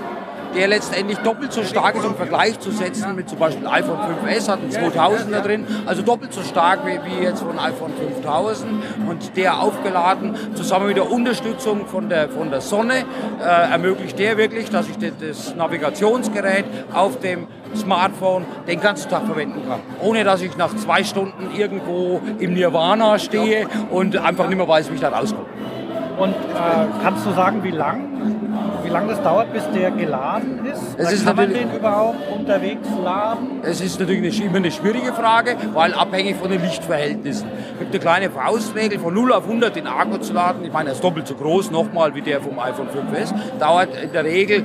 der 0.54 0.68
letztendlich 0.68 1.18
doppelt 1.18 1.52
so 1.52 1.62
stark 1.64 1.96
ist, 1.96 2.04
um 2.04 2.14
Vergleich 2.14 2.58
zu 2.60 2.70
setzen 2.70 3.14
mit 3.14 3.28
zum 3.28 3.38
Beispiel 3.38 3.66
iPhone 3.66 3.98
5S, 3.98 4.48
hat 4.48 4.60
einen 4.60 4.70
2000er 4.70 5.40
drin, 5.40 5.66
also 5.86 6.02
doppelt 6.02 6.32
so 6.32 6.42
stark 6.42 6.80
wie, 6.86 6.98
wie 7.04 7.22
jetzt 7.22 7.42
von 7.42 7.58
iPhone 7.58 7.92
5000 7.96 8.70
und 9.08 9.36
der 9.36 9.60
aufgeladen 9.60 10.34
zusammen 10.54 10.88
mit 10.88 10.96
der 10.96 11.10
Unterstützung 11.10 11.86
von 11.86 12.08
der, 12.08 12.28
von 12.28 12.50
der 12.50 12.60
Sonne 12.60 13.04
äh, 13.40 13.44
ermöglicht 13.44 14.18
der 14.18 14.36
wirklich, 14.36 14.70
dass 14.70 14.88
ich 14.88 14.96
das 14.96 15.54
Navigationsgerät 15.54 16.64
auf 16.92 17.18
dem 17.20 17.46
Smartphone 17.76 18.44
den 18.68 18.80
ganzen 18.80 19.10
Tag 19.10 19.24
verwenden 19.26 19.62
kann. 19.68 19.80
Ohne 20.00 20.24
dass 20.24 20.40
ich 20.42 20.56
nach 20.56 20.74
zwei 20.76 21.02
Stunden 21.02 21.50
irgendwo 21.56 22.20
im 22.38 22.54
Nirvana 22.54 23.18
stehe 23.18 23.66
und 23.90 24.16
einfach 24.16 24.48
nicht 24.48 24.56
mehr 24.56 24.68
weiß, 24.68 24.90
wie 24.90 24.94
ich 24.94 25.00
da 25.00 25.08
rauskomme. 25.08 25.46
Und 26.18 26.30
äh, 26.30 26.86
kannst 27.02 27.26
du 27.26 27.32
sagen, 27.32 27.64
wie 27.64 27.72
lang 27.72 28.43
lange 28.94 29.08
das 29.08 29.22
dauert, 29.22 29.52
bis 29.52 29.64
der 29.74 29.90
geladen 29.90 30.64
ist? 30.66 30.80
Es 30.96 31.12
ist 31.12 31.26
kann 31.26 31.36
man 31.36 31.52
den 31.52 31.74
überhaupt 31.74 32.16
unterwegs 32.32 32.88
laden? 33.02 33.60
Es 33.62 33.80
ist 33.80 33.98
natürlich 33.98 34.40
eine, 34.40 34.46
immer 34.46 34.56
eine 34.58 34.70
schwierige 34.70 35.12
Frage, 35.12 35.56
weil 35.74 35.92
abhängig 35.92 36.36
von 36.36 36.50
den 36.50 36.62
Lichtverhältnissen. 36.62 37.48
Es 37.72 37.78
gibt 37.80 37.90
eine 37.90 38.00
kleine 38.00 38.30
Faustregel, 38.30 39.00
von 39.00 39.12
0 39.12 39.32
auf 39.32 39.44
100 39.44 39.74
den 39.74 39.88
Akku 39.88 40.18
zu 40.18 40.32
laden. 40.32 40.64
Ich 40.64 40.72
meine, 40.72 40.90
er 40.90 40.92
ist 40.94 41.02
doppelt 41.02 41.26
so 41.26 41.34
groß, 41.34 41.72
nochmal 41.72 42.14
wie 42.14 42.22
der 42.22 42.40
vom 42.40 42.58
iPhone 42.58 42.86
5S. 42.86 43.34
Dauert 43.58 43.88
in 44.00 44.12
der 44.12 44.24
Regel 44.24 44.64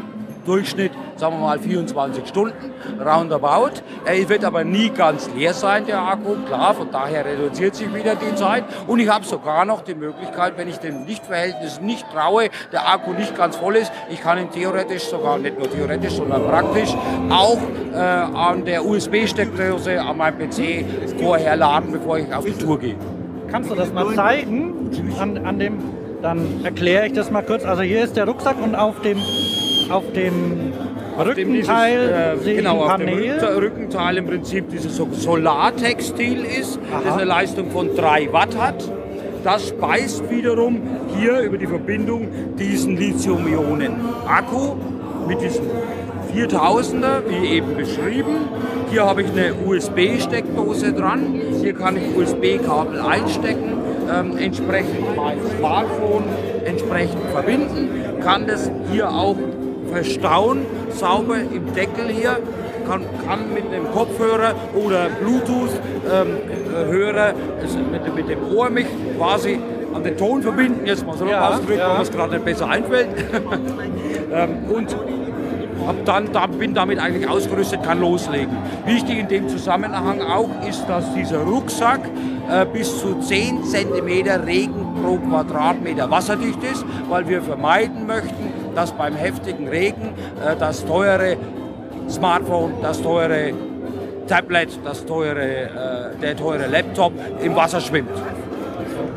Durchschnitt, 0.50 0.92
sagen 1.16 1.36
wir 1.36 1.42
mal 1.42 1.60
24 1.60 2.28
Stunden, 2.28 2.74
roundabout. 3.00 3.84
Er 4.04 4.28
wird 4.28 4.44
aber 4.44 4.64
nie 4.64 4.90
ganz 4.90 5.30
leer 5.36 5.54
sein, 5.54 5.86
der 5.86 6.02
Akku, 6.02 6.38
klar, 6.48 6.74
von 6.74 6.90
daher 6.92 7.24
reduziert 7.24 7.76
sich 7.76 7.94
wieder 7.94 8.16
die 8.16 8.34
Zeit. 8.34 8.64
Und 8.88 8.98
ich 8.98 9.08
habe 9.08 9.26
sogar 9.26 9.64
noch 9.66 9.82
die 9.82 9.94
Möglichkeit, 9.94 10.54
wenn 10.58 10.68
ich 10.68 10.78
dem 10.78 11.06
Lichtverhältnis 11.06 11.80
nicht 11.82 12.04
traue, 12.12 12.50
der 12.72 12.92
Akku 12.92 13.14
nicht 13.14 13.38
ganz 13.38 13.58
voll 13.58 13.76
ist, 13.76 13.92
ich 14.10 14.22
kann 14.22 14.40
ihn 14.40 14.50
theoretisch, 14.50 15.04
sogar 15.04 15.38
nicht 15.38 15.60
nur 15.60 15.70
theoretisch, 15.70 16.14
sondern 16.14 16.44
praktisch 16.44 16.96
auch 17.30 17.60
äh, 17.94 17.98
an 17.98 18.66
der 18.66 18.84
USB-Steckdose 18.84 20.02
an 20.02 20.18
meinem 20.18 20.40
PC 20.40 20.84
vorher 21.20 21.58
laden, 21.58 21.92
bevor 21.92 22.18
ich 22.18 22.34
auf 22.34 22.44
die 22.44 22.54
Tour 22.54 22.80
gehe. 22.80 22.96
Kannst 23.52 23.70
du 23.70 23.76
das 23.76 23.94
mal 23.94 24.16
zeigen? 24.16 24.90
An, 25.20 25.46
an 25.46 25.60
dem, 25.60 25.78
dann 26.24 26.64
erkläre 26.64 27.06
ich 27.06 27.14
das 27.14 27.30
mal 27.30 27.44
kurz. 27.44 27.66
Also 27.66 27.84
hier 27.84 28.04
ist 28.04 28.18
der 28.18 28.26
Rucksack 28.26 28.60
und 28.60 28.74
auf 28.74 29.00
dem 29.02 29.20
auf 29.90 30.12
dem 30.14 30.74
Rückenteil 31.18 32.36
dieses, 32.36 32.48
äh, 32.48 32.56
genau, 32.56 32.84
auf 32.84 32.98
dem 32.98 33.10
Rückenteil 33.10 34.18
im 34.18 34.28
Prinzip 34.28 34.70
dieses 34.70 34.96
Solartextil 34.96 36.46
ist, 36.46 36.80
Aha. 36.92 37.02
das 37.04 37.14
eine 37.16 37.26
Leistung 37.26 37.72
von 37.72 37.96
3 37.96 38.32
Watt 38.32 38.58
hat. 38.58 38.84
Das 39.44 39.70
speist 39.70 40.30
wiederum 40.30 40.82
hier 41.18 41.40
über 41.40 41.58
die 41.58 41.68
Verbindung 41.68 42.28
diesen 42.58 42.98
Lithium-Ionen-Akku 42.98 44.76
mit 45.28 45.42
diesem 45.42 45.66
4000er, 46.36 47.24
wie 47.28 47.48
eben 47.48 47.76
beschrieben. 47.76 48.36
Hier 48.92 49.06
habe 49.06 49.24
ich 49.24 49.30
eine 49.32 49.54
USB-Steckdose 49.66 50.94
dran. 50.94 51.42
Hier 51.62 51.74
kann 51.74 51.96
ich 51.98 52.16
USB-Kabel 52.16 53.00
einstecken, 53.00 53.74
ähm, 54.12 54.38
entsprechend 54.38 55.16
mein 55.16 55.38
Smartphone 55.58 56.24
entsprechend 56.66 57.24
verbinden, 57.32 57.90
kann 58.22 58.46
das 58.48 58.70
hier 58.92 59.10
auch 59.10 59.36
verstauen, 59.92 60.66
sauber 60.90 61.36
im 61.36 61.74
Deckel 61.74 62.10
hier, 62.10 62.40
kann, 62.88 63.04
kann 63.28 63.54
mit 63.54 63.72
dem 63.72 63.92
Kopfhörer 63.92 64.56
oder 64.74 65.10
Bluetooth-Hörer 65.22 67.30
ähm, 67.30 67.92
mit, 67.92 68.16
mit, 68.16 68.30
dem 68.30 68.40
Ohr 68.56 68.70
mich 68.70 68.88
quasi 69.18 69.60
an 69.94 70.04
den 70.04 70.18
Ton 70.18 70.42
verbinden, 70.42 70.86
jetzt 70.86 71.06
mal 71.06 71.18
so 71.18 71.26
ja, 71.26 71.50
ausgedrückt, 71.50 71.80
ja. 71.80 71.94
wenn 71.94 72.02
es 72.02 72.12
gerade 72.12 72.34
nicht 72.34 72.46
besser 72.46 72.70
einfällt. 72.70 73.10
ähm, 74.34 74.58
und 74.70 74.96
dann, 76.06 76.32
da, 76.32 76.48
bin 76.48 76.74
damit 76.74 77.00
eigentlich 77.00 77.28
ausgerüstet, 77.28 77.84
kann 77.84 78.00
loslegen. 78.00 78.56
Wichtig 78.86 79.20
in 79.20 79.28
dem 79.28 79.50
Zusammenhang 79.50 80.22
auch 80.22 80.50
ist, 80.68 80.86
dass 80.88 81.14
dieser 81.14 81.40
Rucksack 81.40 82.02
äh, 82.50 82.66
bis 82.66 83.00
zu 83.00 83.20
10 83.20 83.64
cm 83.64 84.28
Regen 84.46 84.88
pro 85.02 85.18
Quadratmeter 85.18 86.10
wasserdicht 86.10 86.64
ist, 86.64 86.86
weil 87.10 87.28
wir 87.28 87.42
vermeiden 87.42 88.06
möchten, 88.06 88.59
dass 88.80 88.92
beim 88.94 89.16
heftigen 89.16 89.68
Regen 89.68 90.14
äh, 90.42 90.56
das 90.58 90.86
teure 90.86 91.36
Smartphone, 92.10 92.76
das 92.82 93.02
teure 93.02 93.54
Tablet, 94.26 94.70
das 94.86 95.06
teure, 95.06 95.42
äh, 95.42 96.22
der 96.22 96.38
teure 96.38 96.66
Laptop 96.68 97.12
im 97.42 97.56
Wasser 97.56 97.82
schwimmt. 97.82 98.10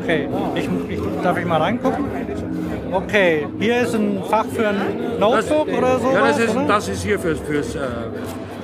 Okay, 0.01 0.27
ich, 0.55 0.67
ich, 0.89 0.99
darf 1.23 1.37
ich 1.37 1.45
mal 1.45 1.61
reingucken? 1.61 2.05
Okay, 2.91 3.47
hier 3.57 3.81
ist 3.83 3.95
ein 3.95 4.21
Fach 4.29 4.45
für 4.45 4.67
ein 4.67 5.17
Notebook 5.17 5.67
das, 5.67 5.77
oder 5.77 5.99
so. 5.99 6.11
Ja, 6.11 6.27
das 6.27 6.39
ist, 6.39 6.57
das 6.67 6.87
ist 6.89 7.03
hier 7.03 7.17
fürs, 7.17 7.39
fürs 7.39 7.75
äh, 7.75 7.79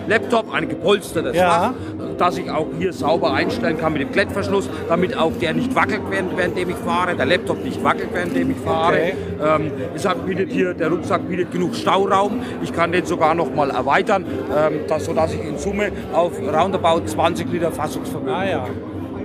Laptop, 0.10 0.53
ein 0.53 0.68
gepolstertes 0.68 1.36
ja. 1.36 1.49
Fach, 1.49 1.74
das 2.18 2.38
ich 2.38 2.49
auch 2.49 2.68
hier 2.78 2.91
sauber 2.91 3.34
einstellen 3.34 3.78
kann 3.78 3.93
mit 3.93 4.01
dem 4.01 4.12
Klettverschluss, 4.12 4.70
damit 4.88 5.16
auch 5.16 5.32
der 5.39 5.53
nicht 5.53 5.74
wackelt, 5.76 6.01
während, 6.10 6.36
währenddem 6.38 6.72
ich 6.72 6.76
fahre, 6.76 7.16
der 7.16 7.26
Laptop 7.26 7.64
nicht 7.64 7.84
wackelt, 7.84 8.14
währenddem 8.14 8.51
ich 8.51 8.57
fahre. 8.57 8.93
Okay. 8.93 9.14
Ähm, 9.41 9.72
deshalb 9.93 10.26
bietet 10.26 10.51
hier, 10.51 10.74
der 10.74 10.89
Rucksack 10.89 11.28
bietet 11.30 11.51
genug 11.51 11.76
Stauraum. 11.76 12.41
Ich 12.62 12.74
kann 12.74 12.91
den 12.91 13.05
sogar 13.05 13.36
noch 13.36 13.53
mal 13.53 13.70
erweitern, 13.70 14.26
ähm, 14.55 14.82
das, 14.88 15.05
sodass 15.05 15.34
ich 15.34 15.43
in 15.43 15.57
Summe 15.57 15.91
auf 16.14 16.34
roundabout 16.39 17.05
20 17.05 17.51
Liter 17.51 17.72
Fassungsvermögen 17.72 18.34
ah, 18.34 18.49
ja. 18.49 18.68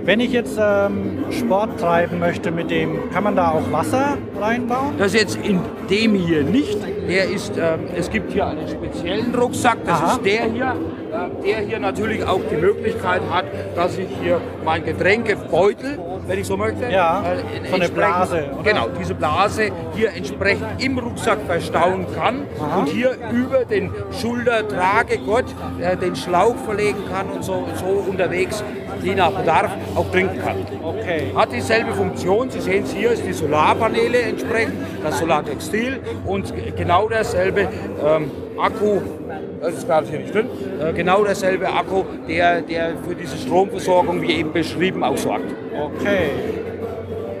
Wenn 0.05 0.19
ich 0.19 0.31
jetzt 0.33 0.59
ähm, 0.61 1.25
Sport 1.31 1.79
treiben 1.79 2.19
möchte 2.19 2.51
mit 2.51 2.69
dem, 2.69 3.09
kann 3.11 3.23
man 3.23 3.35
da 3.35 3.49
auch 3.51 3.71
Wasser 3.71 4.17
reinbauen? 4.39 4.93
Das 4.99 5.13
jetzt 5.15 5.37
in 5.43 5.59
dem 5.89 6.13
hier 6.13 6.43
nicht. 6.43 6.77
Der 7.09 7.25
ist, 7.29 7.53
ähm, 7.57 7.81
es 7.95 8.09
gibt 8.11 8.31
hier 8.31 8.45
einen 8.47 8.67
speziellen 8.67 9.33
Rucksack, 9.33 9.77
das 9.85 10.01
Aha. 10.01 10.11
ist 10.13 10.25
der 10.25 10.43
hier. 10.51 10.75
äh, 11.11 11.43
der 11.47 11.57
hier 11.59 11.79
natürlich 11.79 12.23
auch 12.23 12.41
die 12.51 12.55
Möglichkeit 12.57 13.21
hat, 13.31 13.45
dass 13.75 13.97
ich 13.97 14.07
hier 14.21 14.39
mein 14.63 14.83
Getränkebeutel, 14.85 15.99
wenn 16.27 16.39
ich 16.39 16.47
so 16.47 16.57
möchte, 16.57 16.89
Ja, 16.91 17.21
äh, 17.23 17.27
eine 17.27 17.41
entsprechend- 17.67 17.95
Blase, 17.95 18.43
oder? 18.59 18.63
Genau, 18.71 18.87
diese 18.99 19.13
Blase 19.15 19.69
hier 19.95 20.13
entsprechend 20.15 20.83
im 20.83 20.97
Rucksack 20.99 21.39
verstauen 21.47 22.05
kann 22.15 22.41
und 22.77 22.89
hier 22.89 23.15
über 23.31 23.65
den 23.65 23.91
Schultertragegurt 24.19 25.45
äh, 25.81 25.95
den 25.97 26.15
Schlauch 26.15 26.55
verlegen 26.65 26.99
kann 27.11 27.29
und 27.29 27.43
so, 27.43 27.65
so 27.75 28.03
unterwegs, 28.09 28.63
je 29.03 29.15
nach 29.15 29.31
Bedarf, 29.31 29.71
auch 29.95 30.09
trinken 30.11 30.39
kann. 30.39 30.57
Okay. 30.83 31.31
Hat 31.35 31.51
dieselbe 31.51 31.91
Funktion, 31.93 32.49
Sie 32.49 32.61
sehen 32.61 32.83
es 32.83 32.93
hier, 32.93 33.11
ist 33.11 33.25
die 33.25 33.33
Solarpaneele 33.33 34.19
entsprechend, 34.19 34.75
das 35.03 35.19
Solartextil 35.19 35.99
und 36.25 36.53
genau 36.75 37.07
derselbe 37.07 37.67
ähm, 38.05 38.31
Akku, 38.57 39.01
das 39.61 39.75
ist 39.75 39.87
gerade 39.87 40.07
hier 40.07 40.19
nicht 40.19 40.33
drin, 40.33 40.47
äh, 40.79 40.93
genau 40.93 41.23
derselbe 41.23 41.67
Akku, 41.67 42.03
der, 42.27 42.61
der 42.61 42.93
für 43.07 43.15
diese 43.15 43.37
Stromversorgung, 43.37 44.21
wie 44.21 44.31
eben 44.33 44.51
beschrieben, 44.51 45.03
auch 45.03 45.17
sorgt. 45.17 45.53
Okay. 45.73 46.29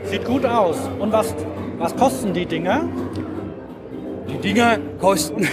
Sieht 0.03 0.25
gut 0.25 0.45
aus. 0.45 0.77
Und 0.99 1.11
was, 1.11 1.33
was 1.77 1.95
kosten 1.95 2.33
die 2.33 2.45
Dinger? 2.45 2.87
Die 4.29 4.37
Dinger 4.37 4.77
kosten 4.99 5.47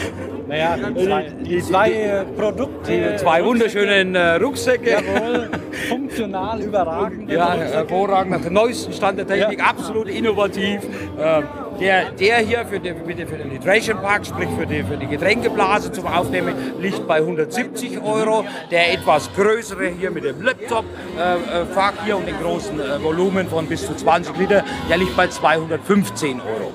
Naja, 0.52 0.76
die 0.76 1.04
zwei, 1.06 1.22
die 1.46 1.62
zwei 1.62 1.90
äh, 1.92 2.24
Produkte. 2.36 2.92
die 2.92 3.16
zwei 3.16 3.42
wunderschönen 3.42 4.14
äh, 4.14 4.34
Rucksäcke. 4.34 4.90
Jawohl, 4.90 5.48
funktional 5.88 6.60
überragend. 6.60 7.30
Ja, 7.30 7.54
hervorragend, 7.54 8.34
auf 8.36 8.42
dem 8.42 8.52
neuesten 8.52 8.92
Stand 8.92 9.18
der 9.18 9.26
Technik, 9.26 9.60
Ja. 9.60 9.64
absolut 9.64 10.08
innovativ. 10.08 10.80
Ähm, 11.18 11.44
der, 11.80 12.10
der 12.10 12.36
hier 12.40 12.66
für, 12.66 12.78
den- 12.78 12.98
für 13.02 13.12
den 13.38 13.50
Hydration 13.50 13.96
Pack, 14.02 14.26
sprich 14.26 14.48
für 14.58 14.66
die, 14.66 14.82
für 14.82 14.98
die 14.98 15.06
Getränkeblase 15.06 15.90
zum 15.90 16.06
Aufnehmen, 16.06 16.54
liegt 16.82 17.08
bei 17.08 17.16
170 17.16 18.02
Euro. 18.02 18.44
Der 18.70 18.92
etwas 18.92 19.30
größere 19.34 19.86
hier 19.86 20.10
mit 20.10 20.24
dem 20.24 20.42
Laptop-Fach 20.42 21.94
hier 22.04 22.18
und 22.18 22.26
den 22.28 22.38
großen 22.42 22.78
äh, 22.78 23.02
Volumen 23.02 23.48
von 23.48 23.64
bis 23.66 23.86
zu 23.86 23.94
20 23.94 24.36
Liter, 24.36 24.62
der 24.90 24.98
liegt 24.98 25.16
bei 25.16 25.28
215 25.28 26.42
Euro. 26.42 26.72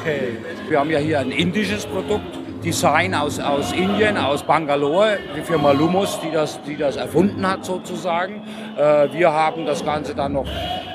Okay. 0.00 0.36
Wir 0.68 0.80
haben 0.80 0.90
ja 0.90 0.98
hier 0.98 1.20
ein 1.20 1.30
indisches 1.30 1.86
Produkt, 1.86 2.39
Design 2.62 3.14
aus, 3.14 3.40
aus 3.40 3.72
Indien, 3.72 4.16
aus 4.16 4.42
Bangalore, 4.42 5.18
die 5.36 5.42
Firma 5.42 5.72
Lumos, 5.72 6.20
die 6.20 6.30
das, 6.30 6.62
die 6.62 6.76
das 6.76 6.96
erfunden 6.96 7.46
hat 7.46 7.64
sozusagen. 7.64 8.42
Äh, 8.76 9.12
wir 9.12 9.32
haben 9.32 9.66
das 9.66 9.84
Ganze 9.84 10.14
dann 10.14 10.34
noch 10.34 10.46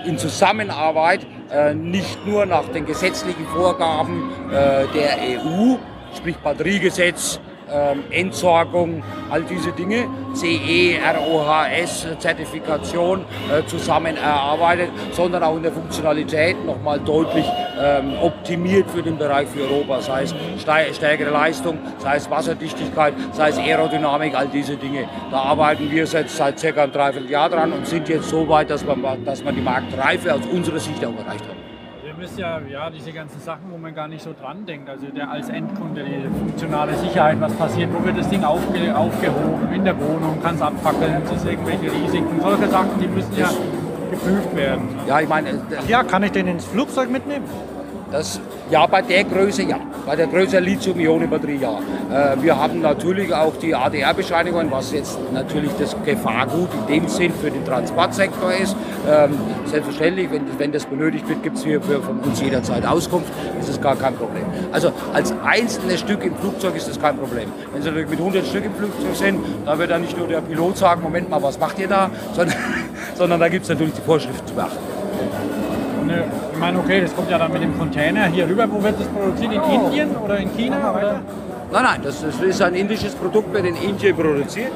in 0.06 0.18
Zusammenarbeit, 0.18 1.26
äh, 1.52 1.74
nicht 1.74 2.26
nur 2.26 2.46
nach 2.46 2.68
den 2.70 2.86
gesetzlichen 2.86 3.46
Vorgaben 3.48 4.32
äh, 4.52 4.86
der 4.94 5.44
EU, 5.44 5.76
sprich 6.16 6.38
Batteriegesetz, 6.38 7.40
ähm, 7.72 8.04
Entsorgung, 8.12 9.04
all 9.30 9.44
diese 9.44 9.72
Dinge, 9.72 10.08
CE, 10.34 10.98
ROHS, 11.00 12.08
Zertifikation 12.20 13.26
äh, 13.52 13.66
zusammen 13.66 14.18
erarbeitet, 14.18 14.90
sondern 15.12 15.44
auch 15.44 15.56
in 15.56 15.64
der 15.64 15.72
Funktionalität 15.72 16.64
nochmal 16.66 17.00
deutlich 17.00 17.46
ähm, 17.80 18.14
optimiert 18.22 18.90
für 18.90 19.02
den 19.02 19.18
Bereich 19.18 19.48
für 19.48 19.62
Europa, 19.62 20.02
sei 20.02 20.24
es 20.24 20.36
stärkere 20.96 21.30
Leistung, 21.30 21.78
sei 22.00 22.18
es 22.18 22.30
Wasserdichtigkeit, 22.30 23.14
sei 23.32 23.50
es 23.50 23.58
Aerodynamik, 23.58 24.36
all 24.36 24.48
diese 24.48 24.78
Dinge. 24.78 25.08
Da 25.32 25.38
arbeiten 25.38 25.90
wir 25.90 26.06
seit, 26.08 26.30
seit 26.30 26.60
circa 26.60 26.84
einem 26.84 26.92
Dreivierteljahr 26.92 27.50
dran 27.50 27.72
und 27.74 27.88
sind 27.88 28.10
jetzt 28.10 28.30
so 28.30 28.48
weit, 28.48 28.70
dass 28.70 28.86
man, 28.86 29.26
dass 29.26 29.44
man 29.44 29.56
die 29.56 29.62
Marktreife 29.62 30.34
aus 30.34 30.46
unserer 30.52 30.80
Sicht 30.80 31.04
auch 31.06 31.18
erreicht 31.18 31.46
hat. 31.46 31.75
Ihr 32.16 32.22
müsst 32.22 32.40
ja, 32.40 32.62
ja 32.72 32.90
diese 32.90 33.12
ganzen 33.12 33.42
Sachen, 33.42 33.64
wo 33.70 33.78
man 33.78 33.94
gar 33.94 34.08
nicht 34.08 34.24
so 34.24 34.32
dran 34.32 34.66
denkt. 34.66 34.90
Also 34.90 35.08
der 35.08 35.30
als 35.30 35.50
Endkunde, 35.50 36.02
die 36.02 36.24
funktionale 36.40 36.96
Sicherheit, 36.96 37.42
was 37.42 37.52
passiert, 37.56 37.90
wo 37.94 38.06
wird 38.06 38.18
das 38.18 38.30
Ding 38.30 38.42
aufge, 38.42 38.96
aufgehoben, 38.96 39.74
in 39.74 39.84
der 39.84 40.00
Wohnung, 40.00 40.42
kann 40.42 40.56
es 40.56 40.62
abfackeln, 40.62 41.22
es 41.26 41.32
ist 41.34 41.46
irgendwelche 41.46 41.92
Risiken, 41.92 42.40
solche 42.40 42.68
Sachen, 42.70 42.92
die 43.02 43.08
müssen 43.08 43.38
ja 43.38 43.50
geprüft 44.10 44.56
werden. 44.56 44.96
ne? 44.96 45.02
Ja, 45.08 45.20
ich 45.20 45.28
meine, 45.28 45.50
äh, 45.50 45.56
Ja, 45.90 46.04
kann 46.04 46.24
ich 46.24 46.32
den 46.32 46.48
ins 46.48 46.64
Flugzeug 46.64 47.12
mitnehmen? 47.12 47.44
Das, 48.12 48.40
ja, 48.70 48.86
bei 48.88 49.02
der 49.02 49.24
Größe 49.24 49.64
ja. 49.64 49.80
Bei 50.06 50.16
der 50.16 50.28
Größe 50.28 50.60
Lithium-Ionen-Batterie 50.60 51.58
ja. 51.58 51.80
Äh, 52.12 52.42
wir 52.42 52.58
haben 52.58 52.82
natürlich 52.82 53.34
auch 53.34 53.56
die 53.58 53.74
ADR-Bescheinigungen, 53.74 54.72
was 54.72 54.92
jetzt 54.92 55.18
natürlich 55.34 55.72
das 55.80 55.96
Gefahrgut 56.06 56.70
in 56.74 57.02
dem 57.02 57.08
Sinn 57.08 57.32
für 57.34 57.50
den 57.50 57.66
Transportsektor 57.66 58.54
ist. 58.54 58.76
Ähm, 59.10 59.38
selbstverständlich, 59.66 60.32
wenn, 60.32 60.44
wenn 60.58 60.72
das 60.72 60.86
benötigt 60.86 61.28
wird, 61.28 61.44
gibt 61.44 61.58
es 61.58 61.64
hier 61.64 61.82
von 61.82 62.20
uns 62.20 62.42
jederzeit 62.42 62.86
Auskunft. 62.86 63.32
Das 63.58 63.70
ist 63.70 63.82
gar 63.82 63.96
kein 63.96 64.16
Problem. 64.16 64.44
Also 64.72 64.92
als 65.14 65.34
einzelnes 65.44 66.00
Stück 66.00 66.24
im 66.24 66.36
Flugzeug 66.36 66.76
ist 66.76 66.88
das 66.88 67.00
kein 67.00 67.18
Problem. 67.18 67.52
Wenn 67.74 67.82
Sie 67.82 67.90
natürlich 67.90 68.10
mit 68.10 68.20
100 68.20 68.46
Stück 68.46 68.66
im 68.66 68.76
Flugzeug 68.76 69.16
sind, 69.16 69.40
dann 69.66 69.80
wird 69.80 69.92
dann 69.92 70.02
nicht 70.02 70.18
nur 70.18 70.28
der 70.28 70.42
Pilot 70.42 70.78
sagen, 70.78 71.02
Moment 71.02 71.30
mal, 71.30 71.42
was 71.42 71.60
macht 71.60 71.80
ihr 71.80 71.88
da? 71.88 72.10
Sondern, 72.34 72.56
sondern 73.16 73.40
da 73.40 73.48
gibt 73.48 73.64
es 73.64 73.70
natürlich 73.70 73.94
die 73.94 74.02
Vorschriften 74.02 74.48
zu 74.48 74.54
beachten. 74.54 74.78
Ne, 76.06 76.24
ich 76.56 76.62
meine, 76.62 76.80
okay, 76.80 77.02
das 77.02 77.14
kommt 77.14 77.30
ja 77.30 77.38
dann 77.38 77.52
mit 77.52 77.62
dem 77.62 77.78
Container 77.78 78.28
hier 78.28 78.48
rüber. 78.48 78.66
Wo 78.72 78.82
wird 78.82 78.98
das 78.98 79.08
produziert? 79.08 79.52
In 79.52 79.62
Indien 79.62 80.16
oder 80.16 80.38
in 80.38 80.50
China? 80.56 80.94
Oder? 80.96 81.22
Nein, 81.72 81.84
nein, 81.84 82.00
das, 82.02 82.24
ist 82.24 82.62
ein 82.62 82.76
indisches 82.76 83.14
Produkt, 83.14 83.54
wird 83.54 83.66
in 83.66 83.76
Indien 83.76 84.16
produziert. 84.16 84.72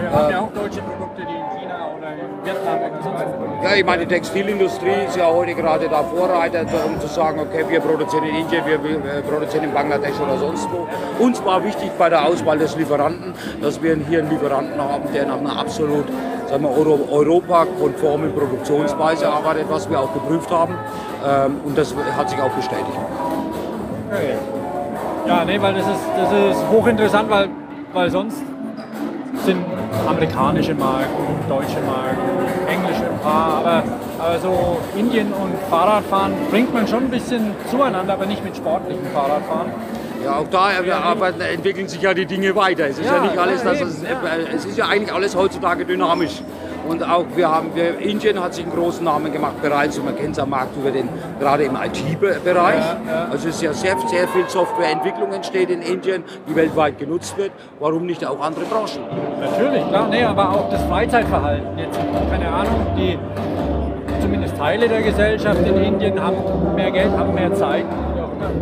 Wir 0.00 0.10
haben 0.10 0.30
ja 0.30 0.40
auch 0.40 0.52
deutsche 0.52 0.80
Produkte, 0.80 1.22
die 1.22 1.36
in 1.36 1.60
China 1.60 1.88
oder 1.96 2.08
in 2.14 2.44
Vietnam 2.44 2.78
oder 2.78 3.02
so 3.02 3.12
weiter. 3.12 3.62
Ja, 3.62 3.74
ich 3.76 3.84
meine, 3.84 4.06
die 4.06 4.14
Textilindustrie 4.14 5.06
ist 5.06 5.16
ja 5.16 5.28
heute 5.28 5.54
gerade 5.54 5.88
da 5.88 6.02
Vorreiter, 6.02 6.66
um 6.84 7.00
zu 7.00 7.06
sagen, 7.06 7.38
okay, 7.38 7.64
wir 7.68 7.78
produzieren 7.78 8.24
in 8.24 8.34
Indien, 8.34 8.64
wir 8.66 8.74
äh, 8.74 9.22
produzieren 9.22 9.64
in 9.64 9.72
Bangladesch 9.72 10.18
oder 10.20 10.36
sonst 10.36 10.68
wo. 10.72 10.88
Uns 11.22 11.44
war 11.44 11.62
wichtig 11.62 11.90
bei 11.96 12.08
der 12.08 12.26
Auswahl 12.26 12.58
des 12.58 12.74
Lieferanten, 12.76 13.34
dass 13.62 13.80
wir 13.80 13.94
hier 14.08 14.20
einen 14.20 14.30
Lieferanten 14.30 14.80
haben, 14.80 15.04
der 15.12 15.26
nach 15.26 15.38
einer 15.38 15.56
absolut 15.56 16.06
sagen 16.48 16.64
wir, 16.64 16.76
Euro, 16.76 17.06
europakonformen 17.12 18.34
Produktionsweise 18.34 19.28
arbeitet, 19.28 19.66
was 19.68 19.88
wir 19.88 20.00
auch 20.00 20.12
geprüft 20.12 20.50
haben. 20.50 20.74
Ähm, 21.26 21.60
und 21.64 21.76
das 21.76 21.94
hat 22.16 22.30
sich 22.30 22.40
auch 22.40 22.50
bestätigt. 22.50 22.98
Okay. 24.10 24.34
Ja, 25.26 25.44
nee, 25.44 25.60
weil 25.60 25.74
das 25.74 25.86
ist, 25.86 26.00
das 26.16 26.32
ist 26.32 26.68
hochinteressant, 26.70 27.30
weil, 27.30 27.48
weil 27.92 28.10
sonst 28.10 28.42
sind 29.44 29.64
amerikanische 30.08 30.74
Marken, 30.74 31.38
deutsche 31.48 31.80
Marken, 31.86 32.18
englische 32.66 33.04
ein 33.04 33.18
paar, 33.22 33.58
aber, 33.58 33.82
aber 34.18 34.38
so 34.40 34.78
Indien 34.96 35.32
und 35.32 35.52
Fahrradfahren 35.68 36.32
bringt 36.50 36.72
man 36.74 36.86
schon 36.88 37.04
ein 37.04 37.10
bisschen 37.10 37.54
zueinander, 37.70 38.14
aber 38.14 38.26
nicht 38.26 38.42
mit 38.44 38.56
sportlichem 38.56 39.06
Fahrradfahren. 39.12 39.70
Ja, 40.24 40.36
auch 40.38 40.46
da 40.50 40.72
äh, 40.72 40.90
arbeiten, 40.90 41.40
entwickeln 41.40 41.88
sich 41.88 42.02
ja 42.02 42.12
die 42.12 42.26
Dinge 42.26 42.54
weiter. 42.54 42.86
Es 42.86 42.98
ist 42.98 43.06
ja, 43.06 43.16
Ja, 43.16 43.22
nicht 43.22 43.38
alles, 43.38 43.64
ja, 43.64 43.70
das 43.70 43.80
es, 43.80 44.02
es 44.54 44.64
ist 44.66 44.76
ja 44.76 44.86
eigentlich 44.86 45.12
alles 45.12 45.34
heutzutage 45.34 45.84
dynamisch. 45.84 46.42
Und 46.90 47.04
auch 47.04 47.24
wir 47.36 47.48
haben, 47.48 47.68
wir, 47.76 48.00
Indien 48.00 48.42
hat 48.42 48.52
sich 48.52 48.64
einen 48.64 48.74
großen 48.74 49.04
Namen 49.04 49.32
gemacht 49.32 49.62
bereits 49.62 49.96
und 49.96 50.06
man 50.06 50.16
kennt 50.16 50.32
es 50.32 50.40
am 50.40 50.50
Markt 50.50 50.76
über 50.76 50.90
den, 50.90 51.08
gerade 51.38 51.62
im 51.62 51.76
IT-Bereich. 51.76 52.82
Also 53.30 53.46
es 53.48 53.54
ist 53.54 53.62
ja 53.62 53.72
sehr, 53.72 53.96
sehr 54.08 54.26
viel 54.26 54.48
Softwareentwicklung 54.48 55.32
entsteht 55.32 55.70
in 55.70 55.82
Indien, 55.82 56.24
die 56.48 56.56
weltweit 56.56 56.98
genutzt 56.98 57.36
wird. 57.38 57.52
Warum 57.78 58.06
nicht 58.06 58.26
auch 58.26 58.40
andere 58.40 58.64
Branchen? 58.64 59.04
Natürlich, 59.40 59.86
klar, 59.86 60.08
nee, 60.08 60.24
aber 60.24 60.50
auch 60.50 60.68
das 60.68 60.82
Freizeitverhalten. 60.86 61.78
Jetzt, 61.78 61.96
keine 62.28 62.48
Ahnung, 62.48 62.86
die 62.96 63.16
zumindest 64.20 64.56
Teile 64.56 64.88
der 64.88 65.02
Gesellschaft 65.02 65.64
in 65.64 65.76
Indien 65.76 66.20
haben 66.20 66.74
mehr 66.74 66.90
Geld, 66.90 67.12
haben 67.12 67.34
mehr 67.34 67.54
Zeit. 67.54 67.84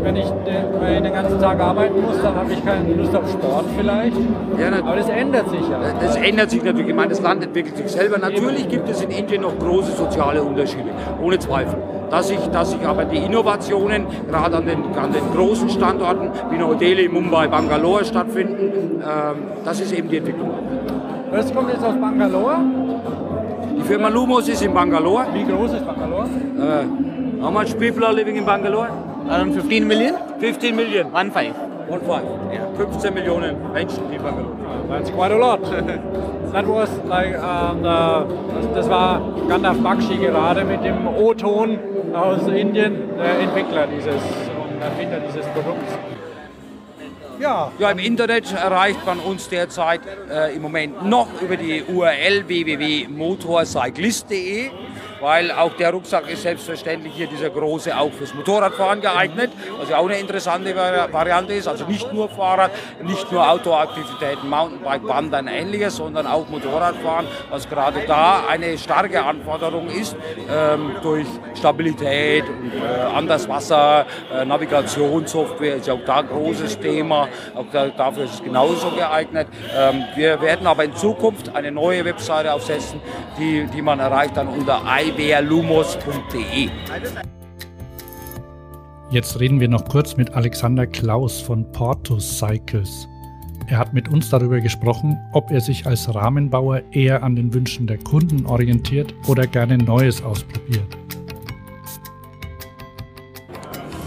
Wenn 0.03 0.17
ich 0.17 0.27
den, 0.27 0.97
ich 0.97 1.03
den 1.03 1.13
ganzen 1.13 1.41
Tag 1.41 1.61
arbeiten 1.61 2.01
muss, 2.01 2.21
dann 2.23 2.35
habe 2.35 2.53
ich 2.53 2.65
keine 2.65 2.95
Lust 2.95 3.15
auf 3.15 3.31
Sport 3.31 3.67
vielleicht. 3.77 4.17
Ja, 4.59 4.69
aber 4.79 4.97
das 4.97 5.09
ändert 5.09 5.49
sich 5.51 5.69
ja. 5.69 5.81
Das 6.01 6.17
ändert 6.17 6.51
sich 6.51 6.63
natürlich. 6.63 6.89
Ich 6.89 6.95
meine, 6.95 7.11
das 7.11 7.21
Land 7.21 7.45
entwickelt 7.45 7.77
sich 7.77 7.89
selber. 7.89 8.19
Natürlich 8.19 8.69
gibt 8.69 8.89
es 8.89 9.03
in 9.03 9.11
Indien 9.11 9.43
noch 9.43 9.59
große 9.59 9.93
soziale 9.93 10.43
Unterschiede, 10.43 10.91
ohne 11.23 11.39
Zweifel. 11.39 11.79
Dass 12.11 12.29
sich, 12.29 12.39
dass 12.49 12.71
sich 12.71 12.85
aber 12.87 13.05
die 13.05 13.19
Innovationen 13.19 14.07
gerade 14.29 14.57
an 14.57 14.67
den, 14.67 14.83
an 14.97 15.13
den 15.13 15.31
großen 15.35 15.69
Standorten 15.69 16.31
wie 16.51 16.57
Neu-Delhi, 16.57 17.09
Mumbai, 17.09 17.49
Bangalore 17.49 18.05
stattfinden, 18.05 19.03
ähm, 19.03 19.37
das 19.65 19.81
ist 19.81 19.93
eben 19.93 20.09
die 20.09 20.17
Entwicklung. 20.17 20.51
Das 21.31 21.55
kommt 21.55 21.71
jetzt 21.71 21.85
aus 21.85 21.95
Bangalore. 22.01 22.57
Die 23.77 23.83
Firma 23.83 24.09
Lumos 24.09 24.49
ist 24.49 24.63
in 24.63 24.73
Bangalore. 24.73 25.27
Wie 25.35 25.45
groß 25.45 25.75
ist 25.75 25.87
Bangalore? 25.87 26.27
Uh, 26.59 27.43
how 27.45 27.53
much 27.53 27.79
people 27.79 28.05
are 28.05 28.15
living 28.15 28.37
in 28.37 28.45
Bangalore? 28.45 28.89
Around 29.29 29.55
15 29.55 29.87
million? 29.87 30.17
15 30.41 30.75
Million. 30.77 31.13
One 31.13 31.31
five. 31.31 31.55
One 31.89 32.01
five. 32.01 32.25
15 32.77 33.15
Millionen 33.15 33.57
Menschen 33.73 34.11
in 34.13 34.21
Bangalore. 34.23 34.57
That's 34.89 35.11
quite 35.11 35.33
a 35.33 35.37
lot. 35.37 35.61
That 36.53 36.67
was 36.67 36.89
like, 37.05 37.35
um, 37.37 37.83
the, 37.83 38.27
das 38.75 38.89
war 38.89 39.21
Gandalf 39.49 39.79
Bakshi 39.83 40.17
gerade 40.17 40.65
mit 40.65 40.83
dem 40.83 41.07
O-Ton 41.07 41.79
aus 42.15 42.47
Indien, 42.49 42.97
der 43.19 43.41
Entwickler 43.41 43.87
dieses, 43.87 44.15
und 44.15 44.81
Erfinder 44.81 45.21
dieses 45.21 45.45
Produkts. 45.49 45.93
Ja, 47.39 47.71
Ja, 47.79 47.91
im 47.91 47.99
Internet 47.99 48.51
erreicht 48.53 49.05
man 49.05 49.19
uns 49.21 49.51
derzeit 49.51 50.01
äh, 50.31 50.55
im 50.57 50.63
Moment 50.63 51.05
noch 51.07 51.29
über 51.43 51.59
die 51.59 51.85
URL 51.85 52.49
www.motorcyclist.de. 52.49 54.71
weil 55.21 55.51
auch 55.53 55.75
der 55.75 55.91
Rucksack 55.91 56.31
ist 56.31 56.43
selbstverständlich 56.43 57.13
hier 57.15 57.27
dieser 57.27 57.51
große 57.51 57.97
auch 57.97 58.13
fürs 58.13 58.35
Motorradfahren 58.35 59.01
geeignet, 59.01 59.51
was 59.79 59.89
ja 59.89 59.99
auch 59.99 60.07
eine 60.07 60.19
interessante 60.19 60.75
Variante 60.77 61.55
ist. 61.55 61.69
Also 61.69 61.85
nicht 61.87 62.13
nur 62.13 62.29
Fahrrad, 62.29 62.71
nicht 63.03 63.31
nur 63.31 63.49
Outdoor-Aktivitäten, 63.49 64.49
Mountainbike, 64.49 65.07
Wandern, 65.07 65.49
ähnliches, 65.49 65.97
sondern 65.97 66.27
auch 66.27 66.49
Motorradfahren, 66.49 67.27
was 67.51 67.69
gerade 67.69 68.01
da 68.07 68.45
eine 68.49 68.77
starke 68.79 69.25
Anforderung 69.25 69.89
ist 69.89 70.17
ähm, 70.51 70.93
durch 71.03 71.27
Stabilität 71.55 72.45
und 72.49 72.73
äh, 72.75 73.01
an 73.15 73.27
das 73.27 73.49
Wasser, 73.49 74.07
äh, 74.33 74.45
Navigationssoftware 74.45 75.77
ist 75.77 75.87
ja 75.87 75.95
auch 75.95 76.05
da 76.05 76.17
ein 76.19 76.29
großes 76.29 76.79
Thema. 76.79 77.29
Auch 77.55 77.67
da, 77.73 77.89
dafür 77.89 78.25
ist 78.25 78.35
es 78.35 78.43
genauso 78.43 78.91
geeignet. 78.91 79.49
Ähm, 79.77 80.05
wir 80.15 80.41
werden 80.41 80.67
aber 80.67 80.85
in 80.85 80.95
Zukunft 80.95 81.55
eine 81.55 81.71
neue 81.71 82.05
Webseite 82.05 82.53
aufsetzen, 82.53 83.01
die, 83.39 83.67
die 83.67 83.83
man 83.83 84.01
erreicht 84.01 84.37
dann 84.37 84.49
unter 84.49 84.85
iberlumos.de. 85.09 86.69
Jetzt 89.11 89.41
reden 89.41 89.59
wir 89.59 89.69
noch 89.69 89.89
kurz 89.89 90.17
mit 90.17 90.35
Alexander 90.35 90.87
Klaus 90.87 91.41
von 91.41 91.71
Portus 91.73 92.39
Cycles. 92.39 93.09
Er 93.69 93.79
hat 93.79 93.95
mit 93.95 94.09
uns 94.09 94.29
darüber 94.29 94.61
gesprochen, 94.61 95.19
ob 95.33 95.51
er 95.51 95.61
sich 95.61 95.87
als 95.87 96.15
Rahmenbauer 96.15 96.83
eher 96.91 97.23
an 97.23 97.37
den 97.37 97.53
Wünschen 97.55 97.87
der 97.87 97.99
Kunden 97.99 98.47
orientiert 98.47 99.15
oder 99.27 99.47
gerne 99.47 99.79
Neues 99.79 100.23
ausprobiert. 100.23 100.97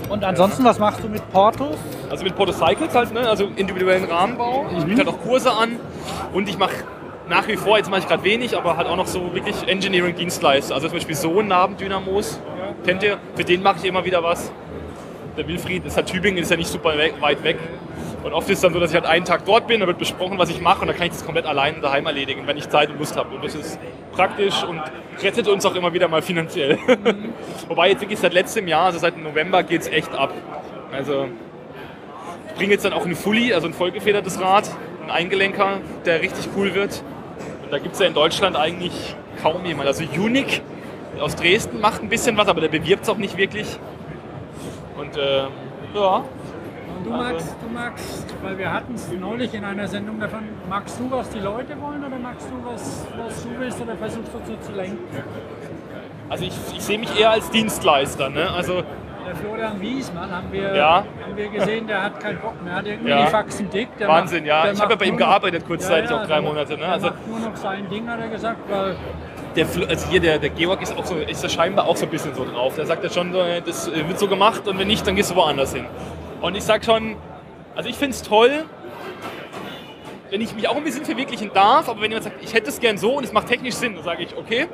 Und 0.10 0.24
ansonsten, 0.24 0.64
was 0.64 0.78
machst 0.78 1.04
du 1.04 1.10
mit 1.10 1.28
Portos? 1.32 1.78
Also 2.10 2.24
mit 2.24 2.36
Porto 2.36 2.52
Cycles 2.52 2.94
halt, 2.94 3.14
ne? 3.14 3.22
also 3.22 3.46
individuellen 3.56 4.04
Rahmenbau. 4.04 4.66
Ich 4.78 4.84
biete 4.84 4.98
halt 4.98 5.08
auch 5.08 5.22
Kurse 5.22 5.52
an 5.52 5.80
und 6.34 6.50
ich 6.50 6.58
mache 6.58 6.84
nach 7.32 7.48
wie 7.48 7.56
vor, 7.56 7.78
jetzt 7.78 7.90
mache 7.90 8.02
ich 8.02 8.08
gerade 8.08 8.24
wenig, 8.24 8.58
aber 8.58 8.76
halt 8.76 8.88
auch 8.88 8.98
noch 8.98 9.08
so 9.08 9.34
wirklich 9.34 9.56
Engineering-Dienstleister. 9.66 10.76
Also 10.76 10.90
zum 10.90 10.98
Beispiel 10.98 11.16
Sohn-Nabendynamos, 11.16 12.42
kennt 12.86 13.04
ihr? 13.04 13.18
Für 13.36 13.46
den 13.46 13.64
mache 13.64 13.78
ich 13.80 13.86
immer 13.86 14.04
wieder 14.04 14.22
was. 14.22 14.52
Der 15.38 15.48
Wilfried 15.48 15.86
ist 15.86 15.96
halt 15.96 16.08
Tübingen, 16.08 16.44
ist 16.44 16.52
ja 16.52 16.58
nicht 16.58 16.70
super 16.70 16.94
weit 17.22 17.44
weg. 17.44 17.58
Und 18.22 18.34
oft 18.34 18.50
ist 18.50 18.58
es 18.58 18.62
dann 18.62 18.74
so, 18.74 18.80
dass 18.82 18.92
ich 18.92 18.96
halt 18.96 19.06
einen 19.06 19.24
Tag 19.24 19.46
dort 19.46 19.66
bin, 19.66 19.80
da 19.80 19.88
wird 19.88 19.98
besprochen, 19.98 20.38
was 20.38 20.50
ich 20.50 20.60
mache 20.60 20.82
und 20.82 20.88
dann 20.88 20.96
kann 20.96 21.08
ich 21.08 21.14
das 21.14 21.26
komplett 21.26 21.46
allein 21.46 21.82
daheim 21.82 22.06
erledigen, 22.06 22.46
wenn 22.46 22.58
ich 22.58 22.70
Zeit 22.70 22.90
und 22.90 23.00
Lust 23.00 23.16
habe. 23.16 23.34
Und 23.34 23.44
das 23.44 23.56
ist 23.56 23.80
praktisch 24.12 24.64
und 24.64 24.82
rettet 25.24 25.48
uns 25.48 25.66
auch 25.66 25.74
immer 25.74 25.94
wieder 25.94 26.10
mal 26.10 26.22
finanziell. 26.22 26.78
Wobei 27.70 27.92
jetzt 27.92 28.02
wirklich 28.02 28.20
seit 28.20 28.34
letztem 28.34 28.68
Jahr, 28.68 28.88
also 28.88 29.00
seit 29.00 29.18
November, 29.18 29.64
geht 29.64 29.82
es 29.82 29.88
echt 29.88 30.14
ab. 30.14 30.34
Also 30.92 31.30
ich 32.50 32.56
bringe 32.56 32.74
jetzt 32.74 32.84
dann 32.84 32.94
auch 32.94 33.06
einen 33.06 33.16
Fully, 33.16 33.54
also 33.54 33.68
ein 33.68 33.74
vollgefedertes 33.74 34.40
Rad, 34.42 34.70
einen 35.02 35.12
Eingelenker, 35.12 35.80
der 36.06 36.22
richtig 36.22 36.50
cool 36.58 36.76
wird. 36.76 37.02
Und 37.72 37.78
da 37.78 37.84
gibt 37.84 37.94
es 37.94 38.02
ja 38.02 38.08
in 38.08 38.14
Deutschland 38.14 38.58
eigentlich 38.58 39.16
kaum 39.42 39.64
jemand. 39.64 39.88
Also 39.88 40.04
Unique 40.04 40.62
aus 41.22 41.38
Dresden 41.38 41.80
macht 41.80 42.04
ein 42.04 42.10
bisschen 42.10 42.36
was, 42.36 42.50
aber 42.50 42.60
der 42.60 42.68
bewirbt 42.68 43.04
es 43.04 43.10
auch 43.10 43.16
nicht 43.16 43.38
wirklich. 43.38 43.80
Und 44.98 45.16
äh, 45.16 45.44
ja, 45.96 46.26
Du 47.06 47.10
magst, 47.12 47.56
du 47.62 47.74
magst, 47.74 48.36
weil 48.44 48.58
wir 48.58 48.74
hatten 48.74 48.94
es 48.94 49.10
neulich 49.14 49.54
in 49.54 49.64
einer 49.64 49.88
Sendung 49.88 50.20
davon, 50.20 50.42
magst 50.70 51.00
du, 51.00 51.10
was 51.10 51.30
die 51.30 51.40
Leute 51.40 51.80
wollen 51.80 52.04
oder 52.04 52.20
magst 52.20 52.48
du, 52.50 52.70
was, 52.70 53.06
was 53.18 53.44
du 53.44 53.50
willst 53.58 53.82
oder 53.82 53.96
versuchst 53.96 54.34
du 54.34 54.52
zu, 54.52 54.60
zu 54.60 54.72
lenken? 54.74 55.00
Also 56.30 56.44
ich, 56.44 56.54
ich 56.76 56.84
sehe 56.84 57.00
mich 57.00 57.18
eher 57.18 57.32
als 57.32 57.50
Dienstleister. 57.52 58.30
Ne? 58.30 58.52
Also 58.52 58.84
der 59.32 59.36
Florian 59.40 59.80
Wiesmann 59.80 60.30
haben 60.30 60.52
wir, 60.52 60.76
Ja. 60.76 61.06
haben 61.24 61.38
wir 61.38 61.48
gesehen, 61.48 61.88
der 61.88 62.04
hat 62.04 62.20
keinen 62.20 62.40
Bock 62.40 62.62
mehr, 62.62 62.76
hat 62.76 62.86
irgendwie 62.86 63.10
Ja. 63.12 63.24
die 63.26 63.32
Faxen 63.32 63.70
dick. 63.70 63.88
Wahnsinn, 64.00 64.40
macht- 64.40 64.48
ja. 64.48 64.72
Ich 64.72 64.82
habe 64.82 64.92
ja 64.92 64.98
bei 64.98 65.06
ihm 65.06 65.16
gearbeitet 65.16 65.66
kurzzeitig, 65.66 66.12
auch 66.12 66.26
drei 66.26 66.42
Monate, 66.42 66.78
ne? 66.78 66.86
Also- 66.86 67.12
nur 67.30 67.40
noch 67.40 67.56
sein 67.56 67.88
Ding, 67.90 68.10
hat 68.10 68.20
er 68.20 68.28
gesagt, 68.28 68.58
weil 68.70 68.96
der, 69.56 69.66
also 69.88 70.10
hier 70.10 70.20
der, 70.20 70.38
der 70.38 70.50
Georg 70.50 70.82
ist 70.82 70.98
auch 70.98 71.06
so, 71.06 71.16
ist 71.16 71.42
ja 71.44 71.48
scheinbar 71.50 71.88
auch 71.88 71.96
so 71.96 72.06
ein 72.06 72.12
bisschen 72.12 72.36
so 72.36 72.44
drauf. 72.44 72.76
Der 72.76 72.86
sagt 72.86 73.04
ja 73.06 73.10
schon, 73.10 73.32
so, 73.32 73.40
das 73.66 73.88
äh, 73.88 74.06
wird 74.08 74.20
so 74.20 74.28
gemacht 74.28 74.68
und 74.68 74.78
wenn 74.78 74.88
nicht, 74.88 75.08
dann 75.08 75.16
gehst 75.16 75.32
du 75.32 75.36
woanders 75.36 75.74
hin. 75.74 75.86
Und 76.42 76.56
ich 76.58 76.64
sag 76.64 76.84
schon, 76.84 77.16
also 77.76 77.88
ich 77.88 77.96
finde 77.96 78.12
es 78.16 78.24
toll, 78.24 78.66
wenn 80.30 80.42
ich 80.42 80.54
mich 80.56 80.68
auch 80.68 80.76
ein 80.76 80.84
bisschen 80.84 81.06
verwirklichen 81.06 81.52
darf, 81.54 81.88
aber 81.88 82.02
wenn 82.02 82.12
jemand 82.12 82.26
sagt, 82.26 82.44
ich 82.44 82.54
hätte 82.54 82.68
es 82.70 82.80
gern 82.82 82.98
so 82.98 83.14
und 83.18 83.24
es 83.24 83.32
macht 83.32 83.48
technisch 83.48 83.76
Sinn, 83.76 83.96
dann 83.96 84.04
sage 84.04 84.24
ich, 84.24 84.36
okay, 84.38 84.68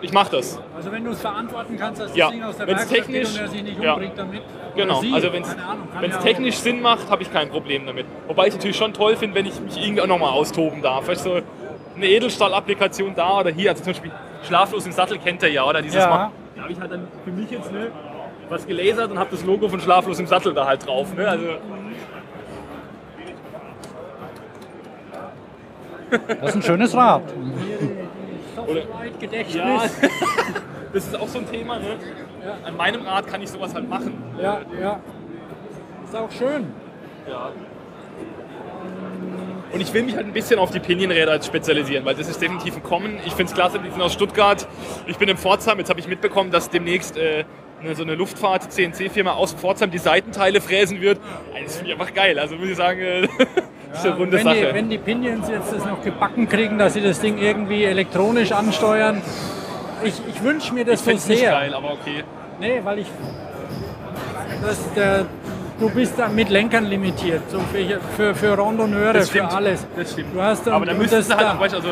ich 0.00 0.12
mache 0.12 0.30
das. 0.36 0.60
Also 0.76 0.92
wenn 0.92 1.04
du 1.04 1.10
es 1.10 1.20
verantworten 1.20 1.76
kannst, 1.76 2.00
dass 2.00 2.08
das 2.08 2.16
Ja, 2.16 2.30
Ding 2.30 2.42
aus 2.42 2.56
der 2.56 2.66
wenn's 2.66 2.80
Werkstatt 2.90 2.98
technisch- 3.06 3.28
geht 3.32 3.36
und 3.36 3.40
er 3.42 3.48
sich 3.48 3.62
nicht 3.62 3.82
ja. 3.82 3.92
umbringt 3.94 4.12
damit. 4.18 4.42
Genau, 4.76 5.00
sie, 5.00 5.12
also 5.12 5.32
wenn 5.32 5.42
es 5.42 6.16
auch- 6.16 6.22
technisch 6.22 6.56
Sinn 6.58 6.80
macht, 6.80 7.10
habe 7.10 7.22
ich 7.22 7.32
kein 7.32 7.48
Problem 7.48 7.84
damit. 7.86 8.06
Wobei 8.28 8.42
ich 8.44 8.48
es 8.50 8.54
natürlich 8.56 8.76
schon 8.76 8.92
toll 8.92 9.16
finde, 9.16 9.34
wenn 9.36 9.46
ich 9.46 9.58
mich 9.60 9.76
irgendwie 9.82 10.02
auch 10.02 10.06
nochmal 10.06 10.30
austoben 10.30 10.82
darf. 10.82 11.08
Weißt 11.08 11.26
du, 11.26 11.42
eine 11.96 12.06
Edelstahl-Applikation 12.06 13.14
da 13.16 13.40
oder 13.40 13.50
hier, 13.50 13.70
also 13.70 13.82
zum 13.82 13.92
Beispiel 13.92 14.12
Schlaflos 14.46 14.86
im 14.86 14.92
Sattel 14.92 15.18
kennt 15.18 15.42
ihr 15.42 15.50
ja, 15.50 15.64
oder? 15.64 15.82
Dieses 15.82 15.98
Ja. 16.02 16.08
Mal. 16.08 16.30
Da 16.54 16.62
habe 16.62 16.72
ich 16.72 16.80
halt 16.80 16.92
dann 16.92 17.08
für 17.24 17.30
mich 17.32 17.50
jetzt 17.50 17.72
ne, 17.72 17.90
was 18.48 18.66
gelasert 18.66 19.10
und 19.10 19.18
habe 19.18 19.30
das 19.32 19.44
Logo 19.44 19.68
von 19.68 19.80
Schlaflos 19.80 20.20
im 20.20 20.26
Sattel 20.28 20.54
da 20.54 20.64
halt 20.66 20.86
drauf. 20.86 21.12
Ne? 21.14 21.28
Also, 21.28 21.44
Das 26.40 26.50
ist 26.50 26.54
ein 26.56 26.62
schönes 26.62 26.94
Rad. 26.94 27.22
Oder- 28.68 28.82
Software-Gedächtnis. 28.82 29.54
ja, 29.54 29.82
das 30.92 31.06
ist 31.06 31.16
auch 31.18 31.28
so 31.28 31.38
ein 31.38 31.50
Thema. 31.50 31.78
Ne? 31.78 31.96
An 32.64 32.76
meinem 32.76 33.02
Rad 33.02 33.26
kann 33.26 33.42
ich 33.42 33.50
sowas 33.50 33.74
halt 33.74 33.88
machen. 33.88 34.22
Ja, 34.40 34.60
ja. 34.80 35.00
Ist 36.04 36.16
auch 36.16 36.30
schön. 36.30 36.66
Ja. 37.28 37.50
Und 39.70 39.80
ich 39.82 39.92
will 39.92 40.02
mich 40.02 40.16
halt 40.16 40.26
ein 40.26 40.32
bisschen 40.32 40.58
auf 40.58 40.70
die 40.70 40.80
Pinienräder 40.80 41.42
spezialisieren, 41.42 42.04
weil 42.06 42.14
das 42.14 42.28
ist 42.28 42.40
definitiv 42.40 42.76
ein 42.76 42.82
Kommen. 42.82 43.18
Ich 43.26 43.34
finde 43.34 43.50
es 43.50 43.54
klasse, 43.54 43.78
die 43.78 43.90
sind 43.90 44.00
aus 44.00 44.14
Stuttgart. 44.14 44.66
Ich 45.06 45.18
bin 45.18 45.28
in 45.28 45.36
Pforzheim, 45.36 45.78
jetzt 45.78 45.90
habe 45.90 46.00
ich 46.00 46.08
mitbekommen, 46.08 46.50
dass 46.50 46.70
demnächst 46.70 47.18
äh, 47.18 47.44
eine, 47.82 47.94
so 47.94 48.02
eine 48.02 48.14
Luftfahrt-CNC-Firma 48.14 49.32
aus 49.32 49.52
Pforzheim 49.52 49.90
die 49.90 49.98
Seitenteile 49.98 50.62
fräsen 50.62 51.02
wird. 51.02 51.20
Also, 51.52 51.64
das 51.64 51.76
finde 51.76 51.92
ich 51.92 52.00
einfach 52.00 52.14
geil. 52.14 52.38
Also 52.38 52.56
muss 52.56 52.68
ich 52.70 52.76
sagen, 52.76 53.00
äh, 53.00 53.28
ist 53.92 54.06
eine 54.06 54.16
runde 54.16 54.36
wenn, 54.36 54.44
Sache. 54.44 54.56
die, 54.56 54.74
wenn 54.74 54.90
die 54.90 54.98
Pinions 54.98 55.48
jetzt 55.48 55.72
das 55.72 55.84
noch 55.84 56.02
gebacken 56.02 56.48
kriegen, 56.48 56.78
dass 56.78 56.94
sie 56.94 57.00
das 57.00 57.20
Ding 57.20 57.38
irgendwie 57.38 57.84
elektronisch 57.84 58.52
ansteuern, 58.52 59.22
ich, 60.04 60.14
ich 60.28 60.42
wünsche 60.42 60.72
mir 60.74 60.84
das 60.84 61.00
ich 61.00 61.04
so 61.04 61.10
es 61.12 61.28
nicht 61.28 61.38
sehr. 61.40 61.50
geil, 61.52 61.74
aber 61.74 61.92
okay. 61.92 62.22
Nee, 62.60 62.80
weil 62.84 63.00
ich. 63.00 63.06
Das, 64.62 64.78
der, 64.94 65.26
du 65.78 65.88
bist 65.90 66.14
da 66.18 66.28
mit 66.28 66.48
Lenkern 66.50 66.84
limitiert, 66.86 67.42
so 67.50 67.60
für, 67.72 68.00
für, 68.16 68.34
für 68.34 68.58
Randonneure, 68.58 69.22
für 69.22 69.44
alles. 69.44 69.86
Das 69.96 70.12
stimmt. 70.12 70.34
Du 70.34 70.42
hast 70.42 70.66
dann, 70.66 70.74
aber 70.74 70.86
da 70.86 70.94
das 70.94 71.26
sie 71.26 71.36
halt 71.36 71.46
da- 71.46 71.60
weißt, 71.60 71.74
du, 71.74 71.76
also 71.78 71.88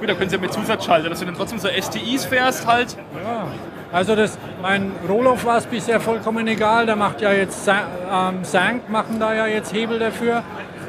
gut, 0.00 0.08
da 0.08 0.14
können 0.14 0.30
sie 0.30 0.36
ja 0.36 0.42
mit 0.42 0.52
Zusatzschalter, 0.52 1.08
dass 1.10 1.20
du 1.20 1.26
dann 1.26 1.34
trotzdem 1.34 1.58
so 1.58 1.68
STIs 1.68 2.24
fährst 2.24 2.66
halt. 2.66 2.96
Ja. 3.22 3.46
Also 3.92 4.14
das, 4.14 4.38
mein 4.62 4.92
Roloff 5.08 5.44
war 5.44 5.58
es 5.58 5.66
bisher 5.66 6.00
vollkommen 6.00 6.46
egal. 6.46 6.86
Der 6.86 6.96
macht 6.96 7.20
ja 7.20 7.32
jetzt 7.32 7.68
ähm, 7.68 8.44
Sank 8.44 8.88
machen 8.88 9.18
da 9.18 9.34
ja 9.34 9.46
jetzt 9.46 9.74
Hebel 9.74 9.98
dafür. 9.98 10.42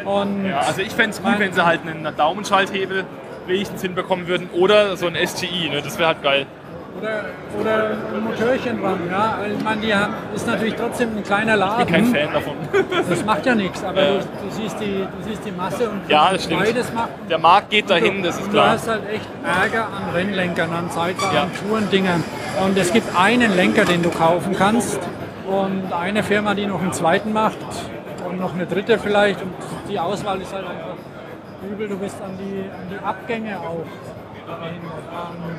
Und 0.06 0.46
Ja, 0.48 0.60
also 0.60 0.82
ich 0.82 0.92
fände 0.94 1.12
es 1.12 1.22
gut, 1.22 1.38
wenn 1.40 1.54
sie 1.54 1.66
halt 1.66 1.82
einen 1.86 2.08
Daumenschalthebel 2.16 3.06
wenigstens 3.48 3.82
hinbekommen 3.82 4.28
würden 4.28 4.50
oder 4.54 4.96
so 4.98 5.08
ein 5.08 5.16
STI, 5.16 5.70
ne? 5.70 5.82
das 5.82 5.98
wäre 5.98 6.10
halt 6.10 6.22
geil. 6.24 6.46
oder, 7.00 7.26
oder 7.60 7.90
ein 8.16 8.24
Motörchen 8.24 8.82
dran. 8.82 9.00
Ja, 9.10 9.38
Weil 9.42 9.54
ich 9.54 9.64
meine, 9.64 9.82
die 9.82 9.96
haben, 9.96 10.14
ist 10.36 10.46
natürlich 10.46 10.76
trotzdem 10.76 11.18
ein 11.18 11.24
kleiner 11.24 11.56
Laden. 11.58 11.88
Kein 11.88 12.06
Fan 12.06 12.32
davon. 12.34 12.54
Das 13.10 13.26
macht 13.26 13.46
ja 13.46 13.56
nichts, 13.56 13.84
aber 13.84 14.02
Ja. 14.02 14.08
du, 14.12 14.18
du, 14.20 14.52
siehst 14.52 14.80
die, 14.80 15.06
du 15.06 15.28
siehst 15.30 15.46
die 15.46 15.52
Masse 15.52 15.90
und 15.90 16.02
Ja, 16.08 16.32
das 16.32 16.44
stimmt. 16.44 16.60
beides 16.64 16.94
macht. 16.94 17.10
Der 17.30 17.38
Markt 17.40 17.70
geht 17.72 17.90
dahin, 17.90 18.22
das 18.22 18.38
ist 18.40 18.52
klar. 18.52 18.66
Du 18.68 18.72
hast 18.74 18.88
halt 18.90 19.02
echt 19.10 19.28
Ärger 19.44 19.86
an 19.86 20.14
Rennlenkern, 20.14 20.72
an 20.72 20.92
Zeitfahren, 20.92 21.36
Ja. 21.36 21.42
an 21.44 21.52
Tourendingern. 21.68 22.24
Und 22.64 22.78
es 22.78 22.94
gibt 22.94 23.08
einen 23.18 23.56
Lenker, 23.56 23.86
den 23.86 24.04
du 24.04 24.10
kaufen 24.10 24.54
kannst 24.56 25.00
und 25.48 25.92
eine 25.94 26.22
Firma, 26.24 26.54
die 26.54 26.68
noch 26.68 26.82
einen 26.82 26.94
zweiten 26.94 27.34
macht 27.34 27.58
und 28.30 28.40
noch 28.40 28.54
eine 28.54 28.66
dritte 28.68 29.00
vielleicht. 29.00 29.42
Und 29.42 29.52
die 29.92 30.00
Auswahl 30.00 30.42
ist 30.42 30.54
halt 30.54 30.66
einfach 30.66 30.96
übel. 31.70 31.88
Du 31.88 31.98
bist 31.98 32.16
an 32.22 32.38
die, 32.38 32.70
an 32.70 32.90
die 32.90 33.04
Abgänge 33.04 33.60
auch 33.60 33.86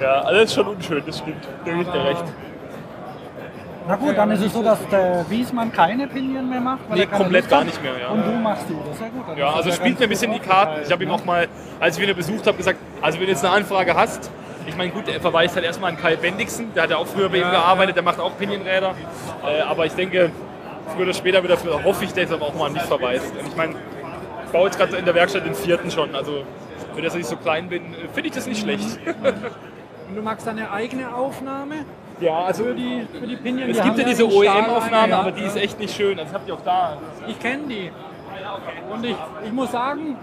Ja, 0.00 0.22
alles 0.22 0.54
schon 0.54 0.66
unschön, 0.66 1.02
das 1.06 1.18
stimmt. 1.18 1.46
Da 1.64 1.72
gibt 1.72 1.94
dir 1.94 2.04
recht. 2.04 2.24
Na 3.86 3.96
gut, 3.96 4.16
dann 4.16 4.30
ist 4.30 4.44
es 4.44 4.52
so, 4.52 4.62
dass 4.62 4.78
der 4.88 5.24
Wiesmann 5.28 5.72
keine 5.72 6.06
Pinien 6.06 6.48
mehr 6.48 6.60
macht. 6.60 6.88
Weil 6.88 6.98
Nee, 6.98 7.06
komplett 7.06 7.48
gar 7.48 7.64
nicht 7.64 7.82
mehr, 7.82 7.98
ja. 8.00 8.08
Und 8.08 8.24
du 8.24 8.30
machst 8.30 8.68
die, 8.68 8.76
das 8.86 8.94
ist 8.94 9.00
ja 9.00 9.08
gut. 9.08 9.28
Dann 9.28 9.36
Ja, 9.36 9.52
also 9.52 9.72
spielt 9.72 9.98
mir 9.98 10.06
ein 10.06 10.08
bisschen 10.08 10.32
die 10.32 10.38
Karten. 10.38 10.82
Ich 10.84 10.92
habe 10.92 11.02
ihn 11.02 11.10
auch 11.10 11.24
mal, 11.24 11.48
als 11.80 11.98
ich 11.98 12.08
ihn 12.08 12.14
besucht 12.14 12.46
habe, 12.46 12.56
gesagt, 12.56 12.78
also 13.00 13.18
wenn 13.18 13.26
du 13.26 13.32
jetzt 13.32 13.44
eine 13.44 13.54
Anfrage 13.54 13.94
hast, 13.94 14.30
ich 14.66 14.76
meine, 14.76 14.92
gut, 14.92 15.08
er 15.08 15.20
verweist 15.20 15.56
halt 15.56 15.64
erstmal 15.64 15.90
an 15.90 15.96
Kai 15.98 16.14
Bendixen, 16.14 16.72
der 16.74 16.84
hat 16.84 16.90
ja 16.90 16.96
auch 16.96 17.06
früher 17.08 17.28
bei 17.28 17.38
ihm 17.38 17.50
gearbeitet, 17.50 17.96
der 17.96 18.04
macht 18.04 18.20
auch 18.20 18.38
Pinienräder. 18.38 18.94
Äh, 19.44 19.62
aber 19.62 19.86
ich 19.86 19.94
denke, 19.94 20.30
früher 20.94 21.06
oder 21.06 21.14
später 21.14 21.42
wird 21.42 21.58
er, 21.64 21.84
hoffe 21.84 22.04
ich, 22.04 22.12
dass 22.12 22.30
er 22.30 22.40
auch 22.40 22.54
mal 22.54 22.66
an 22.66 22.74
mich 22.74 22.82
verweist. 22.82 23.32
Und 23.36 23.48
ich 23.48 23.56
meine, 23.56 23.72
ich 23.72 24.01
baue 24.52 24.66
jetzt 24.66 24.78
gerade 24.78 24.96
in 24.96 25.04
der 25.04 25.14
Werkstatt 25.14 25.44
den 25.44 25.54
vierten 25.54 25.90
schon, 25.90 26.14
also 26.14 26.44
für 26.94 27.02
das 27.02 27.14
ich 27.14 27.26
so 27.26 27.36
klein 27.36 27.68
bin, 27.68 27.94
finde 28.12 28.28
ich 28.28 28.34
das 28.34 28.46
nicht 28.46 28.60
schlecht. 28.60 28.98
Und 30.08 30.16
du 30.16 30.22
magst 30.22 30.46
deine 30.46 30.70
eigene 30.70 31.14
Aufnahme 31.14 31.84
Ja, 32.20 32.44
also 32.44 32.64
für 32.64 32.74
die, 32.74 33.06
für 33.18 33.26
die 33.26 33.36
Pinion? 33.36 33.70
es 33.70 33.78
Die 33.78 33.82
gibt 33.82 33.98
ja 33.98 34.04
diese 34.04 34.26
OEM-Aufnahme, 34.30 35.10
ja, 35.10 35.20
aber 35.20 35.32
die 35.32 35.42
ist 35.42 35.56
echt 35.56 35.78
nicht 35.80 35.96
schön. 35.96 36.18
Also 36.18 36.34
habt 36.34 36.46
ihr 36.48 36.54
auch 36.54 36.64
da. 36.64 36.98
Ich 37.26 37.38
kenne 37.40 37.62
die. 37.68 37.90
Und 38.92 39.04
ich, 39.04 39.16
ich 39.46 39.52
muss 39.52 39.72
sagen, 39.72 40.16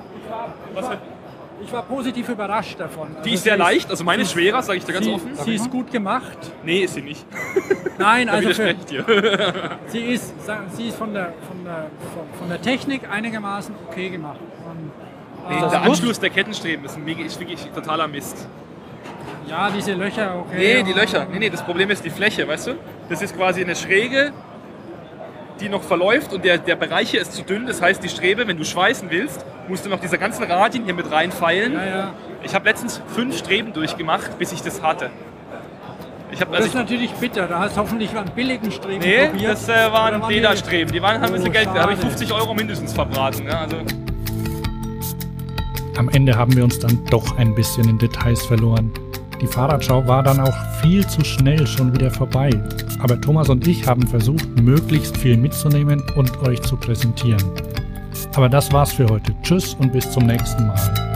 Was, 0.76 0.86
Ich 0.86 0.90
war 0.92 0.98
positiv 1.88 2.30
überrascht 2.30 2.80
davon. 2.80 3.10
Die 3.10 3.20
Also 3.20 3.30
ist 3.34 3.44
sehr 3.44 3.58
leicht, 3.58 3.90
also 3.90 4.04
meine 4.04 4.24
ist 4.24 4.32
schwerer, 4.32 4.62
sage 4.62 4.78
ich 4.80 4.86
dir 4.86 4.94
ganz 4.94 5.06
sie, 5.06 5.14
offen. 5.14 5.36
Sie 5.36 5.56
ist 5.56 5.70
gut 5.70 5.92
gemacht. 5.92 6.38
Nee, 6.64 6.80
ist 6.80 6.94
sie 6.96 7.02
nicht. 7.02 7.26
Nein, 7.98 8.30
also 8.30 8.54
für, 8.54 8.70
ich 8.70 8.78
sie 9.88 10.00
ist, 10.00 10.34
sie 10.76 10.88
ist 10.88 10.98
von 10.98 11.14
der, 11.14 11.34
von, 11.48 11.64
der, 11.66 11.88
von, 12.38 12.50
der 12.50 12.62
Technik 12.62 13.10
einigermaßen 13.10 13.76
okay 13.90 14.10
gemacht. 14.10 14.40
Und, 14.66 14.92
Nee, 15.50 15.56
äh, 15.56 15.70
der 15.70 15.82
Anschluss 15.82 16.20
der 16.20 16.30
Kettenstreben 16.30 16.86
ist, 16.86 16.98
mega, 17.00 17.24
ist 17.24 17.40
wirklich 17.40 17.66
totaler 17.74 18.08
Mist. 18.08 18.48
Ja, 19.48 19.70
diese 19.72 19.94
Löcher, 19.94 20.36
okay. 20.38 20.56
Nee, 20.58 20.84
die 20.84 20.94
Löcher. 20.94 21.26
Nee, 21.32 21.40
nee, 21.40 21.50
das 21.50 21.64
Problem 21.64 21.90
ist 21.90 22.06
die 22.06 22.12
Fläche, 22.12 22.48
weißt 22.48 22.68
du? 22.68 22.76
Das 23.10 23.22
ist 23.22 23.36
quasi 23.36 23.64
eine 23.64 23.76
Schräge, 23.76 24.32
die 25.60 25.70
noch 25.70 25.84
verläuft 25.84 26.34
und 26.34 26.44
der, 26.46 26.58
der 26.58 26.76
Bereich 26.76 27.12
hier 27.12 27.22
ist 27.22 27.34
zu 27.34 27.44
dünn. 27.44 27.66
Das 27.68 27.82
heißt, 27.82 28.04
die 28.04 28.10
Strebe, 28.10 28.48
wenn 28.48 28.58
du 28.58 28.64
schweißen 28.66 29.10
willst, 29.12 29.46
musst 29.68 29.86
du 29.86 29.90
noch 29.90 30.00
diese 30.00 30.18
ganzen 30.18 30.44
Radien 30.44 30.86
hier 30.86 30.94
mit 30.94 31.12
reinfeilen. 31.12 31.74
Ja, 31.74 31.86
ja. 31.86 32.14
Ich 32.44 32.56
habe 32.56 32.66
letztens 32.68 33.02
fünf 33.14 33.38
Streben 33.38 33.74
durchgemacht, 33.74 34.38
bis 34.40 34.52
ich 34.52 34.62
das 34.62 34.82
hatte. 34.82 35.10
Ich 36.32 36.40
Das 36.40 36.48
also 36.50 36.68
ist 36.68 36.76
natürlich 36.76 37.12
bitter. 37.14 37.48
Da 37.48 37.60
hast 37.60 37.76
du 37.76 37.82
hoffentlich 37.82 38.16
einen 38.16 38.30
billigen 38.32 38.72
Streben 38.72 39.00
Nee, 39.04 39.28
probiert. 39.28 39.52
das 39.52 39.68
äh, 39.68 39.92
waren 39.92 40.30
Lederstreben. 40.30 40.94
Die 40.94 41.02
waren, 41.02 41.16
haben 41.22 41.24
ein 41.26 41.32
bisschen 41.34 41.50
Oh, 41.50 41.52
Geld. 41.52 41.68
Da 41.74 41.82
habe 41.82 41.94
ich 41.94 42.00
schade. 42.00 42.12
50 42.12 42.32
Euro 42.34 42.54
mindestens 42.54 42.94
verbraten. 42.94 43.46
Ja, 43.48 43.62
also. 43.62 43.78
Am 45.98 46.08
Ende 46.10 46.38
haben 46.38 46.56
wir 46.56 46.64
uns 46.64 46.80
dann 46.80 47.04
doch 47.10 47.38
ein 47.38 47.54
bisschen 47.56 47.90
in 47.90 47.98
Details 47.98 48.46
verloren. 48.46 48.92
Die 49.42 49.48
Fahrradschau 49.48 50.06
war 50.06 50.24
dann 50.24 50.40
auch 50.40 50.56
viel 50.82 51.06
zu 51.08 51.24
schnell 51.24 51.66
schon 51.66 51.94
wieder 51.94 52.12
vorbei. 52.12 52.50
Aber 53.00 53.20
Thomas 53.20 53.50
und 53.50 53.66
ich 53.68 53.88
haben 53.88 54.06
versucht, 54.06 54.48
möglichst 54.62 55.18
viel 55.18 55.38
mitzunehmen 55.38 56.04
und 56.16 56.38
euch 56.44 56.62
zu 56.62 56.76
präsentieren. 56.76 57.44
Aber 58.36 58.50
das 58.50 58.72
war's 58.74 58.92
für 58.92 59.08
heute. 59.08 59.34
Tschüss 59.42 59.76
und 59.76 59.94
bis 59.94 60.12
zum 60.12 60.26
nächsten 60.26 60.68
Mal. 60.68 61.09